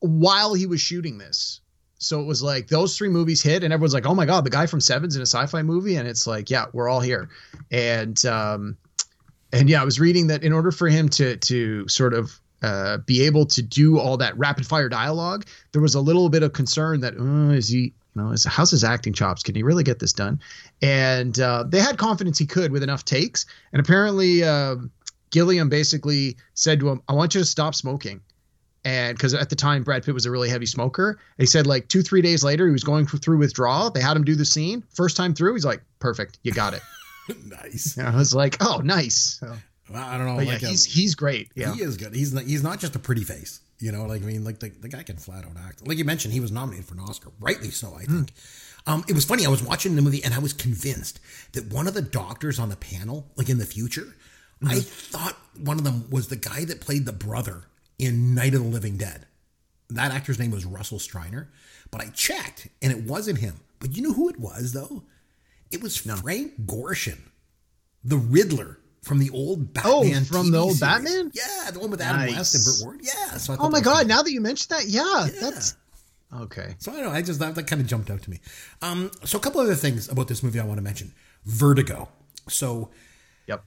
while 0.00 0.52
he 0.52 0.66
was 0.66 0.82
shooting 0.82 1.16
this. 1.16 1.61
So 2.02 2.20
it 2.20 2.24
was 2.24 2.42
like 2.42 2.68
those 2.68 2.96
three 2.96 3.08
movies 3.08 3.42
hit, 3.42 3.64
and 3.64 3.72
everyone's 3.72 3.94
like, 3.94 4.06
"Oh 4.06 4.14
my 4.14 4.26
god, 4.26 4.44
the 4.44 4.50
guy 4.50 4.66
from 4.66 4.80
Seven's 4.80 5.16
in 5.16 5.22
a 5.22 5.26
sci-fi 5.26 5.62
movie," 5.62 5.96
and 5.96 6.08
it's 6.08 6.26
like, 6.26 6.50
"Yeah, 6.50 6.66
we're 6.72 6.88
all 6.88 7.00
here." 7.00 7.28
And 7.70 8.24
um, 8.26 8.76
and 9.52 9.68
yeah, 9.68 9.82
I 9.82 9.84
was 9.84 10.00
reading 10.00 10.26
that 10.28 10.42
in 10.42 10.52
order 10.52 10.72
for 10.72 10.88
him 10.88 11.08
to 11.10 11.36
to 11.36 11.88
sort 11.88 12.14
of 12.14 12.40
uh, 12.62 12.98
be 12.98 13.22
able 13.22 13.46
to 13.46 13.62
do 13.62 13.98
all 13.98 14.16
that 14.18 14.36
rapid 14.38 14.66
fire 14.66 14.88
dialogue, 14.88 15.46
there 15.72 15.82
was 15.82 15.94
a 15.94 16.00
little 16.00 16.28
bit 16.28 16.42
of 16.42 16.52
concern 16.52 17.00
that 17.00 17.18
uh, 17.18 17.52
is 17.52 17.68
he, 17.68 17.78
you 17.78 17.92
know, 18.14 18.30
is, 18.30 18.44
how's 18.44 18.70
his 18.70 18.84
acting 18.84 19.12
chops? 19.12 19.42
Can 19.42 19.54
he 19.54 19.62
really 19.62 19.84
get 19.84 19.98
this 19.98 20.12
done? 20.12 20.40
And 20.80 21.38
uh, 21.38 21.64
they 21.68 21.80
had 21.80 21.98
confidence 21.98 22.38
he 22.38 22.46
could 22.46 22.72
with 22.72 22.82
enough 22.82 23.04
takes. 23.04 23.46
And 23.72 23.80
apparently, 23.80 24.44
uh, 24.44 24.76
Gilliam 25.30 25.68
basically 25.68 26.36
said 26.54 26.80
to 26.80 26.88
him, 26.88 27.02
"I 27.08 27.14
want 27.14 27.34
you 27.34 27.40
to 27.40 27.44
stop 27.44 27.74
smoking." 27.74 28.20
And 28.84 29.16
because 29.16 29.32
at 29.34 29.48
the 29.48 29.56
time 29.56 29.84
Brad 29.84 30.04
Pitt 30.04 30.14
was 30.14 30.26
a 30.26 30.30
really 30.30 30.48
heavy 30.48 30.66
smoker, 30.66 31.18
he 31.38 31.46
said 31.46 31.66
like 31.66 31.88
two 31.88 32.02
three 32.02 32.20
days 32.20 32.42
later 32.42 32.66
he 32.66 32.72
was 32.72 32.82
going 32.82 33.06
through 33.06 33.38
withdrawal. 33.38 33.90
They 33.90 34.00
had 34.00 34.16
him 34.16 34.24
do 34.24 34.34
the 34.34 34.44
scene 34.44 34.82
first 34.92 35.16
time 35.16 35.34
through. 35.34 35.54
He's 35.54 35.64
like, 35.64 35.82
"Perfect, 36.00 36.38
you 36.42 36.52
got 36.52 36.74
it." 36.74 36.82
nice. 37.46 37.96
And 37.96 38.08
I 38.08 38.16
was 38.16 38.34
like, 38.34 38.56
"Oh, 38.60 38.80
nice." 38.82 39.38
So, 39.40 39.54
I 39.94 40.18
don't 40.18 40.26
know. 40.26 40.36
but 40.36 40.46
yeah, 40.46 40.54
like, 40.54 40.62
uh, 40.64 40.68
he's 40.68 40.84
he's 40.84 41.14
great. 41.14 41.52
Yeah. 41.54 41.74
He 41.74 41.82
is 41.82 41.96
good. 41.96 42.14
He's 42.14 42.32
not, 42.32 42.44
he's 42.44 42.62
not 42.62 42.80
just 42.80 42.96
a 42.96 42.98
pretty 42.98 43.22
face. 43.22 43.60
You 43.78 43.92
know, 43.92 44.04
like 44.04 44.22
I 44.22 44.26
mean, 44.26 44.44
like 44.44 44.58
the, 44.58 44.70
the 44.70 44.88
guy 44.88 45.02
can 45.02 45.16
flat 45.16 45.44
out 45.44 45.56
act. 45.64 45.86
Like 45.86 45.98
you 45.98 46.04
mentioned, 46.04 46.34
he 46.34 46.40
was 46.40 46.50
nominated 46.50 46.86
for 46.86 46.94
an 46.94 47.00
Oscar, 47.00 47.30
rightly 47.40 47.70
so. 47.70 47.94
I 47.94 48.04
think. 48.04 48.32
Um, 48.86 49.04
it 49.08 49.12
was 49.12 49.24
funny. 49.24 49.46
I 49.46 49.48
was 49.48 49.62
watching 49.62 49.94
the 49.94 50.02
movie 50.02 50.24
and 50.24 50.34
I 50.34 50.40
was 50.40 50.52
convinced 50.52 51.20
that 51.52 51.72
one 51.72 51.86
of 51.86 51.94
the 51.94 52.02
doctors 52.02 52.58
on 52.58 52.68
the 52.68 52.76
panel, 52.76 53.28
like 53.36 53.48
in 53.48 53.58
the 53.58 53.64
future, 53.64 54.16
I 54.66 54.80
thought 54.80 55.36
one 55.56 55.78
of 55.78 55.84
them 55.84 56.10
was 56.10 56.28
the 56.28 56.36
guy 56.36 56.64
that 56.64 56.80
played 56.80 57.06
the 57.06 57.12
brother 57.12 57.64
in 58.02 58.34
Night 58.34 58.54
of 58.54 58.62
the 58.62 58.68
Living 58.68 58.96
Dead. 58.96 59.26
That 59.90 60.10
actor's 60.10 60.38
name 60.38 60.50
was 60.50 60.64
Russell 60.64 60.98
Streiner, 60.98 61.46
but 61.90 62.00
I 62.00 62.06
checked 62.08 62.68
and 62.80 62.90
it 62.92 63.04
wasn't 63.04 63.38
him. 63.38 63.60
But 63.78 63.96
you 63.96 64.02
know 64.02 64.12
who 64.12 64.28
it 64.28 64.38
was 64.40 64.72
though? 64.72 65.04
It 65.70 65.82
was 65.82 65.96
Frank 65.96 66.66
Gorshin, 66.66 67.18
the 68.04 68.16
Riddler 68.16 68.78
from 69.02 69.18
the 69.18 69.30
old 69.30 69.72
Batman. 69.72 69.92
Oh, 70.22 70.24
from 70.24 70.46
TV 70.46 70.52
the 70.52 70.58
old 70.58 70.76
series. 70.76 70.80
Batman? 70.80 71.32
Yeah, 71.34 71.70
the 71.70 71.78
one 71.78 71.90
with 71.90 72.00
Adam 72.00 72.20
Nice. 72.22 72.36
West 72.36 72.54
and 72.54 72.64
Burt 72.64 72.86
Ward. 72.86 73.00
Yeah. 73.04 73.36
So 73.38 73.52
I 73.52 73.56
Oh 73.60 73.70
my 73.70 73.80
god! 73.80 74.06
Now 74.08 74.22
that 74.22 74.32
you 74.32 74.40
mentioned 74.40 74.70
that, 74.70 74.86
yeah, 74.88 75.28
that's 75.40 75.76
okay. 76.42 76.74
so 76.78 76.92
I 76.92 76.96
don't 76.96 77.04
know. 77.04 77.10
I 77.10 77.22
just 77.22 77.38
that, 77.40 77.54
that 77.54 77.66
kind 77.66 77.80
of 77.80 77.86
jumped 77.88 78.10
out 78.10 78.22
to 78.22 78.30
me. 78.30 78.40
Um, 78.80 79.10
so 79.24 79.38
a 79.38 79.40
couple 79.40 79.60
other 79.60 79.74
things 79.74 80.08
about 80.08 80.28
this 80.28 80.42
movie 80.42 80.58
I 80.60 80.64
want 80.64 80.78
to 80.78 80.82
mention. 80.82 81.12
Vertigo. 81.44 82.08
So 82.48 82.90
Yep. 83.48 83.64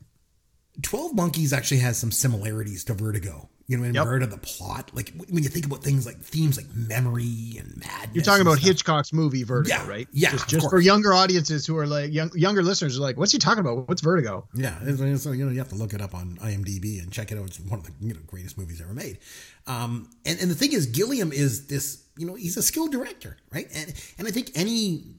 Twelve 0.82 1.14
Monkeys 1.16 1.54
actually 1.54 1.80
has 1.80 1.98
some 1.98 2.12
similarities 2.12 2.84
to 2.86 2.94
Vertigo. 2.94 3.50
You 3.68 3.78
know, 3.78 3.84
in 3.86 3.96
Yep. 3.96 4.06
to 4.20 4.28
the 4.28 4.38
plot, 4.38 4.92
like 4.94 5.12
when 5.28 5.42
you 5.42 5.50
think 5.50 5.66
about 5.66 5.84
things 5.84 6.06
like 6.06 6.22
themes 6.22 6.56
like 6.56 6.68
memory 6.76 7.56
and 7.58 7.76
madness. 7.78 8.14
You're 8.14 8.24
talking 8.24 8.44
about 8.44 8.58
stuff. 8.60 8.68
Hitchcock's 8.68 9.12
movie 9.12 9.42
Vertigo, 9.42 9.76
Yeah, 9.76 9.88
right? 9.90 10.08
yeah, 10.12 10.30
Just, 10.30 10.48
just 10.50 10.70
for 10.70 10.80
younger 10.80 11.16
audiences 11.16 11.66
who 11.66 11.76
are 11.80 11.88
like 11.88 12.14
young, 12.14 12.30
younger 12.36 12.62
listeners 12.62 12.96
are 13.00 13.02
like, 13.02 13.18
what's 13.18 13.32
he 13.32 13.40
talking 13.40 13.62
about? 13.62 13.88
What's 13.88 14.02
Vertigo? 14.04 14.48
Yeah, 14.54 14.78
so 15.18 15.32
you 15.32 15.46
know 15.46 15.52
you 15.52 15.58
have 15.58 15.70
to 15.70 15.76
look 15.76 15.96
it 15.96 16.02
up 16.02 16.14
on 16.14 16.38
IMDb 16.44 17.02
and 17.02 17.12
check 17.12 17.32
it 17.32 17.40
out. 17.40 17.48
It's 17.48 17.60
one 17.60 17.80
of 17.80 17.86
the 17.88 17.94
you 18.02 18.14
know 18.14 18.20
greatest 18.28 18.56
movies 18.56 18.82
ever 18.82 18.94
made. 18.94 19.18
Um, 19.66 20.12
and 20.28 20.40
and 20.40 20.52
the 20.52 20.56
thing 20.56 20.74
is, 20.74 20.86
Gilliam 20.86 21.32
is 21.32 21.66
this 21.66 22.04
you 22.18 22.28
know 22.28 22.36
he's 22.36 22.58
a 22.58 22.62
skilled 22.62 22.92
director, 22.92 23.36
right? 23.52 23.68
And 23.74 23.92
and 24.20 24.28
I 24.28 24.32
think 24.32 24.52
any 24.54 25.16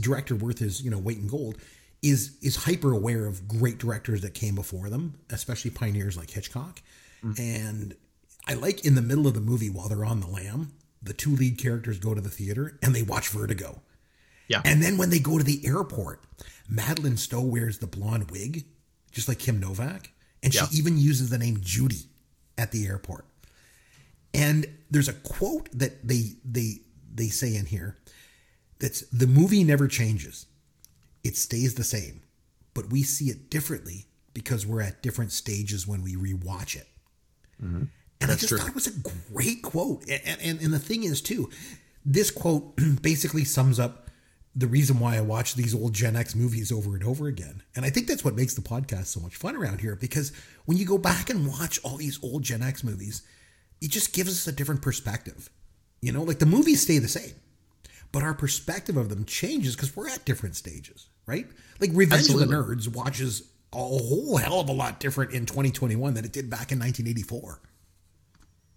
director 0.00 0.34
worth 0.34 0.58
his 0.58 0.80
you 0.82 0.90
know 0.90 0.98
weight 0.98 1.18
in 1.18 1.26
gold 1.28 1.58
is 2.02 2.36
is 2.42 2.56
hyper 2.64 2.92
aware 2.92 3.26
of 3.26 3.48
great 3.48 3.78
directors 3.78 4.22
that 4.22 4.34
came 4.34 4.54
before 4.54 4.88
them, 4.88 5.18
especially 5.30 5.70
pioneers 5.70 6.16
like 6.16 6.30
Hitchcock. 6.30 6.80
Mm. 7.24 7.38
And 7.38 7.96
I 8.46 8.54
like 8.54 8.84
in 8.84 8.94
the 8.94 9.02
middle 9.02 9.26
of 9.26 9.34
the 9.34 9.40
movie 9.40 9.70
while 9.70 9.88
they're 9.88 10.04
on 10.04 10.20
the 10.20 10.26
lam, 10.28 10.72
the 11.02 11.12
two 11.12 11.34
lead 11.34 11.58
characters 11.58 11.98
go 11.98 12.14
to 12.14 12.20
the 12.20 12.28
theater 12.30 12.78
and 12.82 12.94
they 12.94 13.02
watch 13.02 13.28
Vertigo. 13.28 13.82
Yeah. 14.48 14.62
And 14.64 14.82
then 14.82 14.96
when 14.96 15.10
they 15.10 15.18
go 15.18 15.36
to 15.36 15.44
the 15.44 15.66
airport, 15.66 16.22
Madeleine 16.68 17.16
Stowe 17.18 17.42
wears 17.42 17.78
the 17.78 17.86
blonde 17.86 18.30
wig, 18.30 18.64
just 19.10 19.28
like 19.28 19.38
Kim 19.38 19.60
Novak. 19.60 20.10
And 20.42 20.54
Yeah. 20.54 20.66
she 20.66 20.76
even 20.78 20.96
uses 20.96 21.30
the 21.30 21.38
name 21.38 21.58
Judy 21.60 22.06
at 22.56 22.70
the 22.72 22.86
airport. 22.86 23.26
And 24.32 24.66
there's 24.90 25.08
a 25.08 25.12
quote 25.14 25.68
that 25.76 26.06
they 26.06 26.36
they 26.44 26.80
they 27.12 27.28
say 27.28 27.56
in 27.56 27.66
here 27.66 27.96
that's 28.78 29.00
the 29.10 29.26
movie 29.26 29.64
never 29.64 29.88
changes. 29.88 30.46
It 31.28 31.36
stays 31.36 31.74
the 31.74 31.84
same. 31.84 32.22
But 32.72 32.90
we 32.90 33.02
see 33.02 33.26
it 33.26 33.50
differently 33.50 34.06
because 34.32 34.66
we're 34.66 34.80
at 34.80 35.02
different 35.02 35.30
stages 35.32 35.86
when 35.86 36.02
we 36.02 36.16
rewatch 36.16 36.74
it. 36.74 36.88
Mm-hmm. 37.62 37.84
And 38.20 38.30
I 38.30 38.34
just 38.34 38.48
true. 38.48 38.58
thought 38.58 38.68
it 38.68 38.74
was 38.74 38.86
a 38.86 39.32
great 39.32 39.62
quote. 39.62 40.08
And, 40.08 40.40
and, 40.40 40.60
and 40.60 40.72
the 40.72 40.78
thing 40.78 41.04
is, 41.04 41.20
too, 41.20 41.50
this 42.04 42.30
quote 42.30 42.78
basically 43.02 43.44
sums 43.44 43.78
up 43.78 44.08
the 44.56 44.66
reason 44.66 44.98
why 44.98 45.16
I 45.16 45.20
watch 45.20 45.54
these 45.54 45.74
old 45.74 45.92
Gen 45.92 46.16
X 46.16 46.34
movies 46.34 46.72
over 46.72 46.94
and 46.94 47.04
over 47.04 47.28
again. 47.28 47.62
And 47.76 47.84
I 47.84 47.90
think 47.90 48.06
that's 48.08 48.24
what 48.24 48.34
makes 48.34 48.54
the 48.54 48.62
podcast 48.62 49.06
so 49.06 49.20
much 49.20 49.36
fun 49.36 49.54
around 49.54 49.82
here 49.82 49.94
because 49.94 50.32
when 50.64 50.78
you 50.78 50.86
go 50.86 50.98
back 50.98 51.30
and 51.30 51.46
watch 51.46 51.78
all 51.84 51.98
these 51.98 52.18
old 52.24 52.42
Gen 52.42 52.62
X 52.62 52.82
movies, 52.82 53.22
it 53.80 53.90
just 53.90 54.14
gives 54.14 54.30
us 54.30 54.46
a 54.46 54.56
different 54.56 54.82
perspective. 54.82 55.50
You 56.00 56.12
know, 56.12 56.22
like 56.22 56.38
the 56.38 56.46
movies 56.46 56.80
stay 56.82 56.98
the 56.98 57.06
same, 57.06 57.34
but 58.10 58.22
our 58.22 58.34
perspective 58.34 58.96
of 58.96 59.10
them 59.10 59.24
changes 59.26 59.76
because 59.76 59.94
we're 59.94 60.08
at 60.08 60.24
different 60.24 60.56
stages, 60.56 61.08
right? 61.28 61.46
Like 61.78 61.90
Revenge 61.92 62.30
of 62.30 62.40
the 62.40 62.46
Nerds 62.46 62.88
watches 62.88 63.42
a 63.72 63.76
whole 63.76 64.38
hell 64.38 64.60
of 64.60 64.68
a 64.68 64.72
lot 64.72 64.98
different 64.98 65.32
in 65.32 65.46
2021 65.46 66.14
than 66.14 66.24
it 66.24 66.32
did 66.32 66.48
back 66.50 66.72
in 66.72 66.78
1984. 66.78 67.60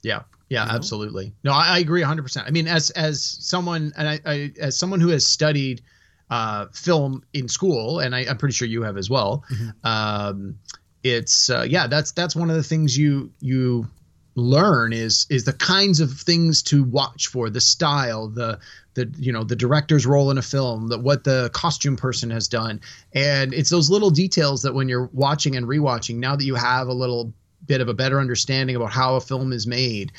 Yeah, 0.04 0.24
yeah, 0.50 0.68
absolutely. 0.70 1.34
No, 1.44 1.54
I, 1.54 1.76
I 1.76 1.80
agree 1.80 2.02
100. 2.02 2.22
percent 2.24 2.48
I 2.48 2.52
mean, 2.52 2.68
as 2.68 2.90
as 2.92 3.24
someone 3.24 3.94
and 3.98 4.08
I, 4.08 4.20
I 4.26 4.52
as 4.60 4.78
someone 4.78 5.00
who 5.00 5.10
has 5.10 5.26
studied 5.26 5.82
uh, 6.30 6.68
film 6.74 7.24
in 7.34 7.48
school, 7.48 8.00
and 8.00 8.16
I, 8.16 8.26
I'm 8.30 8.38
pretty 8.38 8.54
sure 8.54 8.68
you 8.68 8.84
have 8.84 8.98
as 8.98 9.10
well. 9.10 9.44
Um, 9.84 10.60
it's 11.04 11.50
uh, 11.50 11.66
yeah, 11.68 11.88
that's 11.88 12.12
that's 12.12 12.36
one 12.36 12.50
of 12.50 12.56
the 12.56 12.64
things 12.64 12.98
you 12.98 13.32
you 13.40 13.88
learn 14.36 14.94
is 14.94 15.28
is 15.30 15.44
the 15.44 15.54
kinds 15.54 16.00
of 16.00 16.12
things 16.12 16.64
to 16.64 16.84
watch 16.84 17.28
for 17.28 17.50
the 17.50 17.60
style 17.60 18.30
the 18.30 18.58
the 18.94 19.14
you 19.18 19.32
know 19.32 19.44
the 19.44 19.56
director's 19.56 20.06
role 20.06 20.32
in 20.32 20.38
a 20.38 20.42
film 20.42 20.88
that 20.88 21.02
what 21.02 21.24
the 21.24 21.50
costume 21.54 21.98
person 21.98 22.30
has 22.30 22.48
done. 22.48 22.82
And 23.14 23.54
it's 23.54 23.70
those 23.70 23.90
little 23.90 24.10
details 24.10 24.62
that 24.64 24.74
when 24.74 24.88
you're 24.88 25.10
watching 25.14 25.56
and 25.56 25.68
rewatching 25.68 26.16
now 26.16 26.36
that 26.36 26.46
you 26.46 26.56
have 26.56 26.88
a 26.88 26.94
little 26.94 27.34
bit 27.66 27.82
of 27.82 27.90
a 27.90 27.94
better 27.94 28.20
understanding 28.20 28.76
about 28.76 28.92
how 28.92 29.16
a 29.16 29.22
film 29.22 29.54
is 29.54 29.68
made 29.68 30.12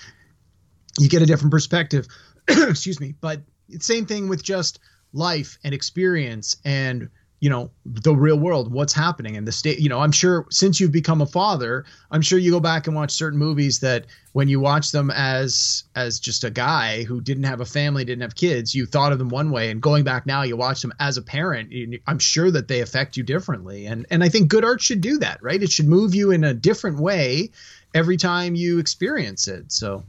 you 0.99 1.09
get 1.09 1.23
a 1.23 1.27
different 1.27 1.51
perspective. 1.51 2.07
Excuse 2.49 3.01
me. 3.01 3.15
But 3.21 3.41
same 3.79 4.07
thing 4.07 4.29
with 4.29 4.43
just 4.43 4.81
life 5.13 5.59
and 5.65 5.75
experience 5.75 6.57
and 6.65 7.09
you 7.43 7.51
know 7.51 7.73
the 7.85 8.15
real 8.15 8.39
world 8.39 8.73
what's 8.73 8.93
happening 8.93 9.35
in 9.35 9.45
the 9.45 9.51
state 9.51 9.81
you 9.81 9.89
know 9.89 9.99
i'm 9.99 10.13
sure 10.13 10.47
since 10.49 10.79
you've 10.79 10.93
become 10.93 11.21
a 11.21 11.27
father 11.27 11.85
i'm 12.13 12.23
sure 12.23 12.39
you 12.39 12.53
go 12.53 12.61
back 12.61 12.87
and 12.87 12.95
watch 12.95 13.11
certain 13.11 13.37
movies 13.37 13.81
that 13.81 14.07
when 14.33 14.49
you 14.49 14.61
watch 14.61 14.93
them 14.93 15.11
as 15.11 15.83
as 15.97 16.21
just 16.21 16.45
a 16.45 16.51
guy 16.51 17.03
who 17.03 17.21
didn't 17.21 17.43
have 17.43 17.61
a 17.61 17.65
family 17.67 18.05
didn't 18.05 18.23
have 18.23 18.37
kids 18.37 18.77
you 18.77 18.87
thought 18.87 19.11
of 19.11 19.19
them 19.19 19.29
one 19.29 19.51
way. 19.51 19.71
And 19.71 19.83
going 19.83 20.05
back 20.05 20.25
now 20.25 20.43
you 20.43 20.57
watch 20.57 20.83
them 20.83 20.93
as 21.01 21.17
a 21.17 21.23
parent 21.23 21.73
i'm 22.07 22.21
sure 22.21 22.51
that 22.53 22.69
they 22.69 22.81
affect 22.81 23.17
you 23.17 23.25
differently. 23.25 23.87
And 23.87 24.07
and 24.09 24.23
i 24.23 24.29
think 24.29 24.49
good 24.49 24.65
art 24.65 24.81
should 24.81 25.01
do 25.01 25.19
that 25.19 25.43
right? 25.43 25.61
It 25.61 25.73
should 25.73 25.89
move 25.89 26.15
you 26.15 26.31
in 26.31 26.45
a 26.45 26.55
different 26.55 27.01
way 27.01 27.51
every 27.93 28.17
time 28.17 28.55
you 28.55 28.79
experience 28.79 29.49
it. 29.49 29.73
So 29.73 30.05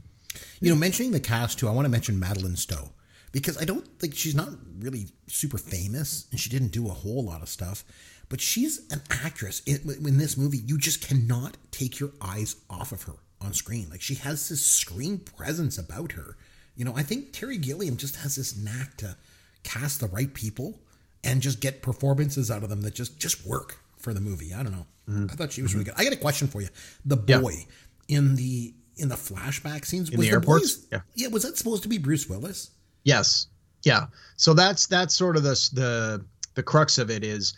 You 0.60 0.70
know, 0.70 0.78
mentioning 0.78 1.10
the 1.10 1.20
cast 1.20 1.58
too, 1.58 1.68
I 1.68 1.72
want 1.72 1.86
to 1.86 1.90
mention 1.90 2.20
Madeleine 2.20 2.56
Stowe 2.56 2.90
because 3.34 3.60
I 3.60 3.64
don't 3.64 3.84
think 3.98 4.14
she's 4.14 4.36
not 4.36 4.48
really 4.78 5.08
super 5.26 5.58
famous 5.58 6.28
and 6.30 6.38
she 6.38 6.48
didn't 6.48 6.68
do 6.68 6.86
a 6.86 6.92
whole 6.92 7.24
lot 7.24 7.42
of 7.42 7.48
stuff, 7.48 7.82
but 8.28 8.40
she's 8.40 8.86
an 8.92 9.02
actress. 9.10 9.60
In, 9.66 9.80
in 10.06 10.18
this 10.18 10.36
movie, 10.36 10.58
you 10.58 10.78
just 10.78 11.06
cannot 11.06 11.56
take 11.72 11.98
your 11.98 12.12
eyes 12.22 12.54
off 12.70 12.92
of 12.92 13.02
her 13.02 13.14
on 13.40 13.52
screen. 13.52 13.88
Like 13.90 14.00
she 14.00 14.14
has 14.14 14.48
this 14.48 14.64
screen 14.64 15.18
presence 15.18 15.76
about 15.76 16.12
her. 16.12 16.36
You 16.76 16.84
know, 16.84 16.94
I 16.96 17.02
think 17.02 17.32
Terry 17.32 17.58
Gilliam 17.58 17.96
just 17.96 18.14
has 18.16 18.36
this 18.36 18.56
knack 18.56 18.96
to 18.98 19.16
cast 19.64 19.98
the 19.98 20.06
right 20.06 20.32
people 20.32 20.78
and 21.24 21.42
just 21.42 21.58
get 21.58 21.82
performances 21.82 22.52
out 22.52 22.62
of 22.62 22.68
them 22.68 22.82
that 22.82 22.94
just 22.94 23.18
just 23.18 23.44
work 23.44 23.78
for 23.98 24.14
the 24.14 24.20
movie. 24.20 24.54
I 24.54 24.62
don't 24.62 24.72
know. 24.72 24.86
Mm-hmm. 25.10 25.26
I 25.32 25.34
thought 25.34 25.52
she 25.52 25.60
was 25.60 25.74
really 25.74 25.86
mm-hmm. 25.86 25.96
good. 25.96 26.00
I 26.00 26.04
got 26.04 26.12
a 26.12 26.20
question 26.20 26.46
for 26.46 26.60
you. 26.62 26.68
The 27.04 27.18
Yeah. 27.26 27.40
boy 27.40 27.66
in 28.06 28.36
the 28.36 28.74
in 28.96 29.08
the 29.08 29.16
flashback 29.16 29.84
scenes 29.84 30.08
In 30.08 30.18
was 30.18 30.26
the 30.26 30.30
the 30.30 30.36
airports? 30.36 30.76
boy's- 30.76 30.86
Yeah. 30.92 31.00
yeah, 31.16 31.28
was 31.28 31.42
that 31.42 31.58
supposed 31.58 31.82
to 31.82 31.88
be 31.88 31.98
Bruce 31.98 32.28
Willis? 32.28 32.70
Yes. 33.04 33.46
Yeah. 33.82 34.06
So 34.36 34.54
that's 34.54 34.86
that's 34.86 35.14
sort 35.14 35.36
of 35.36 35.42
the 35.42 35.70
the 35.72 36.24
the 36.54 36.62
crux 36.62 36.98
of 36.98 37.10
it 37.10 37.22
is 37.22 37.54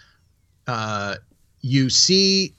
uh 0.66 1.16
you 1.60 1.88
see 1.88 2.54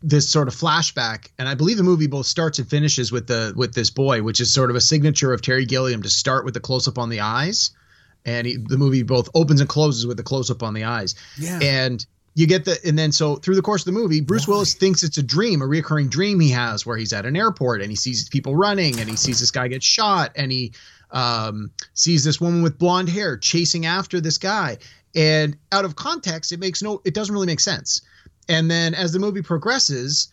this 0.00 0.28
sort 0.28 0.48
of 0.48 0.54
flashback 0.54 1.30
and 1.38 1.48
I 1.48 1.54
believe 1.54 1.76
the 1.76 1.82
movie 1.82 2.06
both 2.06 2.26
starts 2.26 2.58
and 2.60 2.68
finishes 2.68 3.10
with 3.10 3.26
the 3.26 3.52
with 3.56 3.74
this 3.74 3.90
boy 3.90 4.22
which 4.22 4.40
is 4.40 4.52
sort 4.52 4.70
of 4.70 4.76
a 4.76 4.80
signature 4.80 5.32
of 5.32 5.42
Terry 5.42 5.66
Gilliam 5.66 6.02
to 6.02 6.08
start 6.10 6.44
with 6.44 6.54
the 6.54 6.60
close 6.60 6.86
up 6.86 6.98
on 6.98 7.08
the 7.08 7.20
eyes 7.20 7.72
and 8.24 8.46
he, 8.46 8.56
the 8.56 8.78
movie 8.78 9.02
both 9.02 9.28
opens 9.34 9.60
and 9.60 9.68
closes 9.68 10.06
with 10.06 10.16
the 10.16 10.22
close 10.22 10.50
up 10.50 10.62
on 10.62 10.74
the 10.74 10.84
eyes. 10.84 11.14
Yeah. 11.38 11.58
And 11.62 12.04
you 12.34 12.46
get 12.46 12.64
the 12.64 12.78
and 12.86 12.96
then 12.96 13.10
so 13.10 13.36
through 13.36 13.56
the 13.56 13.62
course 13.62 13.82
of 13.82 13.92
the 13.92 13.98
movie 13.98 14.20
Bruce 14.20 14.46
Why? 14.46 14.52
Willis 14.52 14.74
thinks 14.74 15.02
it's 15.02 15.18
a 15.18 15.22
dream, 15.22 15.60
a 15.60 15.64
reoccurring 15.64 16.10
dream 16.10 16.38
he 16.38 16.50
has 16.50 16.86
where 16.86 16.96
he's 16.96 17.12
at 17.12 17.26
an 17.26 17.36
airport 17.36 17.80
and 17.80 17.90
he 17.90 17.96
sees 17.96 18.28
people 18.28 18.54
running 18.54 19.00
and 19.00 19.10
he 19.10 19.16
sees 19.16 19.40
this 19.40 19.50
guy 19.50 19.66
get 19.66 19.82
shot 19.82 20.32
and 20.36 20.52
he 20.52 20.72
um, 21.10 21.70
sees 21.94 22.24
this 22.24 22.40
woman 22.40 22.62
with 22.62 22.78
blonde 22.78 23.08
hair 23.08 23.36
chasing 23.36 23.86
after 23.86 24.20
this 24.20 24.38
guy. 24.38 24.78
And 25.14 25.56
out 25.72 25.84
of 25.84 25.96
context, 25.96 26.52
it 26.52 26.60
makes 26.60 26.82
no, 26.82 27.00
it 27.04 27.14
doesn't 27.14 27.32
really 27.32 27.46
make 27.46 27.60
sense. 27.60 28.02
And 28.48 28.70
then 28.70 28.94
as 28.94 29.12
the 29.12 29.18
movie 29.18 29.42
progresses, 29.42 30.28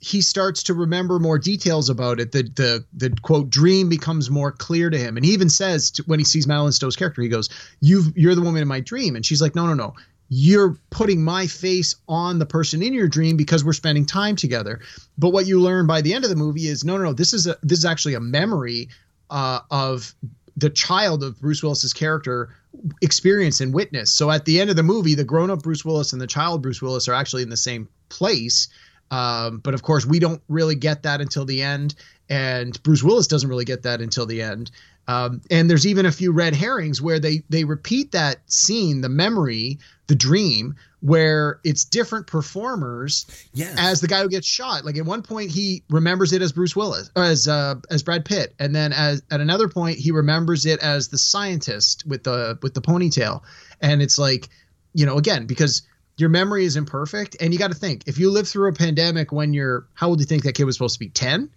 he 0.00 0.22
starts 0.22 0.62
to 0.64 0.74
remember 0.74 1.18
more 1.18 1.38
details 1.38 1.90
about 1.90 2.20
it. 2.20 2.32
The 2.32 2.42
the 2.42 2.84
the 2.94 3.10
quote 3.22 3.50
dream 3.50 3.88
becomes 3.88 4.30
more 4.30 4.50
clear 4.50 4.88
to 4.88 4.98
him, 4.98 5.16
and 5.16 5.24
he 5.26 5.32
even 5.32 5.50
says 5.50 5.90
to, 5.92 6.02
when 6.04 6.18
he 6.18 6.24
sees 6.24 6.46
Madeleine 6.46 6.72
Stowe's 6.72 6.96
character, 6.96 7.20
he 7.22 7.28
goes, 7.28 7.50
"You 7.80 8.04
you're 8.16 8.34
the 8.34 8.40
woman 8.40 8.62
in 8.62 8.68
my 8.68 8.80
dream," 8.80 9.14
and 9.14 9.24
she's 9.24 9.42
like, 9.42 9.54
"No, 9.54 9.66
no, 9.66 9.74
no." 9.74 9.94
You're 10.32 10.78
putting 10.90 11.24
my 11.24 11.48
face 11.48 11.96
on 12.08 12.38
the 12.38 12.46
person 12.46 12.82
in 12.82 12.94
your 12.94 13.08
dream 13.08 13.36
because 13.36 13.64
we're 13.64 13.72
spending 13.72 14.06
time 14.06 14.36
together. 14.36 14.80
But 15.18 15.30
what 15.30 15.46
you 15.46 15.60
learn 15.60 15.88
by 15.88 16.02
the 16.02 16.14
end 16.14 16.22
of 16.22 16.30
the 16.30 16.36
movie 16.36 16.68
is 16.68 16.84
no, 16.84 16.96
no, 16.96 17.04
no. 17.04 17.12
This 17.12 17.34
is 17.34 17.46
a 17.46 17.58
this 17.62 17.78
is 17.78 17.84
actually 17.84 18.14
a 18.14 18.20
memory 18.20 18.88
uh, 19.30 19.60
of 19.70 20.14
the 20.56 20.70
child 20.70 21.22
of 21.22 21.40
Bruce 21.40 21.62
Willis's 21.62 21.92
character 21.92 22.54
experience 23.02 23.60
and 23.60 23.72
witness. 23.72 24.12
So 24.12 24.30
at 24.30 24.44
the 24.44 24.60
end 24.60 24.70
of 24.70 24.76
the 24.76 24.82
movie, 24.82 25.14
the 25.14 25.24
grown 25.24 25.50
up 25.50 25.62
Bruce 25.62 25.84
Willis 25.84 26.12
and 26.12 26.20
the 26.20 26.26
child 26.26 26.62
Bruce 26.62 26.82
Willis 26.82 27.08
are 27.08 27.14
actually 27.14 27.42
in 27.42 27.50
the 27.50 27.56
same 27.56 27.88
place. 28.08 28.68
Um, 29.10 29.58
but 29.58 29.74
of 29.74 29.82
course, 29.82 30.06
we 30.06 30.18
don't 30.18 30.42
really 30.48 30.76
get 30.76 31.02
that 31.02 31.20
until 31.20 31.44
the 31.44 31.62
end, 31.62 31.96
and 32.28 32.80
Bruce 32.84 33.02
Willis 33.02 33.26
doesn't 33.26 33.48
really 33.48 33.64
get 33.64 33.82
that 33.82 34.00
until 34.00 34.24
the 34.24 34.40
end. 34.40 34.70
Um, 35.08 35.40
and 35.50 35.68
there's 35.68 35.86
even 35.86 36.06
a 36.06 36.12
few 36.12 36.30
red 36.30 36.54
herrings 36.54 37.02
where 37.02 37.18
they 37.18 37.42
they 37.48 37.64
repeat 37.64 38.12
that 38.12 38.38
scene, 38.48 39.00
the 39.00 39.08
memory, 39.08 39.78
the 40.10 40.14
dream, 40.14 40.74
where 41.00 41.60
it's 41.64 41.84
different 41.86 42.26
performers 42.26 43.24
Yes. 43.54 43.74
as 43.78 44.00
the 44.02 44.06
guy 44.08 44.20
who 44.20 44.28
gets 44.28 44.46
shot. 44.46 44.84
Like 44.84 44.98
at 44.98 45.06
one 45.06 45.22
point, 45.22 45.50
he 45.50 45.82
remembers 45.88 46.32
it 46.34 46.42
as 46.42 46.52
Bruce 46.52 46.76
Willis, 46.76 47.10
or 47.16 47.22
as 47.24 47.48
uh, 47.48 47.76
as 47.90 48.02
Brad 48.02 48.24
Pitt, 48.26 48.54
and 48.58 48.74
then 48.74 48.92
as 48.92 49.22
at 49.30 49.40
another 49.40 49.68
point, 49.68 49.98
he 49.98 50.10
remembers 50.10 50.66
it 50.66 50.80
as 50.80 51.08
the 51.08 51.16
scientist 51.18 52.04
with 52.06 52.24
the 52.24 52.58
with 52.62 52.74
the 52.74 52.82
ponytail. 52.82 53.40
And 53.80 54.02
it's 54.02 54.18
like, 54.18 54.48
you 54.92 55.06
know, 55.06 55.16
again 55.16 55.46
because 55.46 55.82
your 56.18 56.28
memory 56.28 56.66
is 56.66 56.76
imperfect, 56.76 57.34
and 57.40 57.52
you 57.54 57.58
got 57.58 57.68
to 57.70 57.78
think 57.78 58.02
if 58.06 58.18
you 58.18 58.30
live 58.30 58.46
through 58.46 58.68
a 58.68 58.72
pandemic 58.74 59.32
when 59.32 59.54
you're 59.54 59.86
how 59.94 60.08
old 60.08 60.18
do 60.18 60.22
you 60.22 60.26
think 60.26 60.42
that 60.42 60.54
kid 60.54 60.64
was 60.64 60.74
supposed 60.76 60.94
to 60.94 61.00
be 61.00 61.08
ten? 61.08 61.48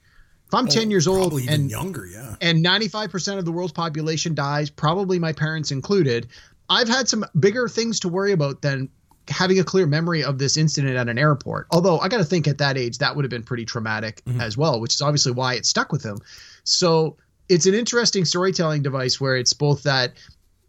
If 0.47 0.53
I'm 0.53 0.67
ten 0.67 0.91
years 0.91 1.07
old 1.07 1.33
Oh, 1.33 1.39
and 1.49 1.69
younger, 1.71 2.05
yeah. 2.05 2.35
and 2.39 2.63
95% 2.63 3.39
of 3.39 3.45
the 3.45 3.51
world's 3.51 3.73
population 3.73 4.35
dies, 4.35 4.69
probably 4.69 5.17
my 5.17 5.33
parents 5.33 5.71
included. 5.71 6.27
I've 6.69 6.87
had 6.87 7.07
some 7.09 7.25
bigger 7.39 7.67
things 7.67 7.99
to 8.01 8.09
worry 8.09 8.31
about 8.31 8.61
than 8.61 8.89
having 9.29 9.59
a 9.59 9.63
clear 9.63 9.85
memory 9.85 10.23
of 10.23 10.37
this 10.37 10.57
incident 10.57 10.95
at 10.95 11.07
an 11.07 11.17
airport. 11.17 11.67
Although 11.71 11.99
I 11.99 12.09
got 12.09 12.17
to 12.17 12.25
think 12.25 12.47
at 12.47 12.57
that 12.57 12.77
age, 12.77 12.97
that 12.97 13.15
would 13.15 13.23
have 13.23 13.29
been 13.29 13.43
pretty 13.43 13.65
traumatic 13.65 14.21
mm-hmm. 14.25 14.41
as 14.41 14.57
well, 14.57 14.79
which 14.79 14.95
is 14.95 15.01
obviously 15.01 15.31
why 15.31 15.53
it 15.53 15.65
stuck 15.65 15.91
with 15.91 16.03
him. 16.03 16.17
So 16.63 17.17
it's 17.49 17.65
an 17.65 17.73
interesting 17.73 18.25
storytelling 18.25 18.81
device 18.81 19.19
where 19.19 19.37
it's 19.37 19.53
both 19.53 19.83
that 19.83 20.13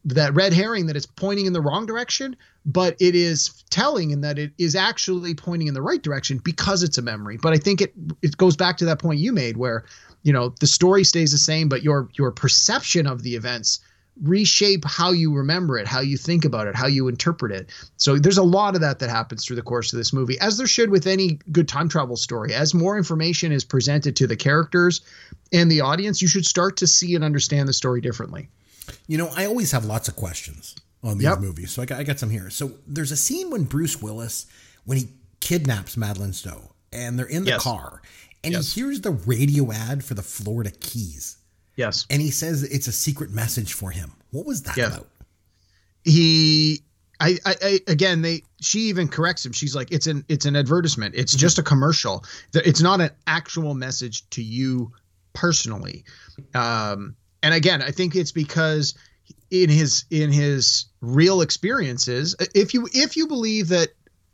that 0.07 0.35
red 0.35 0.53
herring 0.53 0.87
that 0.87 0.97
it's 0.97 1.07
pointing 1.07 1.47
in 1.47 1.55
the 1.55 1.63
wrong 1.63 1.87
direction, 1.87 2.37
but 2.67 2.95
it 3.01 3.15
is 3.15 3.65
telling 3.71 4.11
in 4.11 4.21
that 4.21 4.39
it 4.39 4.53
is 4.59 4.77
actually 4.77 5.35
pointing 5.35 5.67
in 5.67 5.73
the 5.73 5.81
right 5.81 6.03
direction 6.03 6.39
because 6.45 6.83
it's 6.83 6.99
a 6.99 7.03
memory. 7.03 7.39
But 7.39 7.55
I 7.55 7.57
think 7.57 7.81
it 7.81 7.95
it 8.23 8.37
goes 8.37 8.57
back 8.57 8.77
to 8.79 8.85
that 8.87 8.99
point 8.99 9.19
you 9.19 9.33
made 9.33 9.57
where 9.57 9.85
you 10.23 10.33
know 10.33 10.55
the 10.61 10.67
story 10.67 11.05
stays 11.05 11.33
the 11.33 11.39
same, 11.39 11.69
but 11.69 11.83
your 11.83 12.09
your 12.15 12.31
perception 12.33 13.07
of 13.07 13.23
the 13.23 13.35
events 13.35 13.81
reshape 14.23 14.85
how 14.85 15.11
you 15.11 15.35
remember 15.35 15.77
it, 15.79 15.87
how 15.87 16.01
you 16.01 16.17
think 16.17 16.45
about 16.45 16.67
it, 16.69 16.75
how 16.77 16.87
you 16.87 17.09
interpret 17.09 17.51
it. 17.51 17.69
So 17.97 18.17
there's 18.19 18.39
a 18.39 18.43
lot 18.45 18.75
of 18.75 18.81
that 18.81 18.99
that 19.01 19.11
happens 19.11 19.45
through 19.45 19.57
the 19.57 19.63
course 19.63 19.93
of 19.93 19.97
this 19.97 20.13
movie, 20.13 20.39
as 20.41 20.57
there 20.57 20.67
should 20.67 20.91
with 20.91 21.07
any 21.07 21.41
good 21.51 21.67
time 21.69 21.89
travel 21.89 22.17
story. 22.17 22.55
As 22.55 22.75
more 22.75 22.97
information 22.97 23.51
is 23.51 23.65
presented 23.65 24.15
to 24.17 24.27
the 24.27 24.37
characters 24.37 25.01
and 25.53 25.71
the 25.71 25.81
audience, 25.81 26.23
you 26.23 26.29
should 26.29 26.47
start 26.47 26.77
to 26.79 26.87
see 26.87 27.15
and 27.15 27.25
understand 27.25 27.69
the 27.69 27.73
story 27.73 28.01
differently. 28.01 28.49
You 29.09 29.19
know, 29.19 29.31
I 29.35 29.47
always 29.47 29.73
have 29.73 29.85
lots 29.85 30.09
of 30.09 30.15
questions 30.17 30.77
on 31.03 31.19
these 31.19 31.25
Yep. 31.25 31.41
movies, 31.41 31.71
so 31.73 31.83
I 31.83 31.87
got, 31.87 31.99
I 31.99 32.03
got 32.05 32.19
some 32.19 32.31
here. 32.31 32.51
So 32.51 32.73
there's 32.87 33.11
a 33.13 33.17
scene 33.17 33.51
when 33.51 33.65
Bruce 33.65 34.01
Willis, 34.01 34.47
when 34.85 34.97
he 34.99 35.09
kidnaps 35.41 35.97
Madeleine 35.97 36.33
Stowe, 36.33 36.73
and 36.93 37.19
they're 37.19 37.27
in 37.27 37.45
the 37.45 37.51
Yes. 37.51 37.63
car, 37.63 38.01
and 38.45 38.53
Yes. 38.53 38.75
he 38.75 38.81
hears 38.83 39.01
the 39.01 39.11
radio 39.11 39.73
ad 39.73 40.05
for 40.05 40.15
the 40.15 40.23
Florida 40.23 40.71
Keys, 40.71 41.37
Yes. 41.77 42.07
and 42.11 42.21
he 42.23 42.31
says 42.31 42.63
it's 42.63 42.87
a 42.87 42.93
secret 42.93 43.31
message 43.31 43.73
for 43.73 43.91
him. 43.91 44.13
What 44.31 44.47
was 44.47 44.63
that 44.63 44.79
about? 44.79 45.09
he 46.05 46.81
I, 47.21 47.39
I, 47.45 47.55
I 47.63 47.81
again 47.89 48.23
they 48.23 48.43
she 48.61 48.81
even 48.81 49.09
corrects 49.09 49.45
him 49.45 49.53
she's 49.53 49.75
like 49.75 49.91
it's 49.91 50.07
an 50.07 50.25
it's 50.29 50.45
an 50.45 50.57
advertisement 50.57 51.15
it's 51.17 51.35
just 51.35 51.59
a 51.59 51.63
commercial 51.63 52.25
it's 52.53 52.83
not 52.83 53.01
an 53.01 53.11
actual 53.27 53.75
message 53.75 54.29
to 54.31 54.43
you 54.43 54.93
personally 55.33 56.05
um 56.55 57.17
and 57.43 57.55
again 57.55 57.83
i 57.83 57.91
think 57.91 58.15
it's 58.15 58.33
because 58.33 58.95
in 59.51 59.71
his 59.71 60.05
in 60.11 60.31
his 60.31 60.87
real 61.01 61.41
experiences 61.41 62.37
if 62.55 62.75
you 62.75 62.89
if 62.93 63.17
you 63.17 63.27
believe 63.27 63.69
that 63.69 63.89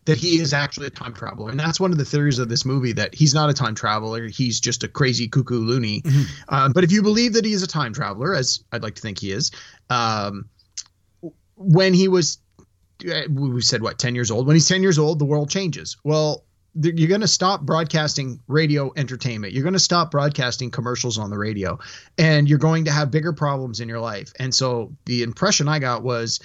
that 0.06 0.18
he 0.18 0.40
is 0.40 0.52
actually 0.52 0.86
a 0.86 0.90
time 0.90 1.12
traveler. 1.12 1.50
And 1.50 1.60
that's 1.60 1.78
one 1.78 1.92
of 1.92 1.98
the 1.98 2.04
theories 2.04 2.38
of 2.38 2.48
this 2.48 2.64
movie 2.64 2.92
that 2.92 3.14
he's 3.14 3.34
not 3.34 3.50
a 3.50 3.52
time 3.52 3.74
traveler. 3.74 4.28
He's 4.28 4.58
just 4.58 4.82
a 4.82 4.88
crazy 4.88 5.28
cuckoo 5.28 5.60
loony. 5.60 6.02
Um, 6.48 6.72
but 6.72 6.84
if 6.84 6.92
you 6.92 7.02
believe 7.02 7.34
that 7.34 7.44
he 7.44 7.52
is 7.52 7.62
a 7.62 7.66
time 7.66 7.92
traveler 7.92 8.34
as 8.34 8.64
i'd 8.72 8.82
like 8.82 8.94
to 8.96 9.02
think 9.02 9.18
he 9.18 9.30
is 9.30 9.52
um, 9.88 10.48
when 11.56 11.94
he 11.94 12.08
was 12.08 12.38
uh, 13.08 13.22
we 13.30 13.60
said 13.62 13.82
what 13.82 13.98
10 13.98 14.14
years 14.14 14.30
old? 14.30 14.46
When 14.46 14.56
he's 14.56 14.68
10 14.68 14.82
years 14.82 14.98
old 14.98 15.18
the 15.18 15.24
world 15.24 15.50
changes. 15.50 15.96
Well 16.04 16.44
you're 16.74 17.08
going 17.08 17.20
to 17.20 17.28
stop 17.28 17.62
broadcasting 17.62 18.40
radio 18.46 18.92
entertainment. 18.94 19.52
You're 19.52 19.64
going 19.64 19.72
to 19.72 19.80
stop 19.80 20.12
broadcasting 20.12 20.70
commercials 20.70 21.18
on 21.18 21.28
the 21.28 21.36
radio. 21.36 21.80
And 22.16 22.48
you're 22.48 22.58
going 22.58 22.84
to 22.84 22.92
have 22.92 23.10
bigger 23.10 23.32
problems 23.32 23.80
in 23.80 23.88
your 23.88 23.98
life. 23.98 24.32
And 24.38 24.54
so 24.54 24.92
the 25.04 25.22
impression 25.22 25.66
i 25.66 25.80
got 25.80 26.04
was 26.04 26.38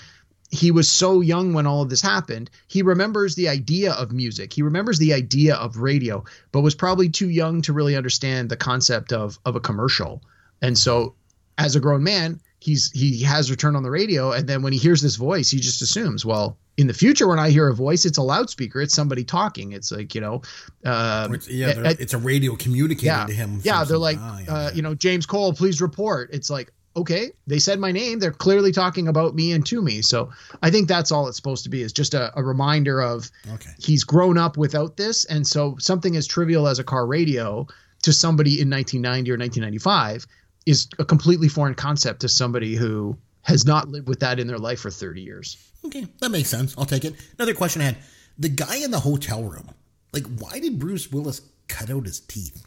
he 0.52 0.72
was 0.72 0.92
so 0.92 1.22
young 1.22 1.54
when 1.54 1.66
all 1.66 1.82
of 1.82 1.90
this 1.90 2.02
happened 2.02 2.50
he 2.68 2.82
remembers 2.82 3.36
the 3.36 3.50
idea 3.50 3.92
of 3.94 4.12
music 4.12 4.54
he 4.54 4.62
remembers 4.62 5.00
the 5.00 5.14
idea 5.14 5.56
of 5.56 5.78
radio 5.78 6.24
but 6.52 6.62
was 6.62 6.76
probably 6.76 7.10
too 7.10 7.30
young 7.30 7.62
to 7.62 7.74
really 7.74 7.96
understand 7.96 8.50
the 8.50 8.58
concept 8.58 9.12
of 9.12 9.38
of 9.46 9.56
a 9.56 9.60
commercial 9.60 10.22
and 10.62 10.78
so 10.78 11.16
as 11.58 11.76
a 11.76 11.80
grown 11.80 12.04
man 12.04 12.40
he's 12.60 12.92
he 12.92 13.24
has 13.24 13.50
returned 13.50 13.76
on 13.76 13.84
the 13.84 13.90
radio 13.92 14.32
and 14.32 14.48
then 14.48 14.62
when 14.62 14.72
he 14.72 14.80
hears 14.80 15.02
this 15.02 15.16
voice 15.16 15.50
he 15.50 15.60
just 15.60 15.82
assumes 15.82 16.26
well 16.26 16.58
in 16.78 16.88
the 16.88 16.94
future 16.94 17.28
when 17.28 17.40
i 17.40 17.50
hear 17.50 17.68
a 17.68 17.74
voice 17.74 18.06
it's 18.06 18.18
a 18.18 18.22
loudspeaker 18.22 18.82
it's 18.82 18.94
somebody 18.94 19.24
talking 19.24 19.72
it's 19.72 19.92
like 19.92 20.14
you 20.14 20.22
know 20.22 20.42
um, 20.86 21.34
It's- 21.34 21.50
yeah, 21.50 21.68
uh, 21.70 21.94
it's 22.00 22.14
a 22.14 22.18
radio 22.18 22.56
communicating 22.56 23.08
yeah 23.08 23.26
to 23.26 23.34
him. 23.34 23.62
yeah 23.64 23.84
they're 23.84 23.98
like 23.98 24.18
ah, 24.20 24.40
yeah, 24.40 24.54
uh, 24.54 24.62
yeah. 24.70 24.72
you 24.74 24.82
know 24.82 24.94
james 24.96 25.26
cole 25.26 25.54
please 25.54 25.82
report 25.82 26.30
it's 26.34 26.50
like 26.50 26.72
okay 26.96 27.32
they 27.48 27.60
said 27.60 27.80
my 27.80 27.92
name 27.92 28.20
they're 28.20 28.32
clearly 28.32 28.72
talking 28.72 29.08
about 29.08 29.36
me 29.36 29.52
and 29.52 29.66
to 29.66 29.82
me 29.82 30.02
so 30.02 30.30
i 30.62 30.70
think 30.72 30.88
that's 30.88 31.12
all 31.12 31.28
it's 31.28 31.36
supposed 31.38 31.64
to 31.64 31.70
be 31.70 31.82
is 31.82 31.92
just 31.94 32.14
a, 32.14 32.32
a 32.40 32.44
reminder 32.44 33.02
of 33.02 33.30
Okay. 33.54 33.72
he's 33.80 34.04
grown 34.04 34.38
up 34.38 34.58
without 34.58 34.96
this 34.98 35.26
and 35.26 35.46
so 35.46 35.76
something 35.80 36.16
as 36.16 36.26
trivial 36.28 36.68
as 36.68 36.80
a 36.80 36.84
car 36.84 37.06
radio 37.06 37.68
to 38.04 38.14
somebody 38.14 38.62
in 38.62 38.70
1990 38.70 39.32
or 39.32 39.38
1995 39.38 40.26
is 40.66 40.88
a 41.00 41.06
completely 41.06 41.48
foreign 41.50 41.76
concept 41.76 42.22
to 42.22 42.30
somebody 42.30 42.76
who 42.76 43.18
has 43.42 43.66
not 43.66 43.88
lived 43.90 44.08
with 44.08 44.22
that 44.22 44.40
in 44.40 44.48
their 44.48 44.58
life 44.58 44.80
for 44.80 44.90
30 44.92 45.22
years 45.22 45.58
Okay, 45.86 46.08
that 46.20 46.30
makes 46.32 46.50
sense. 46.50 46.74
I'll 46.80 46.86
take 46.86 47.06
it. 47.06 47.14
Another 47.38 47.54
question 47.54 47.80
I 47.84 47.86
had: 47.86 47.98
the 48.40 48.50
guy 48.50 48.78
in 48.78 48.90
the 48.90 49.00
hotel 49.02 49.44
room. 49.44 49.70
Like, 50.14 50.26
why 50.40 50.58
did 50.60 50.80
Bruce 50.80 51.12
Willis 51.12 51.42
cut 51.68 51.92
out 51.92 52.08
his 52.08 52.20
teeth? 52.22 52.66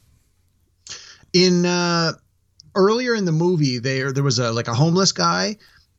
in 1.32 1.66
uh 1.66 2.12
earlier 2.78 3.14
in 3.14 3.24
the 3.24 3.32
movie 3.32 3.78
there 3.78 4.12
there 4.12 4.22
was 4.22 4.38
a 4.38 4.52
like 4.52 4.68
a 4.68 4.74
homeless 4.74 5.12
guy 5.12 5.56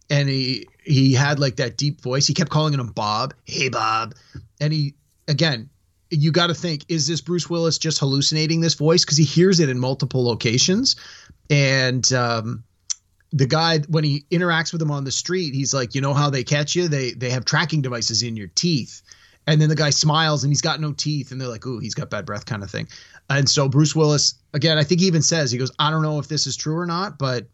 and 0.09 0.27
he 0.27 0.67
he 0.84 1.13
had 1.13 1.39
like 1.39 1.57
that 1.57 1.77
deep 1.77 2.01
voice. 2.01 2.25
He 2.25 2.34
kept 2.34 2.49
calling 2.49 2.73
him 2.73 2.88
bob. 2.88 3.34
Hey 3.45 3.69
bob. 3.69 4.15
And 4.59 4.73
he 4.73 4.95
again 5.27 5.69
you 6.09 6.32
got 6.32 6.47
to 6.47 6.55
think 6.55 6.86
is 6.88 7.07
this 7.07 7.21
bruce 7.21 7.47
willis 7.47 7.77
just 7.77 7.99
hallucinating 7.99 8.61
this 8.61 8.73
voice? 8.73 9.05
Because 9.05 9.17
he 9.17 9.23
hears 9.23 9.59
it 9.59 9.69
in 9.69 9.80
multiple 9.80 10.25
locations. 10.25 10.95
And 11.49 12.11
um 12.13 12.63
the 13.32 13.45
guy 13.45 13.80
when 13.80 14.03
he 14.03 14.25
interacts 14.32 14.73
with 14.73 14.82
him 14.82 14.89
on 14.89 15.03
the 15.03 15.11
street 15.11 15.53
he's 15.53 15.73
like 15.73 15.93
you 15.93 16.01
know 16.01 16.13
how 16.13 16.30
they 16.30 16.43
catch 16.43 16.75
you? 16.75 16.88
They 16.88 17.11
they 17.11 17.30
have 17.30 17.45
tracking 17.45 17.82
devices 17.82 18.23
in 18.23 18.36
your 18.36 18.47
teeth. 18.47 19.01
And 19.45 19.61
then 19.61 19.69
the 19.69 19.75
guy 19.75 19.89
smiles 19.91 20.43
and 20.43 20.51
he's 20.51 20.61
got 20.61 20.80
no 20.80 20.93
teeth 20.93 21.32
and 21.32 21.39
they're 21.39 21.47
like 21.47 21.65
ooh 21.65 21.80
he's 21.80 21.93
got 21.93 22.09
bad 22.09 22.25
breath 22.25 22.45
kind 22.45 22.63
of 22.63 22.71
thing 22.71 22.88
and 23.30 23.49
so 23.49 23.67
bruce 23.69 23.95
willis 23.95 24.36
again 24.53 24.77
i 24.77 24.84
think 24.84 25.01
he 25.01 25.07
even 25.07 25.21
says 25.21 25.51
he 25.51 25.57
goes 25.57 25.71
i 25.80 25.89
don't 25.91 26.01
know 26.01 26.19
if 26.19 26.27
this 26.27 26.47
is 26.47 26.55
true 26.57 26.77
or 26.77 26.86
not 26.86 27.17
but 27.17 27.47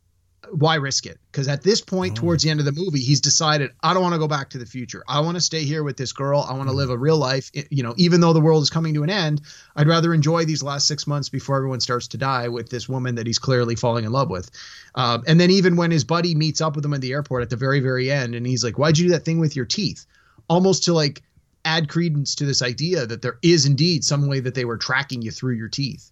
why 0.51 0.75
risk 0.75 1.07
it? 1.07 1.17
Because 1.31 1.47
at 1.47 1.63
this 1.63 1.81
point 1.81 2.15
towards 2.15 2.43
the 2.43 2.51
end 2.51 2.59
of 2.59 2.67
the 2.67 2.71
movie 2.71 2.99
he's 2.99 3.19
decided 3.19 3.71
i 3.81 3.95
don't 3.95 4.03
want 4.03 4.13
to 4.13 4.19
go 4.19 4.27
back 4.27 4.51
to 4.51 4.59
the 4.59 4.65
future. 4.67 5.03
I 5.07 5.21
want 5.21 5.37
to 5.37 5.41
stay 5.41 5.63
here 5.63 5.83
with 5.83 5.97
this 5.97 6.13
girl. 6.13 6.45
I 6.47 6.53
want 6.53 6.69
to 6.69 6.75
live 6.75 6.91
a 6.91 6.97
real 6.99 7.17
life. 7.17 7.49
I- 7.57 7.65
you 7.71 7.81
know 7.81 7.95
even 7.97 8.21
though 8.21 8.31
the 8.31 8.39
world 8.39 8.61
is 8.61 8.69
coming 8.69 8.93
to 8.93 9.01
an 9.01 9.09
end 9.09 9.41
i'd 9.75 9.87
rather 9.87 10.13
enjoy 10.13 10.45
these 10.45 10.61
last 10.61 10.87
six 10.87 11.07
months 11.07 11.29
before 11.29 11.57
everyone 11.57 11.79
starts 11.79 12.09
to 12.09 12.17
die 12.17 12.47
with 12.49 12.69
this 12.69 12.87
woman 12.87 13.15
that 13.15 13.25
he's 13.25 13.39
clearly 13.39 13.75
falling 13.75 14.05
in 14.05 14.11
love 14.11 14.29
with. 14.29 14.51
Um, 14.93 15.23
and 15.25 15.39
then 15.39 15.49
even 15.49 15.77
when 15.77 15.89
his 15.89 16.03
buddy 16.03 16.35
meets 16.35 16.61
up 16.61 16.75
with 16.75 16.85
him 16.85 16.93
at 16.93 17.01
the 17.01 17.11
airport 17.13 17.41
at 17.41 17.49
the 17.49 17.55
very 17.55 17.79
very 17.79 18.11
end 18.11 18.35
and 18.35 18.45
he's 18.45 18.63
like 18.63 18.77
why'd 18.77 18.99
you 18.99 19.07
do 19.07 19.13
that 19.13 19.25
thing 19.25 19.39
with 19.39 19.55
your 19.55 19.65
teeth? 19.65 20.05
Almost 20.47 20.83
to 20.83 20.93
like 20.93 21.23
add 21.65 21.89
credence 21.89 22.35
to 22.35 22.45
this 22.45 22.61
idea 22.61 23.05
that 23.05 23.21
there 23.21 23.37
is 23.41 23.65
indeed 23.65 24.03
some 24.05 24.27
way 24.27 24.39
that 24.39 24.55
they 24.55 24.65
were 24.65 24.77
tracking 24.77 25.21
you 25.21 25.31
through 25.31 25.55
your 25.55 25.67
teeth 25.69 26.11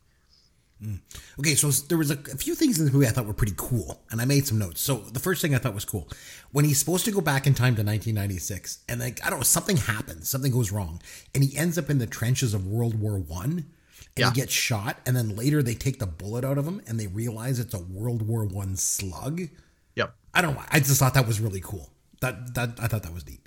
hmm. 0.82 0.96
Okay, 1.40 1.56
so 1.56 1.70
there 1.88 1.98
was 1.98 2.12
a, 2.12 2.16
a 2.34 2.38
few 2.38 2.56
things 2.56 2.78
in 2.80 2.86
this 2.86 2.94
movie 2.94 3.08
I 3.08 3.12
thought 3.12 3.26
were 3.26 3.34
pretty 3.34 3.54
cool, 3.56 4.02
and 4.12 4.22
I 4.22 4.26
made 4.26 4.46
some 4.46 4.60
notes. 4.60 4.82
So 4.82 4.98
the 4.98 5.20
first 5.20 5.42
thing 5.42 5.56
I 5.56 5.58
thought 5.58 5.74
was 5.74 5.86
cool 5.86 6.08
when 6.52 6.66
he's 6.66 6.78
supposed 6.78 7.06
to 7.06 7.12
go 7.12 7.22
back 7.22 7.48
in 7.48 7.54
time 7.54 7.76
to 7.76 7.84
1996, 7.84 8.80
and 8.90 9.00
like 9.00 9.26
I 9.26 9.30
don't 9.30 9.40
know, 9.40 9.44
something 9.44 9.78
happens, 9.78 10.30
something 10.30 10.52
goes 10.52 10.72
wrong, 10.72 11.02
and 11.34 11.44
he 11.44 11.56
ends 11.58 11.78
up 11.78 11.90
in 11.90 11.98
the 12.00 12.06
trenches 12.08 12.54
of 12.54 12.68
World 12.68 13.00
War 13.00 13.18
One. 13.18 13.52
and 13.52 13.66
Yeah. 14.18 14.30
he 14.30 14.36
gets 14.42 14.54
shot, 14.54 14.98
and 15.06 15.16
then 15.16 15.36
later 15.36 15.64
they 15.64 15.74
take 15.74 15.98
the 16.00 16.06
bullet 16.06 16.44
out 16.46 16.58
of 16.58 16.68
him, 16.68 16.82
and 16.86 17.00
they 17.00 17.08
realize 17.08 17.60
it's 17.60 17.74
a 17.74 17.80
World 17.80 18.22
War 18.28 18.44
One 18.46 18.76
slug. 18.76 19.42
Yep. 19.96 20.14
I 20.34 20.42
don't 20.42 20.56
know. 20.56 20.64
I 20.70 20.80
just 20.80 21.00
thought 21.00 21.14
that 21.16 21.26
was 21.28 21.40
really 21.40 21.62
cool. 21.62 21.90
That 22.22 22.54
that 22.56 22.80
I 22.80 22.88
thought 22.88 23.04
that 23.04 23.14
was 23.14 23.26
neat. 23.26 23.40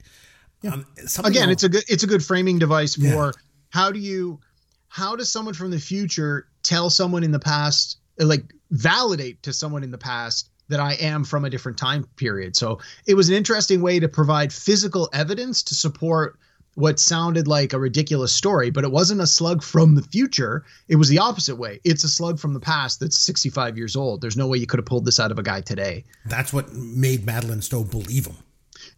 Um, 0.64 0.86
something 1.06 1.32
again 1.32 1.44
else- 1.50 1.52
it's 1.52 1.62
a 1.64 1.68
good 1.68 1.84
it's 1.88 2.02
a 2.02 2.06
good 2.06 2.24
framing 2.24 2.58
device 2.58 2.94
for 2.94 3.02
Yeah. 3.04 3.30
how 3.70 3.90
do 3.92 3.98
you 3.98 4.40
how 4.88 5.14
does 5.16 5.30
someone 5.30 5.54
from 5.54 5.70
the 5.70 5.78
future 5.78 6.46
tell 6.62 6.88
someone 6.90 7.22
in 7.22 7.30
the 7.32 7.38
past 7.38 7.98
like 8.18 8.52
validate 8.70 9.42
to 9.42 9.52
someone 9.52 9.84
in 9.84 9.90
the 9.90 9.98
past 9.98 10.48
that 10.68 10.80
I 10.80 10.94
am 10.94 11.22
from 11.24 11.44
a 11.44 11.50
different 11.50 11.78
time 11.78 12.04
period. 12.16 12.56
So 12.56 12.80
it 13.06 13.14
was 13.14 13.28
an 13.28 13.34
interesting 13.36 13.80
way 13.82 14.00
to 14.00 14.08
provide 14.08 14.52
physical 14.52 15.08
evidence 15.12 15.62
to 15.64 15.74
support 15.76 16.38
what 16.74 16.98
sounded 16.98 17.46
like 17.46 17.72
a 17.72 17.78
ridiculous 17.78 18.32
story, 18.32 18.70
but 18.70 18.82
it 18.84 18.90
wasn't 18.90 19.20
a 19.20 19.26
slug 19.26 19.62
from 19.62 19.94
the 19.94 20.02
future. 20.02 20.64
It 20.88 20.96
was 20.96 21.08
the 21.08 21.18
opposite 21.20 21.56
way. 21.56 21.80
It's 21.84 22.02
a 22.04 22.08
slug 22.08 22.38
from 22.40 22.52
the 22.52 22.60
past 22.60 22.98
that's 23.00 23.18
65 23.18 23.78
years 23.78 23.94
old. 23.96 24.20
There's 24.20 24.36
no 24.36 24.46
way 24.48 24.58
you 24.58 24.66
could 24.66 24.78
have 24.78 24.84
pulled 24.86 25.04
this 25.04 25.20
out 25.20 25.30
of 25.30 25.38
a 25.38 25.42
guy 25.42 25.60
today. 25.60 26.04
that's 26.26 26.52
what 26.52 26.72
made 26.74 27.24
Madeleine 27.24 27.62
Stowe 27.62 27.84
believe 27.84 28.26
him. 28.26 28.36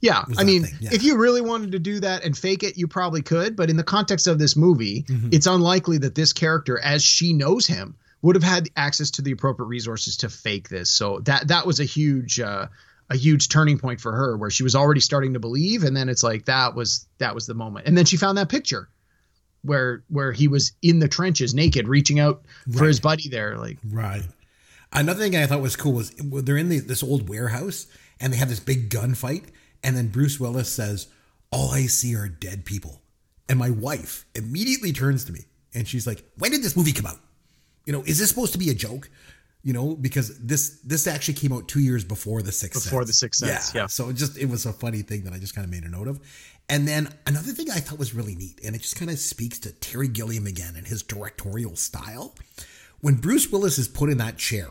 Yeah, 0.01 0.25
I 0.37 0.45
mean, 0.45 0.67
yeah. 0.81 0.91
if 0.93 1.03
you 1.03 1.17
really 1.19 1.41
wanted 1.41 1.73
to 1.73 1.79
do 1.81 1.99
that 2.01 2.25
and 2.25 2.37
fake 2.39 2.63
it, 2.63 2.77
you 2.79 2.87
probably 2.87 3.21
could. 3.23 3.57
But 3.57 3.69
in 3.69 3.77
the 3.77 3.83
context 3.83 4.27
of 4.29 4.39
this 4.39 4.55
movie, 4.57 5.03
Mm-hmm. 5.09 5.31
it's 5.33 5.47
unlikely 5.47 5.99
that 5.99 6.15
this 6.15 6.33
character, 6.33 6.79
as 6.79 7.03
she 7.03 7.33
knows 7.33 7.67
him, 7.67 7.97
would 8.23 8.37
have 8.37 8.45
had 8.45 8.69
access 8.77 9.11
to 9.13 9.23
the 9.23 9.33
appropriate 9.33 9.67
resources 9.69 10.19
to 10.19 10.29
fake 10.29 10.69
this. 10.69 10.91
So 10.91 11.19
that 11.21 11.49
that 11.49 11.67
was 11.67 11.81
a 11.81 11.85
huge 11.85 12.39
uh, 12.41 12.67
a 13.11 13.17
huge 13.17 13.49
turning 13.49 13.79
point 13.79 14.01
for 14.01 14.13
her, 14.13 14.37
where 14.37 14.51
she 14.51 14.63
was 14.63 14.75
already 14.77 15.01
starting 15.01 15.33
to 15.35 15.41
believe, 15.41 15.83
and 15.83 15.97
then 15.97 16.09
it's 16.09 16.23
like 16.23 16.45
that 16.45 16.75
was 16.75 17.07
that 17.19 17.35
was 17.35 17.47
the 17.47 17.55
moment. 17.55 17.87
And 17.89 17.97
then 17.99 18.05
she 18.05 18.17
found 18.17 18.39
that 18.39 18.49
picture 18.49 18.89
where 19.63 20.05
where 20.09 20.31
he 20.33 20.47
was 20.49 20.73
in 20.83 20.99
the 21.01 21.09
trenches, 21.09 21.55
naked, 21.55 21.89
reaching 21.89 22.21
out 22.21 22.43
for 22.77 22.85
his 22.87 23.01
buddy 23.01 23.29
there. 23.29 23.57
Like, 23.57 23.79
Right. 23.85 24.23
Another 24.93 25.21
thing 25.23 25.37
I 25.37 25.47
thought 25.47 25.61
was 25.61 25.77
cool 25.77 25.93
was 25.93 26.13
they're 26.17 26.57
in 26.57 26.69
the, 26.71 26.79
this 26.81 27.03
old 27.03 27.29
warehouse 27.29 27.87
and 28.21 28.33
they 28.33 28.37
have 28.39 28.49
this 28.49 28.61
big 28.61 28.89
gunfight, 28.89 29.45
and 29.83 29.97
then 29.97 30.09
Bruce 30.09 30.39
Willis 30.41 30.69
says, 30.69 31.07
"All 31.51 31.71
I 31.71 31.87
see 31.87 32.15
are 32.15 32.29
dead 32.29 32.65
people," 32.65 33.03
and 33.49 33.59
my 33.59 33.71
wife 33.71 34.27
immediately 34.35 34.93
turns 34.93 35.25
to 35.25 35.33
me 35.33 35.47
and 35.75 35.87
she's 35.87 36.07
like, 36.07 36.25
"When 36.39 36.51
did 36.51 36.63
this 36.63 36.77
movie 36.77 36.93
come 36.93 37.07
out? 37.07 37.21
You 37.87 37.93
know, 37.93 38.03
is 38.05 38.19
this 38.19 38.29
supposed 38.29 38.53
to 38.53 38.59
be 38.59 38.71
a 38.71 38.75
joke?" 38.75 39.11
You 39.65 39.73
know, 39.73 39.97
because 39.97 40.39
this 40.39 40.79
this 40.85 41.07
actually 41.07 41.35
came 41.35 41.53
out 41.53 41.67
two 41.69 41.81
years 41.81 42.05
before 42.05 42.43
the 42.43 42.53
Sixth 42.53 42.85
Before 42.85 43.03
Sense. 43.03 43.09
The 43.09 43.15
Sixth 43.15 43.41
Sense, 43.41 43.75
yeah. 43.75 43.87
So 43.89 44.09
it 44.09 44.15
just 44.15 44.37
it 44.39 44.49
was 44.49 44.65
a 44.67 44.73
funny 44.73 45.03
thing 45.03 45.25
that 45.25 45.33
I 45.33 45.39
just 45.39 45.55
kind 45.55 45.65
of 45.65 45.71
made 45.71 45.83
a 45.85 45.89
note 45.89 46.09
of. 46.09 46.21
And 46.71 46.87
then 46.87 47.13
another 47.27 47.53
thing 47.53 47.71
I 47.71 47.81
thought 47.81 47.99
was 47.99 48.15
really 48.15 48.35
neat, 48.35 48.61
and 48.63 48.77
it 48.77 48.83
just 48.83 48.97
kind 48.97 49.11
of 49.11 49.19
speaks 49.19 49.59
to 49.61 49.73
Terry 49.73 50.07
Gilliam 50.09 50.47
again 50.47 50.75
and 50.77 50.87
his 50.87 51.03
directorial 51.03 51.77
style. 51.77 52.35
When 53.01 53.17
Bruce 53.17 53.51
Willis 53.51 53.79
is 53.79 53.89
put 53.89 54.11
in 54.11 54.19
that 54.19 54.39
chair 54.39 54.69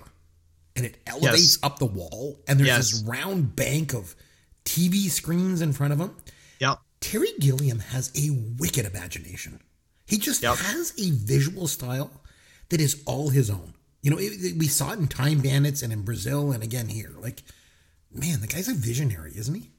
and 0.75 0.85
it 0.85 0.97
elevates 1.07 1.55
Yes. 1.55 1.59
up 1.63 1.79
the 1.79 1.85
wall, 1.85 2.39
and 2.47 2.59
there's 2.59 2.67
Yes. 2.67 2.91
this 2.91 3.01
round 3.01 3.55
bank 3.55 3.93
of 3.93 4.15
TV 4.68 5.09
screens 5.09 5.61
in 5.61 5.72
front 5.74 5.93
of 5.93 5.99
him, 5.99 6.11
yeah, 6.59 6.76
Terry 6.99 7.30
Gilliam 7.39 7.80
has 7.80 8.11
a 8.15 8.30
wicked 8.59 8.86
imagination. 8.86 9.61
He 10.05 10.18
just 10.18 10.41
Yep. 10.43 10.57
has 10.57 10.93
a 10.99 11.11
visual 11.11 11.68
style 11.68 12.11
that 12.70 12.82
is 12.82 13.01
all 13.05 13.30
his 13.30 13.49
own. 13.49 13.74
You 14.01 14.11
know, 14.11 14.18
it, 14.18 14.32
it- 14.34 14.57
we 14.57 14.68
saw 14.68 14.91
it 14.93 14.99
in 14.99 15.07
Time 15.07 15.39
Bandits 15.41 15.82
and 15.82 15.91
in 15.93 16.01
Brazil 16.03 16.51
and 16.51 16.63
again 16.63 16.88
here. 16.88 17.13
Like, 17.20 17.43
man, 18.13 18.41
the 18.41 18.47
guy's 18.47 18.68
a 18.68 18.74
visionary, 18.74 19.32
isn't 19.36 19.55
he? 19.55 19.72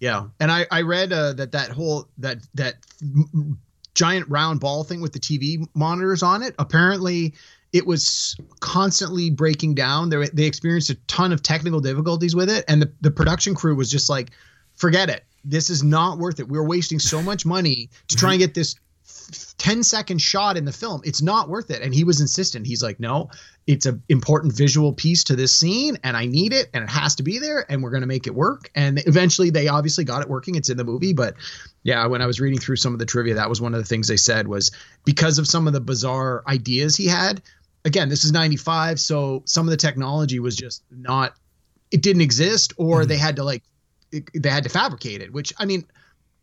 Yeah, 0.00 0.28
and 0.40 0.50
I 0.50 0.66
I 0.70 0.82
read 0.82 1.12
uh, 1.12 1.32
that 1.34 1.52
that 1.52 1.70
whole 1.70 2.08
that 2.18 2.38
that 2.54 2.74
m- 3.00 3.58
giant 3.94 4.28
round 4.28 4.58
ball 4.60 4.82
thing 4.84 5.00
with 5.00 5.12
the 5.12 5.20
TV 5.20 5.64
monitors 5.74 6.22
on 6.24 6.42
it. 6.42 6.54
Apparently, 6.58 7.34
it 7.72 7.86
was 7.86 8.36
constantly 8.60 9.30
breaking 9.30 9.74
down. 9.74 10.10
They 10.10 10.28
they 10.32 10.44
experienced 10.44 10.90
a 10.90 10.94
ton 11.06 11.32
of 11.32 11.42
technical 11.42 11.80
difficulties 11.80 12.36
with 12.36 12.50
it, 12.50 12.64
and 12.68 12.82
the 12.82 12.92
the 13.00 13.10
production 13.10 13.54
crew 13.54 13.74
was 13.74 13.90
just 13.90 14.10
like, 14.10 14.30
"Forget 14.74 15.08
it. 15.08 15.24
This 15.44 15.70
is 15.70 15.82
not 15.82 16.18
worth 16.18 16.38
it. 16.38 16.48
We're 16.48 16.66
wasting 16.66 16.98
so 16.98 17.22
much 17.22 17.46
money 17.46 17.90
to 18.08 18.16
try 18.16 18.32
and 18.32 18.40
get 18.40 18.54
this." 18.54 18.76
10 19.58 19.82
second 19.82 20.18
shot 20.18 20.56
in 20.56 20.64
the 20.64 20.72
film 20.72 21.00
it's 21.04 21.22
not 21.22 21.48
worth 21.48 21.70
it 21.70 21.82
and 21.82 21.94
he 21.94 22.04
was 22.04 22.20
insistent 22.20 22.66
he's 22.66 22.82
like 22.82 23.00
no 23.00 23.30
it's 23.66 23.86
an 23.86 24.02
important 24.08 24.54
visual 24.54 24.92
piece 24.92 25.24
to 25.24 25.36
this 25.36 25.54
scene 25.54 25.98
and 26.04 26.16
i 26.16 26.26
need 26.26 26.52
it 26.52 26.68
and 26.72 26.84
it 26.84 26.90
has 26.90 27.16
to 27.16 27.22
be 27.22 27.38
there 27.38 27.64
and 27.70 27.82
we're 27.82 27.90
going 27.90 28.02
to 28.02 28.06
make 28.06 28.26
it 28.26 28.34
work 28.34 28.70
and 28.74 29.02
eventually 29.06 29.50
they 29.50 29.68
obviously 29.68 30.04
got 30.04 30.22
it 30.22 30.28
working 30.28 30.54
it's 30.54 30.70
in 30.70 30.76
the 30.76 30.84
movie 30.84 31.12
but 31.12 31.34
yeah 31.82 32.06
when 32.06 32.22
i 32.22 32.26
was 32.26 32.40
reading 32.40 32.58
through 32.58 32.76
some 32.76 32.92
of 32.92 32.98
the 32.98 33.06
trivia 33.06 33.34
that 33.34 33.48
was 33.48 33.60
one 33.60 33.74
of 33.74 33.80
the 33.80 33.86
things 33.86 34.08
they 34.08 34.16
said 34.16 34.46
was 34.46 34.70
because 35.04 35.38
of 35.38 35.46
some 35.46 35.66
of 35.66 35.72
the 35.72 35.80
bizarre 35.80 36.42
ideas 36.46 36.96
he 36.96 37.06
had 37.06 37.42
again 37.84 38.08
this 38.08 38.24
is 38.24 38.32
95 38.32 39.00
so 39.00 39.42
some 39.46 39.66
of 39.66 39.70
the 39.70 39.76
technology 39.76 40.38
was 40.38 40.56
just 40.56 40.82
not 40.90 41.34
it 41.90 42.02
didn't 42.02 42.22
exist 42.22 42.72
or 42.76 43.04
they 43.04 43.16
had 43.16 43.36
to 43.36 43.44
like 43.44 43.62
it- 44.10 44.28
they 44.34 44.50
had 44.50 44.64
to 44.64 44.70
fabricate 44.70 45.20
it 45.20 45.32
which 45.32 45.52
i 45.58 45.64
mean 45.64 45.84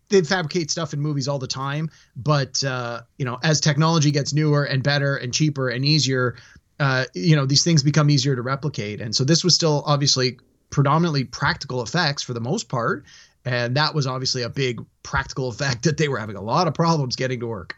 they 0.09 0.21
fabricate 0.21 0.71
stuff 0.71 0.93
in 0.93 0.99
movies 0.99 1.27
all 1.27 1.37
the 1.39 1.47
time 1.47 1.89
but 2.15 2.63
uh, 2.63 3.01
you 3.17 3.25
know 3.25 3.37
as 3.43 3.61
technology 3.61 4.11
gets 4.11 4.33
newer 4.33 4.63
and 4.63 4.83
better 4.83 5.15
and 5.15 5.33
cheaper 5.33 5.69
and 5.69 5.85
easier 5.85 6.35
uh, 6.79 7.05
you 7.13 7.35
know 7.35 7.45
these 7.45 7.63
things 7.63 7.83
become 7.83 8.09
easier 8.09 8.35
to 8.35 8.41
replicate. 8.41 9.01
And 9.01 9.13
so 9.13 9.23
this 9.23 9.43
was 9.43 9.53
still 9.53 9.83
obviously 9.85 10.39
predominantly 10.69 11.25
practical 11.25 11.81
effects 11.81 12.23
for 12.23 12.33
the 12.33 12.39
most 12.39 12.69
part 12.69 13.03
and 13.45 13.75
that 13.75 13.95
was 13.95 14.05
obviously 14.05 14.43
a 14.43 14.49
big 14.49 14.79
practical 15.01 15.49
effect 15.49 15.83
that 15.83 15.97
they 15.97 16.07
were 16.07 16.19
having 16.19 16.35
a 16.35 16.41
lot 16.41 16.67
of 16.67 16.73
problems 16.73 17.15
getting 17.15 17.39
to 17.39 17.47
work 17.47 17.75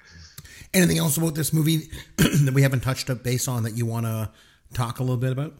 Anything 0.73 0.97
else 0.97 1.17
about 1.17 1.35
this 1.35 1.51
movie 1.53 1.89
that 2.17 2.53
we 2.53 2.61
haven't 2.61 2.81
touched 2.81 3.09
up 3.09 3.23
base 3.23 3.47
on 3.47 3.63
that 3.63 3.75
you 3.75 3.85
want 3.85 4.05
to 4.05 4.29
talk 4.73 4.99
a 4.99 5.03
little 5.03 5.17
bit 5.17 5.31
about? 5.31 5.53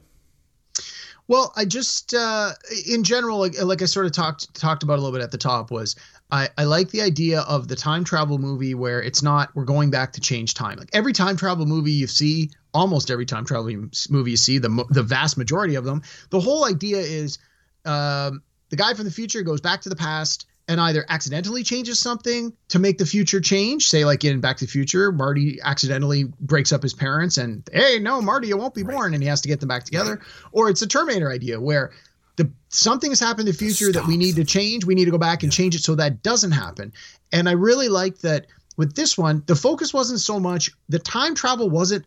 Well, 1.27 1.53
I 1.55 1.65
just 1.65 2.13
uh, 2.13 2.51
in 2.89 3.03
general, 3.03 3.39
like, 3.39 3.61
like 3.61 3.81
I 3.81 3.85
sort 3.85 4.05
of 4.05 4.11
talked 4.11 4.53
talked 4.53 4.83
about 4.83 4.99
a 4.99 5.01
little 5.01 5.17
bit 5.17 5.23
at 5.23 5.31
the 5.31 5.37
top, 5.37 5.71
was 5.71 5.95
I, 6.31 6.49
I 6.57 6.63
like 6.65 6.89
the 6.89 7.01
idea 7.01 7.41
of 7.41 7.67
the 7.67 7.75
time 7.75 8.03
travel 8.03 8.37
movie 8.37 8.73
where 8.73 9.01
it's 9.01 9.21
not 9.23 9.55
we're 9.55 9.65
going 9.65 9.91
back 9.91 10.13
to 10.13 10.21
change 10.21 10.55
time. 10.55 10.77
Like 10.77 10.89
every 10.93 11.13
time 11.13 11.37
travel 11.37 11.65
movie 11.65 11.91
you 11.91 12.07
see, 12.07 12.51
almost 12.73 13.11
every 13.11 13.25
time 13.25 13.45
travel 13.45 13.71
movie 14.09 14.31
you 14.31 14.37
see, 14.37 14.57
the 14.57 14.85
the 14.89 15.03
vast 15.03 15.37
majority 15.37 15.75
of 15.75 15.85
them, 15.85 16.01
the 16.31 16.39
whole 16.39 16.65
idea 16.65 16.97
is 16.97 17.37
um, 17.85 18.41
the 18.69 18.75
guy 18.75 18.93
from 18.93 19.05
the 19.05 19.11
future 19.11 19.41
goes 19.41 19.61
back 19.61 19.81
to 19.81 19.89
the 19.89 19.95
past 19.95 20.47
and 20.67 20.79
either 20.79 21.05
accidentally 21.09 21.63
changes 21.63 21.99
something 21.99 22.53
to 22.69 22.79
make 22.79 22.97
the 22.97 23.05
future 23.05 23.41
change. 23.41 23.87
Say, 23.87 24.05
like 24.05 24.23
in 24.23 24.39
Back 24.39 24.57
to 24.57 24.65
the 24.65 24.71
Future, 24.71 25.11
Marty 25.11 25.59
accidentally 25.63 26.25
breaks 26.39 26.71
up 26.71 26.83
his 26.83 26.93
parents, 26.93 27.37
and 27.37 27.67
hey, 27.71 27.99
no, 27.99 28.21
Marty, 28.21 28.47
you 28.47 28.57
won't 28.57 28.73
be 28.73 28.83
born, 28.83 29.13
and 29.13 29.21
he 29.21 29.29
has 29.29 29.41
to 29.41 29.47
get 29.47 29.59
them 29.59 29.69
back 29.69 29.83
together. 29.83 30.21
Or 30.51 30.69
it's 30.69 30.81
a 30.81 30.87
Terminator 30.87 31.31
idea 31.31 31.59
where 31.59 31.91
the 32.37 32.51
something 32.69 33.11
has 33.11 33.19
happened 33.19 33.47
in 33.47 33.53
the 33.53 33.57
future 33.57 33.91
that 33.91 34.07
we 34.07 34.17
need 34.17 34.35
to 34.37 34.45
change. 34.45 34.85
We 34.85 34.95
need 34.95 35.05
to 35.05 35.11
go 35.11 35.17
back 35.17 35.43
and 35.43 35.51
change 35.51 35.75
it 35.75 35.83
so 35.83 35.95
that 35.95 36.23
doesn't 36.23 36.51
happen. 36.51 36.93
And 37.31 37.47
I 37.49 37.53
really 37.53 37.89
like 37.89 38.19
that 38.19 38.47
with 38.77 38.95
this 38.95 39.17
one, 39.17 39.43
the 39.45 39.55
focus 39.55 39.93
wasn't 39.93 40.19
so 40.19 40.39
much 40.39 40.71
the 40.89 40.99
time 40.99 41.35
travel 41.35 41.69
wasn't 41.69 42.05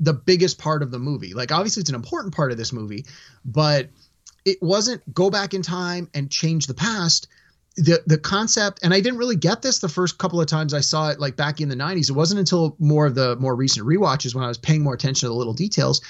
the 0.00 0.14
biggest 0.14 0.58
part 0.58 0.82
of 0.82 0.90
the 0.90 0.98
movie. 0.98 1.34
Like 1.34 1.52
obviously 1.52 1.80
it's 1.80 1.90
an 1.90 1.96
important 1.96 2.34
part 2.34 2.52
of 2.52 2.58
this 2.58 2.72
movie, 2.72 3.04
but 3.44 3.90
it 4.44 4.62
wasn't 4.62 5.02
go 5.12 5.30
back 5.30 5.54
in 5.54 5.62
time 5.62 6.08
and 6.14 6.30
change 6.30 6.66
the 6.66 6.74
past. 6.74 7.28
The 7.76 8.02
the 8.06 8.18
concept, 8.18 8.80
and 8.82 8.94
I 8.94 9.00
didn't 9.00 9.18
really 9.18 9.36
get 9.36 9.62
this 9.62 9.80
the 9.80 9.88
first 9.88 10.18
couple 10.18 10.40
of 10.40 10.46
times 10.46 10.72
I 10.72 10.80
saw 10.80 11.10
it, 11.10 11.18
like 11.18 11.36
back 11.36 11.60
in 11.60 11.68
the 11.68 11.74
'90s. 11.74 12.08
It 12.08 12.14
wasn't 12.14 12.38
until 12.38 12.76
more 12.78 13.06
of 13.06 13.14
the 13.14 13.36
more 13.36 13.56
recent 13.56 13.86
rewatches 13.86 14.34
when 14.34 14.44
I 14.44 14.48
was 14.48 14.58
paying 14.58 14.82
more 14.82 14.94
attention 14.94 15.26
to 15.26 15.30
the 15.30 15.34
little 15.34 15.54
details. 15.54 16.00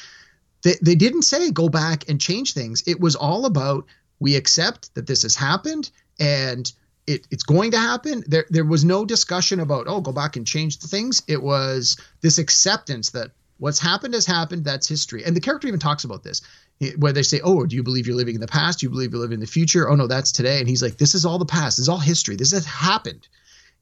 They 0.62 0.75
they 0.83 0.95
didn't 0.95 1.23
say 1.23 1.51
go 1.51 1.69
back 1.69 2.09
and 2.09 2.21
change 2.21 2.53
things. 2.53 2.83
It 2.87 3.01
was 3.01 3.17
all 3.17 3.47
about 3.47 3.87
we 4.19 4.37
accept 4.37 4.95
that 4.95 5.07
this 5.07 5.23
has 5.23 5.35
happened 5.35 5.91
and 6.21 6.71
it, 7.07 7.27
it's 7.31 7.43
going 7.43 7.71
to 7.73 7.79
happen. 7.79 8.25
There 8.27 8.47
there 8.51 8.65
was 8.65 8.85
no 8.85 9.05
discussion 9.05 9.61
about 9.61 9.87
oh 9.89 10.01
go 10.01 10.12
back 10.12 10.37
and 10.37 10.47
change 10.47 10.79
the 10.79 10.89
things. 10.89 11.23
It 11.27 11.43
was 11.43 11.97
this 12.21 12.39
acceptance 12.39 13.11
that 13.11 13.33
what's 13.65 13.79
happened 13.79 14.12
has 14.12 14.27
happened. 14.27 14.62
That's 14.62 14.87
history. 14.87 15.25
And 15.25 15.35
the 15.35 15.41
character 15.41 15.67
even 15.67 15.81
talks 15.81 16.05
about 16.05 16.23
this 16.23 16.43
eh, 16.83 16.91
where 16.99 17.15
they 17.15 17.23
say, 17.23 17.41
"Oh, 17.43 17.65
do 17.65 17.75
you 17.75 17.83
believe 17.83 18.07
you're 18.07 18.15
living 18.15 18.35
in 18.35 18.43
the 18.43 18.47
past? 18.47 18.81
Do 18.81 18.87
you 18.87 18.91
believe 18.91 19.12
you're 19.12 19.23
living 19.23 19.37
in 19.37 19.41
the 19.41 19.47
future? 19.47 19.89
Oh 19.89 19.95
no, 19.95 20.07
that's 20.07 20.33
today." 20.33 20.59
And 20.61 20.69
he's 20.69 20.83
like, 20.83 20.99
"This 20.99 21.15
is 21.15 21.25
all 21.25 21.39
the 21.39 21.47
past. 21.47 21.79
This 21.79 21.85
is 21.85 21.89
all 21.89 21.99
history. 21.99 22.37
This 22.37 22.53
has 22.53 22.67
happened." 22.67 23.27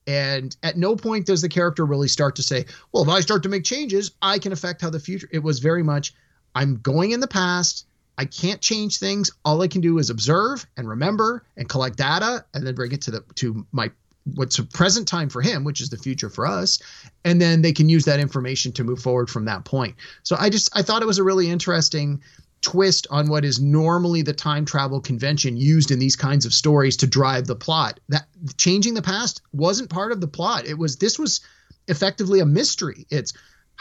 And 0.07 0.57
at 0.63 0.79
no 0.79 0.95
point 0.95 1.27
does 1.27 1.43
the 1.43 1.49
character 1.49 1.85
really 1.85 2.07
start 2.07 2.37
to 2.37 2.45
say, 2.45 2.67
"Well, 2.93 3.03
if 3.03 3.09
I 3.09 3.19
start 3.19 3.43
to 3.43 3.49
make 3.49 3.65
changes, 3.65 4.13
I 4.23 4.39
can 4.39 4.53
affect 4.53 4.83
how 4.83 4.91
the 4.91 5.01
future." 5.01 5.29
It 5.33 5.43
was 5.43 5.59
very 5.59 5.83
much, 5.83 6.15
"I'm 6.55 6.77
going 6.77 7.11
in 7.11 7.19
the 7.19 7.27
past. 7.27 7.85
I 8.17 8.27
can't 8.27 8.61
change 8.61 8.99
things. 8.99 9.33
All 9.45 9.63
I 9.63 9.67
can 9.67 9.81
do 9.81 9.99
is 9.99 10.11
observe 10.11 10.65
and 10.77 10.89
remember 10.89 11.45
and 11.57 11.69
collect 11.69 11.97
data, 11.97 12.45
and 12.55 12.65
then 12.65 12.77
bring 12.77 12.93
it 12.93 13.03
to 13.03 13.11
the 13.11 13.25
to 13.35 13.67
my 13.73 13.91
what's 14.35 14.59
a 14.59 14.65
present 14.65 15.09
time 15.09 15.29
for 15.29 15.43
him, 15.43 15.65
which 15.65 15.81
is 15.81 15.91
the 15.91 15.97
future 15.97 16.31
for 16.31 16.47
us, 16.47 16.81
and 17.25 17.41
then 17.41 17.63
they 17.63 17.73
can 17.73 17.89
use 17.89 18.05
that 18.05 18.21
information 18.21 18.73
to 18.73 18.85
move 18.85 19.01
forward 19.01 19.29
from 19.29 19.45
that 19.47 19.65
point." 19.65 19.97
So 20.23 20.37
I 20.39 20.51
just 20.51 20.71
I 20.77 20.83
thought 20.83 21.03
it 21.03 21.07
was 21.07 21.19
a 21.19 21.25
really 21.25 21.51
interesting 21.51 22.23
twist 22.63 23.09
on 23.11 23.29
what 23.29 23.45
is 23.45 23.61
normally 23.61 24.23
the 24.23 24.33
time 24.33 24.65
travel 24.65 25.01
convention 25.01 25.57
used 25.57 25.91
in 25.91 25.99
these 25.99 26.17
kinds 26.17 26.47
of 26.47 26.55
stories 26.55 26.97
to 26.99 27.07
drive 27.07 27.47
the 27.47 27.57
plot. 27.57 28.01
That 28.09 28.27
changing 28.57 28.95
the 28.95 29.03
past 29.03 29.43
wasn't 29.53 29.91
part 29.91 30.13
of 30.13 30.21
the 30.21 30.29
plot. 30.29 30.67
It 30.67 30.79
was 30.79 30.97
this 30.97 31.19
was 31.19 31.41
effectively 31.89 32.41
a 32.41 32.47
mystery. 32.47 33.07
It's 33.11 33.33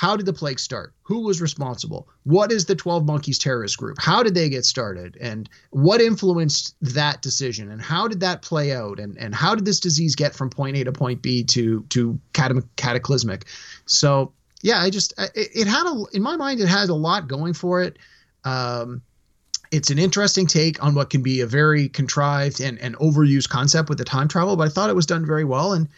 how 0.01 0.17
did 0.17 0.25
the 0.25 0.33
plague 0.33 0.59
start? 0.59 0.95
Who 1.03 1.19
was 1.19 1.41
responsible? 1.41 2.09
What 2.23 2.51
is 2.51 2.65
the 2.65 2.75
12 2.75 3.05
Monkeys 3.05 3.37
terrorist 3.37 3.77
group? 3.77 3.97
How 3.99 4.23
did 4.23 4.33
they 4.33 4.49
get 4.49 4.65
started? 4.65 5.15
And 5.21 5.47
what 5.69 6.01
influenced 6.01 6.73
that 6.81 7.21
decision? 7.21 7.69
And 7.69 7.79
how 7.79 8.07
did 8.07 8.21
that 8.21 8.41
play 8.41 8.71
out? 8.71 8.99
And, 8.99 9.15
and 9.19 9.35
how 9.35 9.53
did 9.53 9.63
this 9.63 9.79
disease 9.79 10.15
get 10.15 10.33
from 10.33 10.49
point 10.49 10.75
A 10.75 10.85
to 10.85 10.91
point 10.91 11.21
B 11.21 11.43
to, 11.43 11.83
to 11.89 12.19
cataclysmic? 12.33 13.45
So, 13.85 14.33
yeah, 14.63 14.81
I 14.81 14.89
just, 14.89 15.13
it, 15.19 15.49
it 15.53 15.67
had 15.67 15.85
a, 15.85 16.03
in 16.15 16.23
my 16.23 16.35
mind, 16.35 16.61
it 16.61 16.67
has 16.67 16.89
a 16.89 16.95
lot 16.95 17.27
going 17.27 17.53
for 17.53 17.83
it. 17.83 17.99
Um, 18.43 19.03
it's 19.69 19.91
an 19.91 19.99
interesting 19.99 20.47
take 20.47 20.83
on 20.83 20.95
what 20.95 21.11
can 21.11 21.21
be 21.21 21.41
a 21.41 21.45
very 21.45 21.89
contrived 21.89 22.59
and, 22.59 22.79
and 22.79 22.97
overused 22.97 23.49
concept 23.49 23.87
with 23.87 23.99
the 23.99 24.05
time 24.05 24.27
travel, 24.27 24.55
but 24.55 24.65
I 24.65 24.71
thought 24.71 24.89
it 24.89 24.95
was 24.95 25.05
done 25.05 25.27
very 25.27 25.45
well. 25.45 25.73
And 25.73 25.89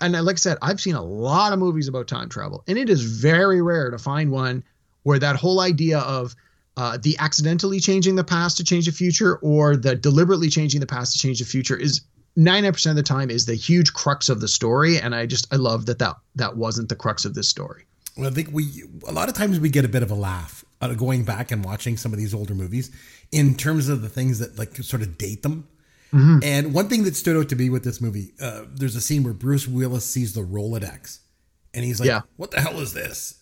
and 0.00 0.12
like 0.24 0.34
I 0.34 0.38
said, 0.38 0.58
I've 0.62 0.80
seen 0.80 0.94
a 0.94 1.02
lot 1.02 1.52
of 1.52 1.58
movies 1.58 1.88
about 1.88 2.08
time 2.08 2.28
travel, 2.28 2.64
and 2.66 2.78
it 2.78 2.90
is 2.90 3.02
very 3.02 3.62
rare 3.62 3.90
to 3.90 3.98
find 3.98 4.30
one 4.30 4.62
where 5.02 5.18
that 5.18 5.36
whole 5.36 5.60
idea 5.60 5.98
of 6.00 6.34
uh, 6.76 6.98
the 7.00 7.16
accidentally 7.18 7.78
changing 7.78 8.16
the 8.16 8.24
past 8.24 8.56
to 8.56 8.64
change 8.64 8.86
the 8.86 8.92
future 8.92 9.36
or 9.36 9.76
the 9.76 9.94
deliberately 9.94 10.48
changing 10.48 10.80
the 10.80 10.86
past 10.86 11.12
to 11.12 11.18
change 11.18 11.38
the 11.38 11.44
future 11.44 11.76
is 11.76 12.00
99% 12.36 12.90
of 12.90 12.96
the 12.96 13.02
time 13.02 13.30
is 13.30 13.46
the 13.46 13.54
huge 13.54 13.92
crux 13.92 14.28
of 14.28 14.40
the 14.40 14.48
story 14.48 14.98
and 14.98 15.14
i 15.14 15.24
just 15.24 15.46
i 15.52 15.56
love 15.56 15.86
that 15.86 16.00
that 16.00 16.16
that 16.34 16.56
wasn't 16.56 16.88
the 16.88 16.96
crux 16.96 17.24
of 17.24 17.34
this 17.34 17.48
story 17.48 17.84
well, 18.16 18.28
I 18.28 18.32
think 18.32 18.50
we 18.52 18.84
a 19.08 19.12
lot 19.12 19.28
of 19.28 19.34
times 19.34 19.58
we 19.58 19.70
get 19.70 19.84
a 19.84 19.88
bit 19.88 20.02
of 20.02 20.10
a 20.10 20.14
laugh 20.14 20.64
of 20.80 20.96
going 20.96 21.24
back 21.24 21.50
and 21.50 21.64
watching 21.64 21.96
some 21.96 22.12
of 22.12 22.18
these 22.18 22.34
older 22.34 22.54
movies 22.54 22.90
in 23.32 23.54
terms 23.54 23.88
of 23.88 24.02
the 24.02 24.08
things 24.08 24.38
that 24.38 24.58
like 24.58 24.76
sort 24.76 25.02
of 25.02 25.18
date 25.18 25.42
them. 25.42 25.66
Mm-hmm. 26.14 26.38
And 26.42 26.72
one 26.72 26.88
thing 26.88 27.02
that 27.04 27.16
stood 27.16 27.36
out 27.36 27.48
to 27.48 27.56
me 27.56 27.70
with 27.70 27.82
this 27.84 28.00
movie, 28.00 28.32
uh, 28.40 28.64
there's 28.72 28.94
a 28.96 29.00
scene 29.00 29.24
where 29.24 29.34
Bruce 29.34 29.66
Willis 29.66 30.04
sees 30.04 30.32
the 30.32 30.42
Rolodex, 30.42 31.18
and 31.74 31.84
he's 31.84 31.98
like, 31.98 32.06
Yeah. 32.06 32.20
"What 32.36 32.50
the 32.52 32.60
hell 32.60 32.78
is 32.80 32.92
this?" 32.92 33.34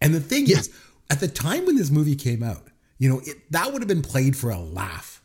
And 0.00 0.14
the 0.14 0.20
thing 0.20 0.46
Yeah. 0.46 0.58
is, 0.58 0.70
at 1.10 1.20
the 1.20 1.28
time 1.28 1.66
when 1.66 1.76
this 1.76 1.90
movie 1.90 2.14
came 2.16 2.42
out, 2.42 2.68
you 2.98 3.08
know, 3.08 3.20
it, 3.24 3.50
that 3.50 3.72
would 3.72 3.82
have 3.82 3.88
been 3.88 4.02
played 4.02 4.36
for 4.36 4.50
a 4.50 4.58
laugh 4.60 5.22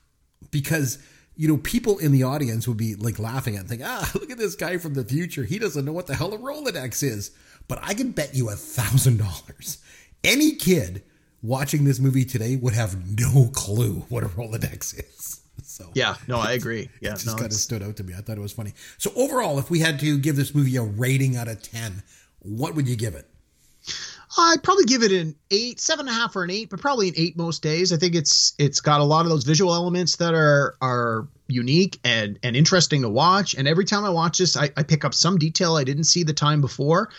because 0.51 0.97
you 1.37 1.47
know 1.47 1.57
people 1.57 1.97
in 1.99 2.11
the 2.11 2.23
audience 2.23 2.67
would 2.67 2.77
be 2.77 2.95
like 2.95 3.19
laughing 3.19 3.55
and 3.57 3.67
think, 3.69 3.81
"Ah, 3.85 4.09
look 4.15 4.31
at 4.31 4.37
this 4.37 4.55
guy 4.55 4.77
from 4.77 4.93
the 4.95 5.03
future. 5.03 5.43
He 5.43 5.59
doesn't 5.59 5.85
know 5.85 5.93
what 5.93 6.07
the 6.07 6.15
hell 6.15 6.33
a 6.33 6.37
Rolodex 6.37 7.03
is." 7.03 7.31
But 7.67 7.79
I 7.83 7.93
can 7.93 8.11
bet 8.11 8.33
you 8.35 8.49
a 8.49 8.55
thousand 8.55 9.17
dollars, 9.17 9.77
any 10.23 10.53
kid 10.55 11.03
watching 11.41 11.83
this 11.83 11.99
movie 11.99 12.25
today 12.25 12.55
would 12.55 12.73
have 12.73 13.19
no 13.19 13.49
clue 13.53 14.05
what 14.09 14.23
a 14.23 14.27
Rolodex 14.27 14.97
is. 14.97 15.24
So 15.63 15.89
yeah 15.93 16.15
no 16.27 16.37
i 16.37 16.53
agree 16.53 16.89
yeah 17.01 17.11
it 17.11 17.13
just 17.13 17.27
no, 17.27 17.35
kind 17.35 17.51
of 17.51 17.53
stood 17.53 17.81
out 17.81 17.95
to 17.97 18.03
me. 18.03 18.13
I 18.13 18.21
thought 18.21 18.37
it 18.37 18.41
was 18.41 18.51
funny. 18.51 18.73
So 18.97 19.11
overall, 19.15 19.59
if 19.59 19.69
we 19.69 19.79
had 19.79 19.99
to 19.99 20.17
give 20.17 20.35
this 20.35 20.53
movie 20.53 20.75
a 20.77 20.83
rating 20.83 21.35
out 21.35 21.47
of 21.47 21.61
ten, 21.61 22.03
what 22.39 22.75
would 22.75 22.87
you 22.87 22.95
give 22.95 23.15
it? 23.15 23.27
I'd 24.37 24.63
probably 24.63 24.85
give 24.85 25.03
it 25.03 25.11
an 25.11 25.35
eight, 25.49 25.79
seven 25.79 26.07
and 26.07 26.15
a 26.15 26.19
half 26.19 26.35
or 26.35 26.43
an 26.43 26.49
eight, 26.49 26.69
but 26.69 26.81
probably 26.81 27.07
an 27.07 27.13
eight 27.17 27.37
most 27.37 27.61
days. 27.61 27.93
I 27.93 27.97
think 27.97 28.15
it's 28.15 28.53
it's 28.57 28.81
got 28.81 28.99
a 28.99 29.03
lot 29.03 29.25
of 29.25 29.29
those 29.29 29.43
visual 29.43 29.73
elements 29.73 30.17
that 30.17 30.33
are 30.33 30.75
are 30.81 31.27
unique 31.47 31.99
and 32.03 32.37
and 32.43 32.55
interesting 32.55 33.01
to 33.03 33.09
watch. 33.09 33.55
And 33.55 33.67
every 33.67 33.85
time 33.85 34.03
I 34.03 34.09
watch 34.09 34.39
this, 34.39 34.57
I, 34.57 34.71
I 34.75 34.83
pick 34.83 35.05
up 35.05 35.13
some 35.13 35.37
detail 35.37 35.75
I 35.75 35.83
didn't 35.83 36.05
see 36.05 36.23
the 36.23 36.33
time 36.33 36.61
before. 36.61 37.09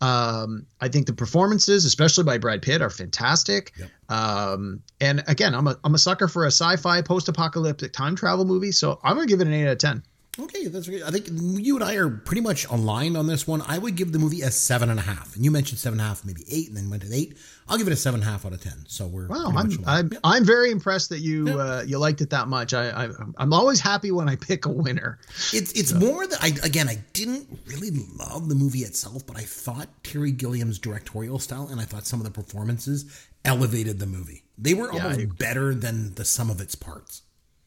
Um, 0.00 0.66
I 0.80 0.88
think 0.88 1.06
the 1.06 1.12
performances, 1.14 1.84
especially 1.84 2.24
by 2.24 2.38
Brad 2.38 2.60
Pitt, 2.62 2.82
are 2.82 2.90
fantastic. 2.90 3.72
Um, 4.08 4.82
and 5.00 5.24
again, 5.26 5.54
I'm 5.54 5.66
a 5.66 5.76
I'm 5.84 5.94
a 5.94 5.98
sucker 5.98 6.28
for 6.28 6.44
a 6.44 6.48
sci-fi 6.48 7.02
post-apocalyptic 7.02 7.92
time 7.92 8.14
travel 8.14 8.44
movie, 8.44 8.72
so 8.72 9.00
I'm 9.02 9.16
gonna 9.16 9.26
give 9.26 9.40
it 9.40 9.46
an 9.46 9.54
eight 9.54 9.66
out 9.66 9.72
of 9.72 9.78
ten. 9.78 10.02
Okay, 10.38 10.66
that's 10.66 10.88
great. 10.88 11.02
I 11.02 11.10
think 11.10 11.28
you 11.30 11.76
and 11.76 11.84
I 11.84 11.94
are 11.94 12.10
pretty 12.10 12.42
much 12.42 12.66
aligned 12.66 13.16
on 13.16 13.26
this 13.26 13.46
one. 13.46 13.62
I 13.62 13.78
would 13.78 13.96
give 13.96 14.12
the 14.12 14.18
movie 14.18 14.42
a 14.42 14.50
seven 14.50 14.90
and 14.90 14.98
a 14.98 15.02
half, 15.02 15.34
and 15.34 15.44
you 15.44 15.50
mentioned 15.50 15.78
seven 15.78 15.98
and 15.98 16.04
a 16.04 16.08
half, 16.08 16.24
maybe 16.26 16.42
eight, 16.50 16.68
and 16.68 16.76
then 16.76 16.90
went 16.90 17.02
to 17.04 17.14
eight. 17.14 17.38
I'll 17.68 17.78
give 17.78 17.86
it 17.86 17.92
a 17.92 17.96
seven 17.96 18.20
and 18.20 18.28
a 18.28 18.32
half 18.32 18.44
out 18.44 18.52
of 18.52 18.60
ten. 18.60 18.84
So 18.86 19.06
we're 19.06 19.28
Wow, 19.28 19.52
I'm. 19.56 19.70
I'm, 19.86 20.10
I'm 20.22 20.44
very 20.44 20.70
impressed 20.70 21.08
that 21.10 21.20
you 21.20 21.48
uh, 21.58 21.84
you 21.86 21.98
liked 21.98 22.20
it 22.20 22.30
that 22.30 22.48
much. 22.48 22.74
I, 22.74 23.06
I 23.06 23.08
I'm 23.38 23.52
always 23.52 23.80
happy 23.80 24.10
when 24.10 24.28
I 24.28 24.36
pick 24.36 24.66
a 24.66 24.70
winner. 24.70 25.18
It's 25.52 25.72
it's 25.72 25.92
more 25.92 26.26
that 26.26 26.42
I 26.42 26.48
again 26.62 26.88
I 26.88 27.02
didn't 27.14 27.48
really 27.66 27.90
love 28.18 28.48
the 28.48 28.54
movie 28.54 28.80
itself, 28.80 29.26
but 29.26 29.36
I 29.38 29.42
thought 29.42 29.88
Terry 30.04 30.32
Gilliam's 30.32 30.78
directorial 30.78 31.38
style 31.38 31.68
and 31.70 31.80
I 31.80 31.84
thought 31.84 32.06
some 32.06 32.20
of 32.20 32.24
the 32.24 32.30
performances 32.32 33.26
elevated 33.44 33.98
the 33.98 34.06
movie. 34.06 34.42
They 34.58 34.74
were 34.74 34.92
almost 34.92 35.20
I- 35.20 35.26
better 35.26 35.74
than 35.74 36.14
the 36.14 36.24
sum 36.24 36.50
of 36.50 36.60
its 36.60 36.74
parts. 36.74 37.22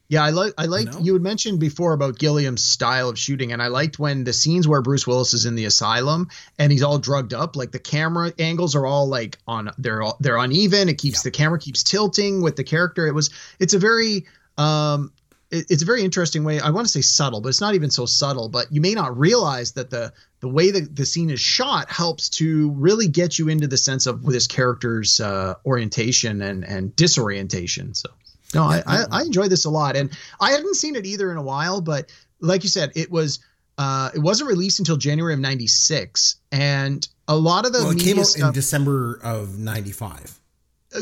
Yeah, 0.10 0.24
I 0.24 0.32
like 0.32 0.54
I 0.58 0.66
liked 0.66 0.94
know? 0.94 1.00
you 1.02 1.14
had 1.14 1.22
mentioned 1.22 1.60
before 1.60 1.94
about 1.94 2.18
Gilliam's 2.18 2.64
style 2.64 3.10
of 3.10 3.20
shooting, 3.20 3.52
and 3.54 3.62
I 3.62 3.68
liked 3.68 4.00
when 4.00 4.24
the 4.24 4.34
scenes 4.34 4.68
where 4.68 4.82
Bruce 4.82 5.06
Willis 5.06 5.36
is 5.36 5.46
in 5.46 5.54
the 5.54 5.66
asylum 5.66 6.30
and 6.58 6.72
he's 6.72 6.82
all 6.82 6.98
drugged 6.98 7.34
up, 7.36 7.56
like 7.56 7.72
the 7.72 7.78
camera 7.80 8.34
angles 8.40 8.76
are 8.76 8.88
all 8.88 9.08
like 9.08 9.38
on 9.48 9.70
they're 9.78 10.02
all 10.02 10.18
they're 10.20 10.38
uneven. 10.38 10.90
It 10.90 10.98
keeps 10.98 11.22
the 11.22 11.30
camera 11.32 11.60
keeps 11.60 11.84
tilting 11.84 12.42
with 12.42 12.56
the 12.56 12.64
character. 12.64 13.06
It 13.06 13.14
was 13.14 13.30
it's 13.60 13.76
a 13.76 13.80
very 13.80 14.26
um 14.58 15.14
it- 15.52 15.68
it's 15.70 15.84
a 15.84 15.86
very 15.86 16.04
interesting 16.04 16.44
way. 16.44 16.60
I 16.60 16.72
want 16.72 16.88
to 16.88 16.92
say 16.92 17.02
subtle, 17.02 17.42
but 17.42 17.50
it's 17.50 17.62
not 17.62 17.76
even 17.76 17.92
so 17.92 18.08
subtle. 18.08 18.50
But 18.50 18.72
you 18.72 18.82
may 18.82 18.96
not 18.96 19.16
realize 19.16 19.74
that 19.74 19.92
the 19.92 20.12
the 20.40 20.48
way 20.50 20.72
that 20.72 20.96
the 20.96 21.06
scene 21.06 21.30
is 21.30 21.40
shot 21.40 21.92
helps 21.92 22.30
to 22.30 22.72
really 22.72 23.08
get 23.10 23.38
you 23.38 23.48
into 23.50 23.68
the 23.68 23.78
sense 23.78 24.08
of 24.08 24.24
this 24.26 24.48
character's 24.48 25.20
uh, 25.20 25.54
orientation 25.68 26.42
and 26.42 26.66
and 26.66 26.96
disorientation. 26.96 27.94
So 27.94 28.10
no, 28.54 28.64
I, 28.64 28.82
I 28.86 29.06
I 29.12 29.22
enjoyed 29.24 29.50
this 29.52 29.66
a 29.66 29.70
lot, 29.70 29.96
and 29.96 30.10
I 30.42 30.52
hadn't 30.52 30.76
seen 30.76 30.96
it 30.96 31.06
either 31.06 31.32
in 31.32 31.38
a 31.38 31.42
while. 31.44 31.82
But 31.82 32.12
like 32.40 32.64
you 32.64 32.70
said, 32.70 32.92
it 32.96 33.12
was 33.12 33.40
uh, 33.78 34.10
it 34.14 34.20
wasn't 34.20 34.50
released 34.50 34.80
until 34.80 34.98
January 34.98 35.34
of 35.34 35.40
'96, 35.40 36.36
and 36.52 37.08
a 37.28 37.36
lot 37.36 37.66
of 37.66 37.74
the 37.74 37.80
Well, 37.80 37.92
it 37.92 37.96
media 37.96 38.14
came 38.16 38.24
out 38.24 38.36
in 38.48 38.52
December 38.54 39.20
of 39.24 39.58
'95. 39.60 40.40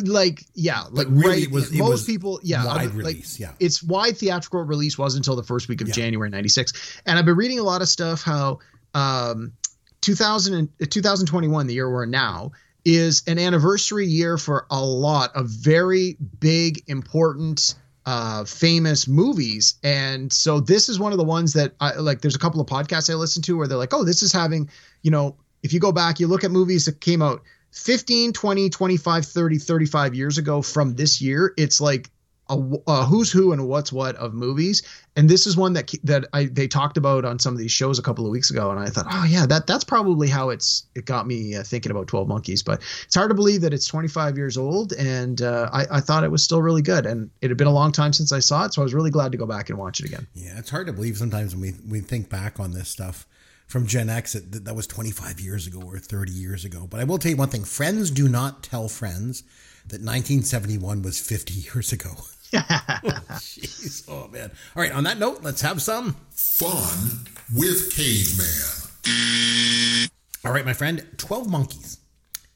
like 0.03 0.43
yeah, 0.53 0.83
like 0.91 1.07
really 1.09 1.27
right, 1.29 1.43
it 1.43 1.51
was- 1.51 1.71
it 1.71 1.77
most 1.79 1.89
was 1.89 2.03
people 2.05 2.39
yeah, 2.43 2.65
wide 2.65 2.87
like, 2.87 2.93
release, 2.93 3.39
yeah. 3.39 3.53
its 3.59 3.81
wide 3.81 4.17
theatrical 4.17 4.61
release 4.63 4.97
was 4.97 5.15
until 5.15 5.35
the 5.37 5.43
first 5.43 5.69
week 5.69 5.79
of 5.81 5.87
Yeah. 5.87 5.93
January 5.93 6.29
'96, 6.29 7.01
and 7.05 7.17
I've 7.17 7.25
been 7.25 7.37
reading 7.37 7.59
a 7.59 7.63
lot 7.63 7.81
of 7.81 7.87
stuff 7.87 8.21
how 8.21 8.59
um, 8.93 9.53
2000 10.01 10.53
and, 10.53 10.69
uh, 10.81 10.85
2021, 10.89 11.67
the 11.67 11.73
year 11.73 11.89
we're 11.89 12.03
in 12.03 12.11
now, 12.11 12.51
is 12.87 13.23
an 13.27 13.37
anniversary 13.37 14.07
year 14.07 14.37
for 14.37 14.65
a 14.71 14.81
lot 14.81 15.35
of 15.35 15.47
very 15.49 16.15
big, 16.39 16.81
important, 16.87 17.75
uh, 18.05 18.45
famous 18.45 19.09
movies, 19.09 19.75
and 19.83 20.31
so 20.31 20.61
this 20.61 20.87
is 20.87 20.97
one 20.97 21.11
of 21.11 21.17
the 21.17 21.25
ones 21.25 21.51
that 21.53 21.73
I 21.81 21.95
like. 21.97 22.21
There's 22.21 22.35
a 22.35 22.39
couple 22.39 22.61
of 22.61 22.67
podcasts 22.67 23.09
I 23.09 23.15
listen 23.15 23.41
to 23.43 23.57
where 23.57 23.67
they're 23.67 23.77
like, 23.77 23.93
"Oh, 23.93 24.05
this 24.05 24.23
is 24.23 24.31
having," 24.31 24.69
you 25.01 25.11
know, 25.11 25.35
if 25.63 25.73
you 25.73 25.81
go 25.81 25.91
back, 25.91 26.21
you 26.21 26.27
look 26.27 26.45
at 26.45 26.51
movies 26.51 26.85
that 26.85 27.01
came 27.01 27.21
out 27.21 27.43
15, 27.71 28.31
20, 28.31 28.69
25, 28.69 29.25
30, 29.25 29.57
35 29.57 30.15
years 30.15 30.37
ago 30.37 30.61
from 30.61 30.95
this 30.95 31.21
year, 31.21 31.53
it's 31.57 31.81
like 31.81 32.09
a, 32.49 32.57
a 32.87 33.05
who's 33.05 33.31
who 33.31 33.51
and 33.51 33.67
what's 33.67 33.91
what 33.91 34.15
of 34.15 34.33
movies. 34.33 34.83
And 35.15 35.29
this 35.29 35.47
is 35.47 35.57
one 35.57 35.73
that 35.73 35.91
that 36.03 36.25
I 36.33 36.45
they 36.45 36.67
talked 36.67 36.97
about 36.97 37.25
on 37.25 37.39
some 37.39 37.53
of 37.53 37.59
these 37.59 37.71
shows 37.71 37.97
a 37.97 38.01
couple 38.01 38.25
of 38.25 38.31
weeks 38.31 38.51
ago, 38.51 38.71
and 38.71 38.79
I 38.79 38.87
thought, 38.87 39.07
oh 39.11 39.25
yeah, 39.25 39.45
that 39.47 39.67
that's 39.67 39.83
probably 39.83 40.27
how 40.27 40.49
it's 40.49 40.85
it 40.95 41.05
got 41.05 41.25
me 41.25 41.55
uh, 41.55 41.63
thinking 41.63 41.91
about 41.91 42.07
Twelve 42.07 42.27
Monkeys. 42.27 42.63
But 42.63 42.81
it's 43.03 43.15
hard 43.15 43.29
to 43.29 43.35
believe 43.35 43.61
that 43.61 43.73
it's 43.73 43.87
25 43.87 44.37
years 44.37 44.57
old, 44.57 44.93
and 44.93 45.41
uh, 45.41 45.69
I, 45.73 45.85
I 45.91 45.99
thought 46.01 46.23
it 46.23 46.31
was 46.31 46.43
still 46.43 46.61
really 46.61 46.83
good. 46.83 47.05
And 47.05 47.29
it 47.41 47.49
had 47.49 47.57
been 47.57 47.67
a 47.67 47.73
long 47.73 47.91
time 47.91 48.13
since 48.13 48.31
I 48.31 48.39
saw 48.39 48.65
it, 48.65 48.73
so 48.73 48.81
I 48.81 48.83
was 48.83 48.93
really 48.93 49.11
glad 49.11 49.31
to 49.31 49.37
go 49.37 49.45
back 49.45 49.69
and 49.69 49.77
watch 49.79 49.99
it 49.99 50.05
again. 50.05 50.27
Yeah, 50.33 50.57
it's 50.57 50.69
hard 50.69 50.87
to 50.87 50.93
believe 50.93 51.17
sometimes 51.17 51.55
when 51.55 51.61
we 51.61 51.73
we 51.87 51.99
think 52.01 52.29
back 52.29 52.59
on 52.59 52.71
this 52.71 52.89
stuff 52.89 53.25
from 53.65 53.85
Gen 53.85 54.09
X 54.09 54.33
that 54.33 54.65
that 54.65 54.75
was 54.75 54.87
25 54.87 55.39
years 55.39 55.67
ago 55.67 55.81
or 55.85 55.99
30 55.99 56.31
years 56.31 56.63
ago. 56.63 56.87
But 56.89 56.99
I 56.99 57.03
will 57.03 57.17
tell 57.17 57.31
you 57.31 57.37
one 57.37 57.49
thing: 57.49 57.63
friends 57.63 58.11
do 58.11 58.27
not 58.27 58.63
tell 58.63 58.87
friends 58.87 59.43
that 59.87 60.01
1971 60.01 61.01
was 61.01 61.19
50 61.19 61.53
years 61.73 61.91
ago. 61.91 62.11
Jeez, 62.53 64.05
oh 64.09 64.27
man! 64.29 64.51
All 64.75 64.81
right, 64.83 64.91
on 64.91 65.03
that 65.03 65.19
note, 65.19 65.43
let's 65.43 65.61
have 65.61 65.81
some 65.81 66.15
Fun 66.31 67.25
with 67.55 67.93
Caveman. 67.95 70.07
All 70.45 70.51
right, 70.53 70.65
my 70.65 70.73
friend, 70.73 71.05
12 71.17 71.49
Monkeys 71.49 71.99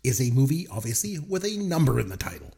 is 0.03 0.21
a 0.21 0.31
movie, 0.33 0.67
obviously, 0.71 1.19
with 1.19 1.43
a 1.45 1.57
number 1.57 1.99
in 1.99 2.09
the 2.09 2.17
title. 2.17 2.51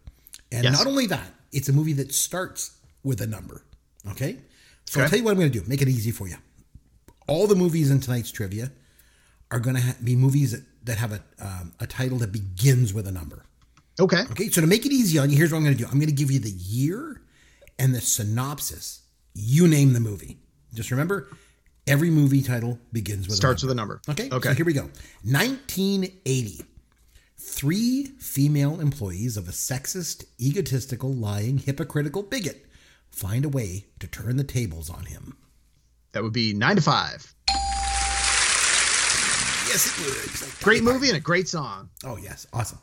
And 0.52 0.64
Yes. 0.64 0.74
not 0.74 0.88
only 0.88 1.08
that, 1.08 1.28
it's 1.52 1.70
a 1.70 1.74
movie 1.74 1.94
that 1.94 2.14
starts 2.14 2.72
with 3.04 3.20
a 3.22 3.28
number. 3.28 3.64
Okay? 4.12 4.38
So 4.86 5.02
I'll 5.02 5.10
tell 5.10 5.18
you 5.18 5.26
what 5.26 5.32
I'm 5.32 5.38
going 5.40 5.52
to 5.52 5.60
do. 5.60 5.66
Make 5.68 5.82
it 5.82 5.88
easy 5.90 6.12
for 6.12 6.28
you. 6.28 6.36
All 7.28 7.48
the 7.48 7.56
movies 7.56 7.90
in 7.90 8.00
tonight's 8.00 8.32
trivia 8.32 8.72
are 9.52 9.60
going 9.60 9.76
to 9.76 9.82
ha- 9.82 9.96
be 10.04 10.16
movies 10.16 10.52
that, 10.52 10.64
that 10.86 10.98
have 10.98 11.14
a, 11.14 11.22
um, 11.40 11.74
a 11.80 11.88
title 11.88 12.18
that 12.20 12.32
begins 12.32 12.94
with 12.94 13.08
a 13.08 13.12
number. 13.12 13.46
Okay. 14.00 14.22
Okay, 14.32 14.50
so 14.50 14.62
to 14.62 14.68
make 14.68 14.86
it 14.86 14.92
easy 14.92 15.18
on 15.20 15.30
you, 15.30 15.38
here's 15.38 15.52
what 15.52 15.58
I'm 15.60 15.64
going 15.64 15.76
to 15.78 15.84
do 15.84 15.88
I'm 15.90 16.00
going 16.00 16.08
to 16.10 16.14
give 16.16 16.32
you 16.32 16.40
the 16.40 16.50
year 16.52 17.22
and 17.80 17.94
the 17.94 18.02
synopsis. 18.02 19.02
You 19.36 19.68
name 19.68 19.94
the 19.94 20.00
movie. 20.00 20.38
Just 20.74 20.92
remember, 20.92 21.28
every 21.88 22.10
movie 22.10 22.42
title 22.42 22.80
begins 22.92 23.28
with 23.28 23.36
Starts 23.36 23.64
a 23.64 23.68
with 23.68 23.72
a 23.72 23.76
number. 23.76 24.02
Okay, 24.10 24.30
Okay. 24.32 24.50
so 24.50 24.56
here 24.56 24.66
we 24.66 24.74
go. 24.74 24.90
1980. 25.24 26.66
Three 27.38 28.06
female 28.20 28.80
employees 28.80 29.36
of 29.38 29.48
a 29.50 29.52
sexist, 29.52 30.26
egotistical, 30.40 31.12
lying, 31.14 31.58
hypocritical 31.58 32.24
bigot 32.24 32.66
find 33.12 33.44
a 33.46 33.50
way 33.50 33.86
to 34.00 34.08
turn 34.08 34.38
the 34.38 34.44
tables 34.44 34.90
on 34.90 35.06
him. 35.06 35.36
That 36.14 36.24
would 36.24 36.34
be 36.34 36.54
nine 36.54 36.78
to 36.78 36.82
five. 36.82 37.34
yes, 39.68 39.88
it 40.00 40.06
would. 40.06 40.16
It's 40.26 40.42
like 40.42 40.64
Great 40.64 40.84
movie 40.84 41.10
and 41.10 41.18
a 41.18 41.22
great 41.22 41.48
song. 41.48 41.90
Oh, 42.04 42.18
yes. 42.18 42.48
Awesome. 42.54 42.80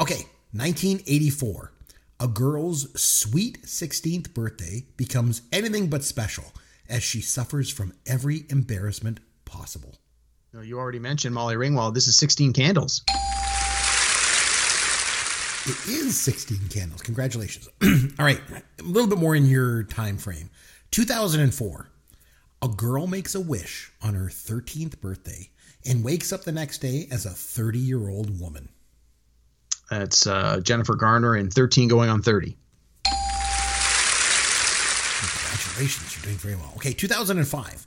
Okay. 0.00 0.26
1984. 0.52 1.72
A 2.20 2.28
girl's 2.28 3.00
sweet 3.00 3.62
16th 3.62 4.34
birthday 4.34 4.84
becomes 4.96 5.42
anything 5.52 5.88
but 5.88 6.02
special 6.02 6.44
as 6.88 7.02
she 7.02 7.20
suffers 7.20 7.70
from 7.70 7.92
every 8.06 8.44
embarrassment 8.48 9.20
possible. 9.44 9.94
You 10.60 10.78
already 10.78 10.98
mentioned 10.98 11.34
Molly 11.34 11.54
Ringwald. 11.54 11.94
This 11.94 12.08
is 12.08 12.16
16 12.16 12.52
Candles. 12.54 13.02
It 15.68 15.86
is 15.86 16.18
16 16.18 16.68
candles. 16.70 17.02
Congratulations. 17.02 17.68
All 18.18 18.24
right. 18.24 18.40
A 18.78 18.82
little 18.82 19.08
bit 19.08 19.18
more 19.18 19.36
in 19.36 19.44
your 19.44 19.82
time 19.82 20.16
frame. 20.16 20.48
2004. 20.92 21.90
A 22.62 22.68
girl 22.68 23.06
makes 23.06 23.34
a 23.34 23.40
wish 23.40 23.92
on 24.00 24.14
her 24.14 24.28
13th 24.28 24.98
birthday 24.98 25.50
and 25.84 26.02
wakes 26.02 26.32
up 26.32 26.44
the 26.44 26.52
next 26.52 26.78
day 26.78 27.06
as 27.10 27.26
a 27.26 27.30
30 27.30 27.78
year 27.78 28.08
old 28.08 28.40
woman. 28.40 28.70
That's 29.90 30.26
uh, 30.26 30.60
Jennifer 30.62 30.94
Garner 30.94 31.36
in 31.36 31.50
13 31.50 31.88
going 31.88 32.10
on 32.10 32.22
30. 32.22 32.56
Congratulations, 35.20 36.16
you're 36.16 36.24
doing 36.24 36.36
very 36.36 36.56
well. 36.56 36.72
Okay, 36.76 36.92
2005. 36.92 37.86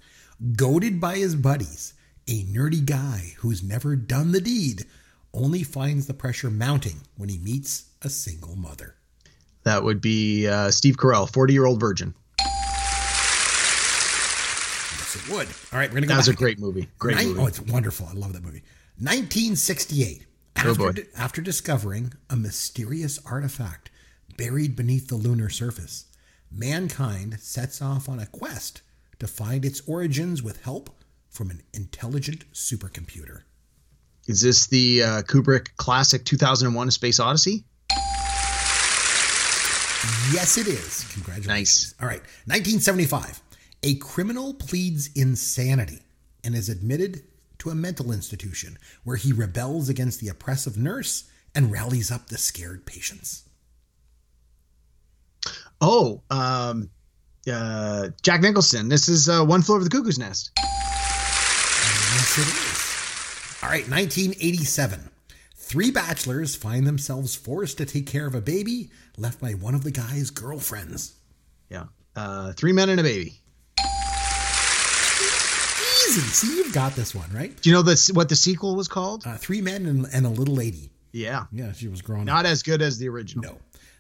Goaded 0.56 1.00
by 1.00 1.18
his 1.18 1.36
buddies, 1.36 1.94
a 2.28 2.44
nerdy 2.46 2.84
guy 2.84 3.34
who's 3.40 3.62
never 3.62 3.96
done 3.96 4.32
the 4.32 4.42
deed 4.42 4.86
only 5.34 5.64
finds 5.64 6.08
the 6.08 6.14
pressure 6.14 6.50
mounting 6.50 7.02
when 7.16 7.30
he 7.30 7.38
meets 7.38 7.86
a 8.02 8.10
single 8.10 8.56
mother. 8.56 8.96
That 9.64 9.84
would 9.84 10.02
be 10.02 10.48
uh, 10.48 10.72
Steve 10.72 10.98
Carell, 10.98 11.32
40 11.32 11.54
year 11.54 11.66
old 11.66 11.80
virgin. 11.80 12.16
Yes, 14.98 15.16
it 15.16 15.30
would. 15.32 15.48
All 15.72 15.80
right, 15.80 15.90
we're 15.90 16.00
going 16.00 16.02
to 16.04 16.08
go 16.08 16.14
That 16.16 16.18
was 16.18 16.28
a 16.30 16.34
great 16.34 16.60
movie. 16.60 16.88
Great 16.98 17.18
movie. 17.18 17.40
Oh, 17.40 17.46
it's 17.46 17.62
wonderful. 17.62 18.08
I 18.08 18.14
love 18.14 18.34
that 18.34 18.44
movie. 18.44 18.64
1968. 18.98 20.26
Oh. 20.58 20.70
After, 20.88 21.04
after 21.18 21.42
discovering 21.42 22.14
a 22.30 22.36
mysterious 22.36 23.20
artifact 23.26 23.90
buried 24.38 24.76
beneath 24.76 25.08
the 25.08 25.16
lunar 25.16 25.50
surface, 25.50 26.06
mankind 26.52 27.40
sets 27.40 27.82
off 27.82 28.08
on 28.08 28.20
a 28.20 28.28
quest 28.28 28.82
to 29.20 29.28
find 29.28 29.66
its 29.66 29.82
origins 29.88 30.44
with 30.44 30.64
help 30.64 30.90
from 31.30 31.50
an 31.50 31.62
intelligent 31.74 32.52
supercomputer. 32.54 33.44
Is 34.28 34.42
this 34.42 34.68
the 34.68 35.04
uh, 35.04 35.22
Kubrick 35.24 35.76
classic 35.78 36.26
2001 36.26 36.88
A 36.88 36.92
Space 36.92 37.20
Odyssey? 37.20 37.64
Yes, 40.32 40.58
it 40.58 40.68
is. 40.68 41.06
Congratulations. 41.14 41.48
Nice. 41.48 41.96
All 42.00 42.08
right. 42.08 42.22
1975. 42.46 43.42
A 43.84 43.96
criminal 43.96 44.54
pleads 44.54 45.10
insanity 45.16 46.02
and 46.44 46.56
is 46.56 46.70
admitted 46.70 47.24
to 47.62 47.70
a 47.70 47.76
mental 47.76 48.12
institution 48.12 48.78
where 49.04 49.18
he 49.18 49.32
rebels 49.32 49.88
against 49.88 50.20
the 50.20 50.28
oppressive 50.28 50.78
nurse 50.78 51.26
and 51.54 51.72
rallies 51.72 52.12
up 52.12 52.28
the 52.28 52.38
scared 52.38 52.86
patients. 52.88 53.44
Oh, 55.80 56.24
um, 56.32 56.90
uh, 57.52 58.10
Jack 58.24 58.42
Nicholson. 58.42 58.90
This 58.90 59.08
is 59.08 59.30
uh, 59.30 59.46
One 59.46 59.62
Flew 59.62 59.76
Over 59.76 59.84
the 59.84 59.92
Cuckoo's 59.92 60.18
Nest. 60.18 60.52
Yes, 60.58 62.38
it 62.38 62.48
is. 62.48 63.64
All 63.64 63.70
right, 63.70 63.88
1987. 63.88 65.10
Three 65.56 65.92
bachelors 65.92 66.56
find 66.56 66.88
themselves 66.88 67.36
forced 67.36 67.78
to 67.78 67.86
take 67.86 68.08
care 68.08 68.26
of 68.26 68.34
a 68.34 68.42
baby 68.42 68.90
left 69.18 69.40
by 69.40 69.52
one 69.52 69.76
of 69.76 69.84
the 69.84 69.92
guy's 69.92 70.32
girlfriends. 70.32 71.14
Yeah. 71.70 71.86
Uh, 72.16 72.54
three 72.54 72.74
men 72.74 72.90
and 72.90 73.00
a 73.00 73.04
baby. 73.04 73.41
Easy. 76.12 76.22
See, 76.48 76.58
you've 76.58 76.74
got 76.74 76.94
this 76.96 77.16
one, 77.16 77.30
right? 77.34 77.56
Do 77.62 77.70
you 77.70 77.76
know 77.76 77.82
this, 77.82 78.12
what 78.12 78.28
the 78.28 78.36
sequel 78.36 78.76
was 78.76 78.88
called? 78.90 79.26
Uh, 79.26 79.38
three 79.38 79.62
men 79.62 79.86
and, 79.86 80.08
and 80.14 80.26
a 80.26 80.30
little 80.30 80.56
lady. 80.56 80.92
Yeah. 81.14 81.46
Yeah, 81.52 81.72
she 81.72 81.88
was 81.88 82.02
growing 82.02 82.24
up. 82.24 82.28
Not 82.28 82.46
as 82.46 82.64
good 82.64 82.82
as 82.82 82.98
the 82.98 83.08
original. 83.10 83.54
No. 83.54 83.58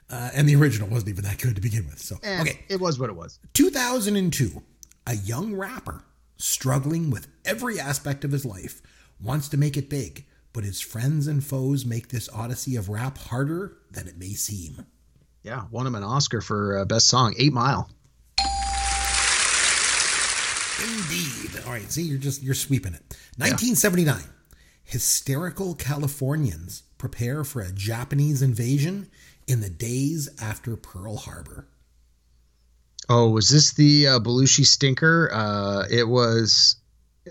Uh, 0.10 0.30
and 0.34 0.48
the 0.48 0.56
original 0.58 0.90
wasn't 0.90 1.10
even 1.10 1.24
that 1.24 1.38
good 1.40 1.56
to 1.56 1.62
begin 1.62 1.86
with. 1.86 2.00
So, 2.00 2.18
Eh, 2.22 2.42
okay. 2.42 2.60
It 2.68 2.82
was 2.82 3.00
what 3.00 3.10
it 3.10 3.16
was. 3.16 3.40
2002, 3.54 4.62
a 5.08 5.16
young 5.16 5.56
rapper 5.56 6.04
struggling 6.38 7.10
with 7.12 7.28
every 7.46 7.80
aspect 7.80 8.26
of 8.26 8.32
his 8.32 8.44
life 8.46 8.82
wants 9.22 9.48
to 9.50 9.58
make 9.58 9.78
it 9.78 9.90
big, 9.90 10.26
but 10.52 10.66
his 10.66 10.82
friends 10.82 11.28
and 11.28 11.44
foes 11.44 11.86
make 11.86 12.10
this 12.10 12.28
odyssey 12.34 12.76
of 12.76 12.90
rap 12.90 13.18
harder 13.18 13.78
than 13.90 14.08
it 14.10 14.18
may 14.18 14.34
seem. 14.34 14.86
Yeah. 15.44 15.64
Won 15.72 15.88
him 15.88 15.96
an 15.96 16.04
Oscar 16.04 16.42
for 16.42 16.80
uh, 16.80 16.86
best 16.86 17.08
song, 17.08 17.34
Eight 17.38 17.54
Mile. 17.54 17.90
Indeed. 20.82 21.64
All 21.66 21.72
right, 21.72 21.92
see, 21.92 22.04
you're 22.04 22.18
just 22.18 22.42
you're 22.42 22.54
sweeping 22.54 22.94
it. 22.94 23.02
1979. 23.38 24.24
Hysterical 24.84 25.76
Californians 25.76 26.84
prepare 26.98 27.44
for 27.44 27.62
a 27.62 27.72
Japanese 27.72 28.42
invasion 28.42 29.10
in 29.48 29.62
the 29.62 29.70
days 29.70 30.30
after 30.42 30.76
Pearl 30.76 31.18
Harbor. 31.18 31.68
Oh, 33.10 33.30
was 33.30 33.50
this 33.50 33.74
the 33.74 34.08
uh, 34.08 34.20
Belushi 34.20 34.66
stinker? 34.66 35.30
Uh, 35.34 35.86
it 35.90 36.08
was. 36.08 36.78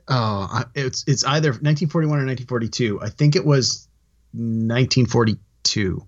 Oh, 0.07 0.64
it's 0.74 1.05
it's 1.07 1.24
either 1.24 1.51
1941 1.51 2.18
or 2.18 2.26
1942. 2.26 3.01
I 3.03 3.09
think 3.09 3.36
it 3.36 3.44
was 3.44 3.88
1942. 4.32 6.07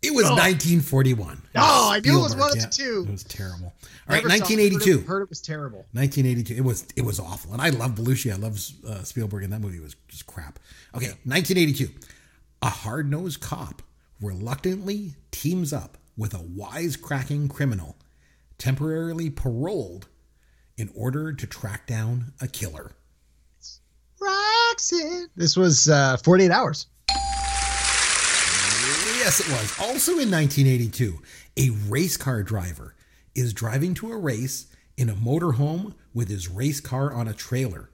It! 0.00 0.14
Was 0.14 0.24
1941. 0.24 1.42
Oh, 1.56 1.90
I 1.90 2.00
knew 2.00 2.18
it 2.18 2.22
was 2.22 2.36
one 2.36 2.50
of 2.50 2.60
the 2.60 2.68
two. 2.68 3.04
It 3.08 3.10
was 3.10 3.24
terrible. 3.24 3.66
All 3.66 4.14
right, 4.14 4.24
Never 4.24 4.28
it, 4.28 4.40
1982. 4.40 4.92
Heard 4.92 5.00
it, 5.00 5.06
heard 5.06 5.22
it 5.22 5.28
was 5.28 5.40
terrible. 5.40 5.78
1982. 5.92 6.54
It 6.54 6.64
was 6.64 6.86
it 6.96 7.04
was 7.04 7.18
awful, 7.18 7.52
and 7.52 7.60
I 7.60 7.70
love 7.70 7.96
Belushi. 7.96 8.32
I 8.32 8.36
love 8.36 8.60
uh, 8.86 9.02
Spielberg, 9.02 9.42
and 9.42 9.52
that 9.52 9.60
movie 9.60 9.80
was 9.80 9.96
just 10.08 10.26
crap. 10.26 10.58
Okay, 10.94 11.08
1982. 11.24 11.88
A 12.62 12.68
hard 12.68 13.10
nosed 13.10 13.40
cop 13.40 13.82
reluctantly 14.20 15.14
teams 15.30 15.72
up 15.72 15.98
with 16.16 16.34
a 16.34 16.38
wisecracking 16.38 17.50
criminal, 17.50 17.96
temporarily 18.58 19.30
paroled, 19.30 20.08
in 20.76 20.90
order 20.94 21.32
to 21.32 21.46
track 21.46 21.86
down 21.86 22.32
a 22.40 22.48
killer. 22.48 22.92
Roxanne. 24.20 25.28
This 25.36 25.56
was 25.56 25.88
uh, 25.88 26.16
48 26.18 26.50
hours. 26.50 26.86
Yes, 29.28 29.40
it 29.40 29.50
was. 29.50 29.78
Also 29.78 30.12
in 30.12 30.30
1982, 30.30 31.18
a 31.58 31.68
race 31.90 32.16
car 32.16 32.42
driver 32.42 32.94
is 33.34 33.52
driving 33.52 33.92
to 33.92 34.10
a 34.10 34.16
race 34.16 34.68
in 34.96 35.10
a 35.10 35.14
motorhome 35.14 35.92
with 36.14 36.30
his 36.30 36.48
race 36.48 36.80
car 36.80 37.12
on 37.12 37.28
a 37.28 37.34
trailer. 37.34 37.90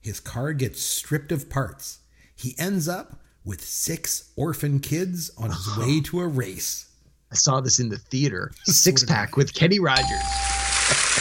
His 0.00 0.20
car 0.20 0.54
gets 0.54 0.80
stripped 0.80 1.32
of 1.32 1.50
parts. 1.50 1.98
He 2.34 2.54
ends 2.58 2.88
up 2.88 3.20
with 3.44 3.62
six 3.62 4.32
orphan 4.36 4.80
kids 4.80 5.30
on 5.36 5.50
his 5.50 5.76
way 5.76 6.00
to 6.00 6.20
a 6.20 6.26
race. 6.26 6.88
I 7.30 7.34
saw 7.34 7.60
this 7.60 7.78
in 7.78 7.90
the 7.90 7.98
theater. 7.98 8.50
Six 8.64 9.04
pack 9.04 9.36
with 9.36 9.52
Kenny 9.52 9.80
Rogers. 9.80 10.08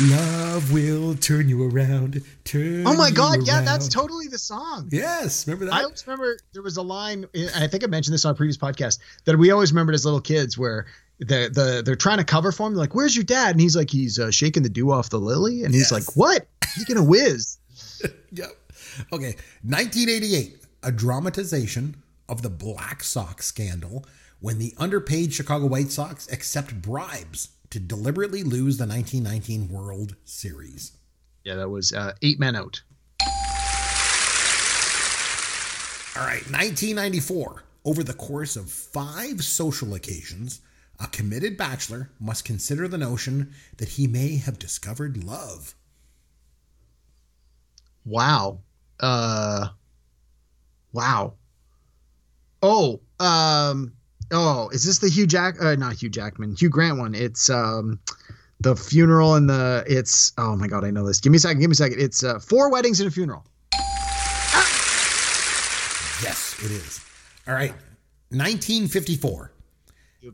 Love 0.00 0.72
will 0.72 1.14
turn 1.14 1.48
you 1.48 1.68
around. 1.70 2.22
Turn 2.44 2.86
Oh 2.86 2.94
my 2.96 3.10
God! 3.10 3.46
Yeah, 3.46 3.62
that's 3.62 3.88
totally 3.88 4.26
the 4.28 4.38
song. 4.38 4.88
Yes, 4.90 5.46
remember 5.46 5.66
that? 5.66 5.74
I 5.74 5.82
always 5.84 6.06
remember 6.06 6.36
there 6.52 6.62
was 6.62 6.76
a 6.76 6.82
line. 6.82 7.26
I 7.56 7.66
think 7.66 7.84
I 7.84 7.86
mentioned 7.86 8.14
this 8.14 8.24
on 8.24 8.32
a 8.32 8.34
previous 8.34 8.56
podcast 8.56 8.98
that 9.24 9.36
we 9.38 9.50
always 9.50 9.72
remembered 9.72 9.94
as 9.94 10.04
little 10.04 10.20
kids, 10.20 10.58
where 10.58 10.86
the 11.18 11.50
the 11.52 11.82
they're 11.84 11.96
trying 11.96 12.18
to 12.18 12.24
cover 12.24 12.52
for 12.52 12.66
him. 12.66 12.74
They're 12.74 12.80
like, 12.80 12.94
"Where's 12.94 13.14
your 13.16 13.24
dad?" 13.24 13.52
And 13.52 13.60
he's 13.60 13.76
like, 13.76 13.90
"He's 13.90 14.18
uh, 14.18 14.30
shaking 14.30 14.62
the 14.64 14.68
dew 14.68 14.90
off 14.92 15.10
the 15.10 15.20
lily." 15.20 15.64
And 15.64 15.72
he's 15.74 15.90
Yes. 15.90 15.92
like, 15.92 16.16
"What? 16.16 16.46
He's 16.74 16.84
gonna 16.84 17.04
whiz." 17.04 17.58
Yep. 18.32 18.50
Okay. 19.12 19.36
1988, 19.62 20.56
a 20.82 20.90
dramatization 20.92 21.96
of 22.28 22.42
the 22.42 22.50
Black 22.50 23.02
Sox 23.04 23.46
scandal 23.46 24.04
when 24.40 24.58
the 24.58 24.74
underpaid 24.78 25.32
Chicago 25.32 25.66
White 25.66 25.90
Sox 25.92 26.30
accept 26.32 26.80
bribes 26.82 27.48
to 27.72 27.80
deliberately 27.80 28.42
lose 28.42 28.76
the 28.76 28.86
1919 28.86 29.70
World 29.70 30.14
Series. 30.26 30.92
Yeah, 31.42 31.54
that 31.54 31.70
was 31.70 31.90
uh, 31.94 32.12
eight 32.20 32.38
men 32.38 32.54
out. 32.54 32.82
All 36.14 36.26
right, 36.26 36.44
1994. 36.50 37.64
Over 37.86 38.04
the 38.04 38.12
course 38.12 38.56
of 38.56 38.70
five 38.70 39.42
social 39.42 39.94
occasions, 39.94 40.60
a 41.00 41.06
committed 41.06 41.56
bachelor 41.56 42.10
must 42.20 42.44
consider 42.44 42.86
the 42.86 42.98
notion 42.98 43.54
that 43.78 43.88
he 43.88 44.06
may 44.06 44.36
have 44.36 44.58
discovered 44.58 45.24
love. 45.24 45.74
Wow. 48.04 48.58
Uh. 49.00 49.68
Wow. 50.92 51.32
Oh. 52.60 53.00
Um. 53.18 53.94
Oh, 54.32 54.70
is 54.70 54.84
this 54.84 54.98
the 54.98 55.08
Hugh 55.08 55.26
Jack? 55.26 55.60
Uh, 55.60 55.76
not 55.76 55.94
Hugh 56.00 56.08
Jackman. 56.08 56.56
Hugh 56.56 56.70
Grant 56.70 56.98
one. 56.98 57.14
It's 57.14 57.50
um, 57.50 58.00
the 58.60 58.74
funeral 58.74 59.34
and 59.34 59.48
the. 59.48 59.84
It's. 59.86 60.32
Oh 60.38 60.56
my 60.56 60.66
God, 60.66 60.84
I 60.84 60.90
know 60.90 61.06
this. 61.06 61.20
Give 61.20 61.30
me 61.30 61.36
a 61.36 61.40
second. 61.40 61.60
Give 61.60 61.68
me 61.68 61.72
a 61.72 61.76
second. 61.76 62.00
It's 62.00 62.24
uh, 62.24 62.38
four 62.38 62.70
weddings 62.70 63.00
and 63.00 63.08
a 63.08 63.10
funeral. 63.12 63.44
Yes, 66.22 66.56
it 66.64 66.70
is. 66.70 67.00
All 67.46 67.54
right. 67.54 67.72
1954. 68.30 69.52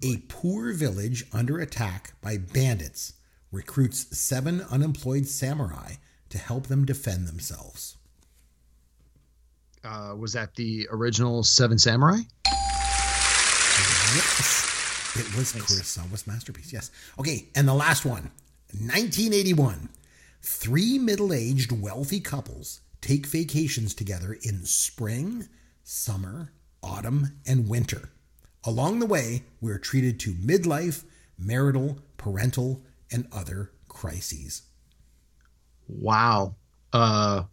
A 0.02 0.16
poor 0.28 0.72
village 0.74 1.24
under 1.32 1.58
attack 1.58 2.12
by 2.20 2.36
bandits 2.36 3.14
recruits 3.50 4.16
seven 4.16 4.60
unemployed 4.70 5.26
samurai 5.26 5.94
to 6.28 6.38
help 6.38 6.66
them 6.66 6.84
defend 6.84 7.26
themselves. 7.26 7.96
Uh, 9.82 10.14
was 10.18 10.34
that 10.34 10.54
the 10.56 10.86
original 10.90 11.42
Seven 11.42 11.78
Samurai? 11.78 12.18
Yes, 14.14 15.14
it 15.16 15.36
was 15.36 15.52
Chris 15.52 15.96
Kurosawa's 15.96 16.26
masterpiece. 16.26 16.72
Yes. 16.72 16.90
Okay, 17.18 17.48
and 17.54 17.68
the 17.68 17.74
last 17.74 18.04
one, 18.04 18.30
1981. 18.72 19.88
Three 20.40 20.98
middle-aged 20.98 21.72
wealthy 21.72 22.20
couples 22.20 22.80
take 23.00 23.26
vacations 23.26 23.94
together 23.94 24.38
in 24.42 24.64
spring, 24.64 25.48
summer, 25.82 26.52
autumn, 26.82 27.38
and 27.46 27.68
winter. 27.68 28.10
Along 28.64 28.98
the 28.98 29.06
way, 29.06 29.44
we're 29.60 29.78
treated 29.78 30.18
to 30.20 30.32
midlife, 30.32 31.04
marital, 31.38 31.98
parental, 32.16 32.82
and 33.10 33.26
other 33.32 33.72
crises. 33.88 34.62
Wow. 35.88 36.54
Uh, 36.92 37.44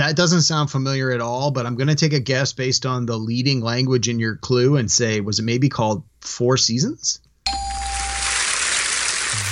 that 0.00 0.16
doesn't 0.16 0.40
sound 0.42 0.70
familiar 0.70 1.10
at 1.10 1.20
all, 1.20 1.50
but 1.50 1.66
I'm 1.66 1.74
going 1.74 1.88
to 1.88 1.94
take 1.94 2.14
a 2.14 2.20
guess 2.20 2.54
based 2.54 2.86
on 2.86 3.04
the 3.04 3.16
leading 3.18 3.60
language 3.60 4.08
in 4.08 4.18
your 4.18 4.36
clue 4.36 4.76
and 4.76 4.90
say, 4.90 5.20
was 5.20 5.38
it 5.38 5.42
maybe 5.42 5.68
called 5.68 6.02
Four 6.22 6.56
Seasons? 6.56 7.20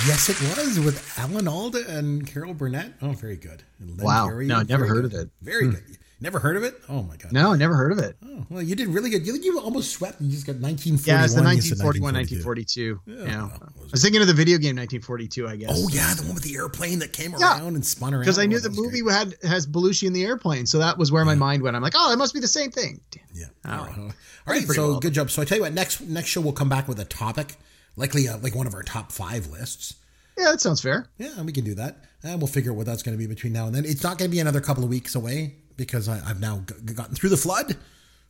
Yes, 0.07 0.29
it 0.29 0.39
was 0.57 0.79
with 0.79 1.13
Alan 1.19 1.47
Alda 1.47 1.85
and 1.97 2.25
Carol 2.25 2.53
Burnett. 2.53 2.93
Oh, 3.01 3.11
very 3.11 3.35
good. 3.35 3.61
Wow. 3.99 4.27
Terry, 4.27 4.47
No, 4.47 4.61
never 4.63 4.87
heard 4.87 5.03
good. 5.03 5.13
of 5.13 5.19
it. 5.19 5.29
Very 5.41 5.65
Hmm. 5.65 5.71
good. 5.71 5.83
Never 6.21 6.39
heard 6.39 6.57
of 6.57 6.63
it? 6.63 6.75
Oh 6.89 7.03
my 7.03 7.15
god. 7.15 7.31
No, 7.31 7.53
I 7.53 7.57
never 7.57 7.75
heard 7.75 7.93
of 7.93 7.99
it. 7.99 8.17
Oh, 8.25 8.45
well, 8.49 8.61
you 8.61 8.75
did 8.75 8.89
really 8.89 9.09
good. 9.09 9.25
You, 9.25 9.35
you 9.35 9.57
almost 9.59 9.91
swept. 9.91 10.19
You 10.19 10.29
just 10.29 10.45
got 10.45 10.57
1941. 10.57 11.05
Yeah, 11.17 11.23
it's 11.23 11.33
the 11.33 11.39
you 11.41 11.47
1941, 11.47 12.13
1942. 12.13 13.01
Yeah. 13.05 13.49
I 13.55 13.91
was 13.91 14.01
thinking 14.03 14.19
of 14.21 14.27
the 14.27 14.33
video 14.33 14.57
game 14.57 14.75
1942, 14.75 15.47
I 15.47 15.55
guess. 15.55 15.69
Oh 15.73 15.87
yeah, 15.89 16.13
the 16.15 16.23
one 16.23 16.33
with 16.33 16.43
the 16.43 16.55
airplane 16.55 16.99
that 16.99 17.13
came 17.13 17.33
Yeah. 17.39 17.59
around 17.59 17.75
and 17.75 17.85
spun 17.85 18.13
around. 18.13 18.21
Because 18.21 18.37
I 18.37 18.47
knew 18.47 18.57
Oh, 18.57 18.59
the 18.59 18.69
movie 18.69 19.01
had 19.09 19.35
has 19.43 19.65
Belushi 19.65 20.07
in 20.07 20.13
the 20.13 20.25
airplane, 20.25 20.65
so 20.65 20.79
that 20.79 20.97
was 20.97 21.09
where 21.09 21.23
my 21.23 21.35
mind 21.35 21.63
went. 21.63 21.77
I'm 21.77 21.81
like, 21.81 21.93
oh, 21.95 22.11
it 22.11 22.17
must 22.17 22.33
be 22.33 22.41
the 22.41 22.47
same 22.47 22.71
thing. 22.71 22.99
Damn. 23.11 23.23
Yeah. 23.33 23.45
All 23.65 23.85
right. 23.85 23.97
All 23.97 24.11
right. 24.47 24.67
So 24.67 24.87
well. 24.89 24.99
good 24.99 25.13
job. 25.13 25.31
So 25.31 25.41
I 25.41 25.45
tell 25.45 25.57
you 25.57 25.63
what, 25.63 25.73
next 25.73 26.01
next 26.01 26.29
show 26.29 26.41
we'll 26.41 26.51
come 26.51 26.69
back 26.69 26.89
with 26.89 26.99
a 26.99 27.05
topic, 27.05 27.55
likely 27.95 28.27
uh, 28.27 28.37
like 28.39 28.55
one 28.55 28.67
of 28.67 28.73
our 28.73 28.83
top 28.83 29.13
five 29.13 29.47
lists. 29.47 29.95
Yeah, 30.37 30.51
that 30.51 30.61
sounds 30.61 30.81
fair. 30.81 31.07
Yeah, 31.17 31.31
and 31.37 31.45
we 31.45 31.51
can 31.51 31.63
do 31.65 31.75
that, 31.75 32.05
and 32.23 32.39
we'll 32.39 32.47
figure 32.47 32.71
out 32.71 32.77
what 32.77 32.85
that's 32.85 33.03
going 33.03 33.17
to 33.17 33.19
be 33.19 33.27
between 33.27 33.51
now 33.53 33.67
and 33.67 33.75
then. 33.75 33.83
It's 33.85 34.03
not 34.03 34.17
going 34.17 34.29
to 34.29 34.33
be 34.33 34.39
another 34.39 34.61
couple 34.61 34.83
of 34.83 34.89
weeks 34.89 35.15
away 35.15 35.55
because 35.79 36.07
I, 36.07 36.21
I've 36.23 36.39
now 36.39 36.63
g- 36.67 36.93
gotten 36.93 37.15
through 37.15 37.29
the 37.31 37.37
flood, 37.37 37.75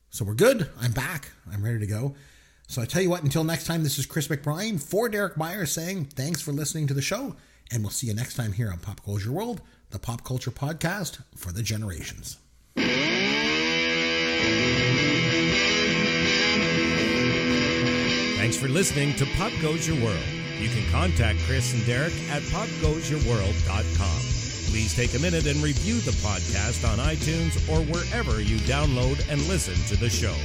so 0.10 0.24
we're 0.24 0.36
good. 0.36 0.70
I'm 0.80 0.92
back. 0.94 1.30
I'm 1.52 1.62
ready 1.64 1.80
to 1.80 1.88
go. 1.88 2.16
So 2.68 2.82
I 2.82 2.86
tell 2.86 3.02
you 3.02 3.10
what. 3.10 3.24
Until 3.24 3.44
next 3.44 3.66
time, 3.66 3.84
this 3.84 3.98
is 4.00 4.06
Chris 4.06 4.28
McBride 4.30 4.82
for 4.82 5.10
Derek 5.10 5.36
Meyer 5.36 5.66
saying 5.66 6.06
thanks 6.06 6.40
for 6.42 6.52
listening 6.54 6.88
to 6.88 6.94
the 6.94 7.02
show, 7.02 7.36
and 7.72 7.84
we'll 7.84 7.90
see 7.90 8.08
you 8.08 8.14
next 8.14 8.36
time 8.36 8.54
here 8.54 8.72
on 8.72 8.78
Pop 8.80 9.04
Goes 9.06 9.26
Your 9.26 9.34
World, 9.34 9.62
the 9.90 10.00
pop 10.00 10.24
culture 10.24 10.52
podcast 10.52 11.22
for 11.36 11.52
the 11.52 11.64
generations. 11.64 12.38
Thanks 18.38 18.56
for 18.58 18.68
listening 18.70 19.16
to 19.18 19.26
Pop 19.38 19.52
Goes 19.62 19.88
Your 19.88 19.98
World. 20.04 20.24
You 20.60 20.70
can 20.70 20.90
contact 20.92 21.40
Chris 21.40 21.74
and 21.74 21.86
Derek 21.86 22.14
at 22.32 22.42
popgoesyourworld.com. 22.44 24.39
Please 24.70 24.94
take 24.94 25.16
a 25.16 25.20
minute 25.20 25.48
and 25.48 25.64
review 25.64 26.00
the 26.02 26.12
podcast 26.12 26.88
on 26.88 27.00
iTunes 27.00 27.58
or 27.68 27.82
wherever 27.92 28.40
you 28.40 28.58
download 28.60 29.20
and 29.28 29.42
listen 29.48 29.74
to 29.88 29.98
the 29.98 30.08
show. 30.08 30.36